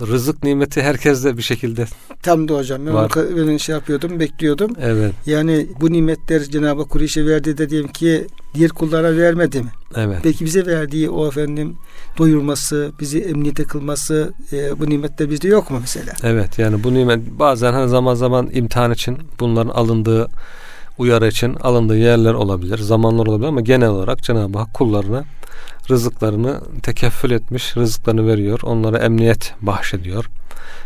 rızık 0.00 0.44
nimeti 0.44 0.82
herkeste 0.82 1.36
bir 1.36 1.42
şekilde 1.42 1.86
Tam 2.22 2.48
da 2.48 2.54
hocam. 2.54 2.86
Ben, 2.86 2.94
var. 2.94 3.12
ben 3.16 3.56
şey 3.56 3.74
yapıyordum, 3.74 4.20
bekliyordum. 4.20 4.70
Evet. 4.80 5.12
Yani 5.26 5.66
bu 5.80 5.92
nimetler 5.92 6.42
Cenab-ı 6.42 6.84
Kureyş'e 6.84 7.26
verdi 7.26 7.58
de 7.58 7.70
diyelim 7.70 7.88
ki 7.88 8.26
diğer 8.54 8.70
kullara 8.70 9.16
vermedi 9.16 9.60
mi? 9.60 9.70
Evet. 9.96 10.18
Belki 10.24 10.44
bize 10.44 10.66
verdiği 10.66 11.10
o 11.10 11.28
efendim 11.28 11.76
doyurması, 12.18 12.92
bizi 13.00 13.20
emniyete 13.20 13.64
kılması 13.64 14.32
e, 14.52 14.78
bu 14.78 14.90
nimetler 14.90 15.30
bizde 15.30 15.48
yok 15.48 15.70
mu 15.70 15.78
mesela? 15.80 16.12
Evet 16.22 16.58
yani 16.58 16.84
bu 16.84 16.94
nimet 16.94 17.20
bazen 17.38 17.72
hani 17.72 17.88
zaman 17.88 18.14
zaman 18.14 18.50
imtihan 18.52 18.92
için 18.92 19.18
bunların 19.40 19.70
alındığı 19.70 20.28
uyarı 20.98 21.28
için 21.28 21.54
alındığı 21.54 21.98
yerler 21.98 22.34
olabilir, 22.34 22.78
zamanlar 22.78 23.26
olabilir 23.26 23.48
ama 23.48 23.60
genel 23.60 23.88
olarak 23.88 24.22
Cenab-ı 24.22 24.58
Hak 24.58 24.74
kullarına 24.74 25.24
rızıklarını 25.90 26.60
tekeffül 26.82 27.30
etmiş, 27.30 27.76
rızıklarını 27.76 28.26
veriyor. 28.26 28.60
Onlara 28.62 28.98
emniyet 28.98 29.54
bahşediyor. 29.60 30.24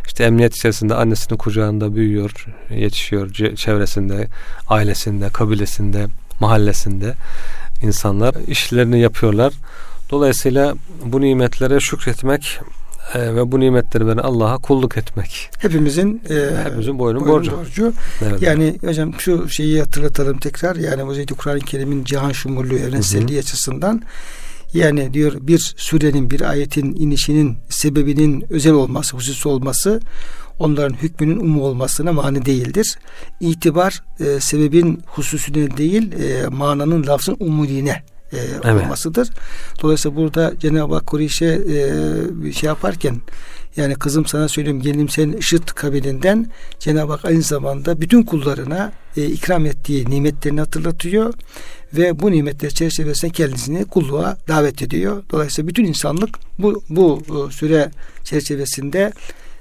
İşte 0.07 0.25
emniyet 0.25 0.57
içerisinde 0.57 0.95
annesinin 0.95 1.39
kucağında 1.39 1.95
büyüyor, 1.95 2.47
yetişiyor, 2.71 3.31
çevresinde, 3.57 4.29
ailesinde, 4.69 5.29
kabilesinde, 5.29 6.07
mahallesinde 6.41 7.15
insanlar 7.83 8.35
işlerini 8.47 9.01
yapıyorlar. 9.01 9.53
Dolayısıyla 10.11 10.75
bu 11.05 11.21
nimetlere 11.21 11.81
şükretmek 11.81 12.61
e, 13.15 13.35
ve 13.35 13.53
bu 13.53 13.61
nimetleri 13.61 14.07
veren 14.07 14.17
Allah'a 14.17 14.59
kulluk 14.59 14.97
etmek. 14.97 15.51
Hepimizin 15.59 16.23
e, 16.31 16.65
hepimizin 16.65 16.99
boynun, 16.99 17.29
borcu. 17.29 17.53
borcu. 17.59 17.93
Evet. 18.23 18.43
Yani 18.43 18.79
hocam 18.85 19.15
şu 19.19 19.49
şeyi 19.49 19.81
hatırlatalım 19.81 20.39
tekrar. 20.39 20.77
Yani 20.77 21.11
özellikle 21.11 21.37
Kur'an-ı 21.37 21.61
Kerim'in 21.61 22.05
cihan 22.05 22.33
şumurluğu, 22.33 22.79
evrenselliği 22.79 23.39
açısından 23.39 24.03
yani 24.75 25.15
diyor 25.15 25.33
bir 25.41 25.75
surenin 25.77 26.31
bir 26.31 26.41
ayetin 26.41 26.95
inişinin 26.95 27.57
sebebinin 27.69 28.45
özel 28.51 28.73
olması, 28.73 29.17
hususi 29.17 29.49
olması 29.49 30.01
onların 30.59 30.95
hükmünün 30.95 31.41
umu 31.41 31.63
olmasına 31.63 32.13
mani 32.13 32.47
değildir. 32.47 32.99
İtibar 33.41 34.03
e, 34.21 34.41
sebebin 34.41 35.03
hususine 35.07 35.77
değil 35.77 36.13
e, 36.13 36.47
mananın 36.49 37.07
lafzın 37.07 37.37
umuline 37.41 38.03
e, 38.33 38.39
evet. 38.65 38.85
olmasıdır. 38.85 39.29
Dolayısıyla 39.83 40.17
burada 40.17 40.53
Cenab-ı 40.59 40.95
Hak 40.95 41.07
Kureyş'e 41.07 41.61
e, 42.47 42.53
şey 42.53 42.67
yaparken 42.67 43.17
yani 43.77 43.95
kızım 43.95 44.27
sana 44.27 44.49
söyleyeyim 44.49 44.81
gelinim 44.81 45.09
sen 45.09 45.33
ışıt 45.39 45.73
kabilinden 45.73 46.47
Cenab-ı 46.79 47.13
Hak 47.13 47.25
aynı 47.25 47.43
zamanda 47.43 48.01
bütün 48.01 48.23
kullarına 48.23 48.93
e, 49.17 49.25
ikram 49.25 49.67
ettiği 49.67 50.11
nimetlerini 50.11 50.61
hatırlatıyor 50.61 51.35
ve 51.95 52.21
bu 52.21 52.31
nimetler 52.31 52.71
çerçevesinde 52.71 53.33
kendisini 53.33 53.85
kulluğa 53.85 54.37
davet 54.49 54.83
ediyor. 54.83 55.23
Dolayısıyla 55.31 55.69
bütün 55.69 55.85
insanlık 55.85 56.39
bu 56.59 56.83
bu 56.89 57.23
e, 57.29 57.53
süre 57.53 57.91
çerçevesinde 58.25 59.13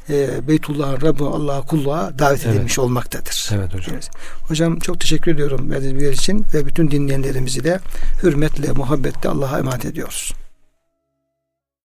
e, 0.09 0.47
Beytullah'ın 0.47 1.01
Rabbi 1.01 1.23
Allah'a 1.23 1.61
kulluğa 1.61 2.19
davet 2.19 2.45
evet. 2.45 2.55
edilmiş 2.55 2.79
olmaktadır. 2.79 3.49
Evet 3.53 3.73
hocam. 3.73 3.93
Evet. 3.93 4.09
Hocam 4.47 4.79
çok 4.79 4.99
teşekkür 4.99 5.33
ediyorum 5.33 5.71
verdiğiniz 5.71 6.19
için 6.19 6.45
ve 6.53 6.65
bütün 6.65 6.91
dinleyenlerimizi 6.91 7.63
de 7.63 7.79
hürmetle, 8.23 8.71
muhabbetle 8.71 9.29
Allah'a 9.29 9.59
emanet 9.59 9.85
ediyoruz. 9.85 10.33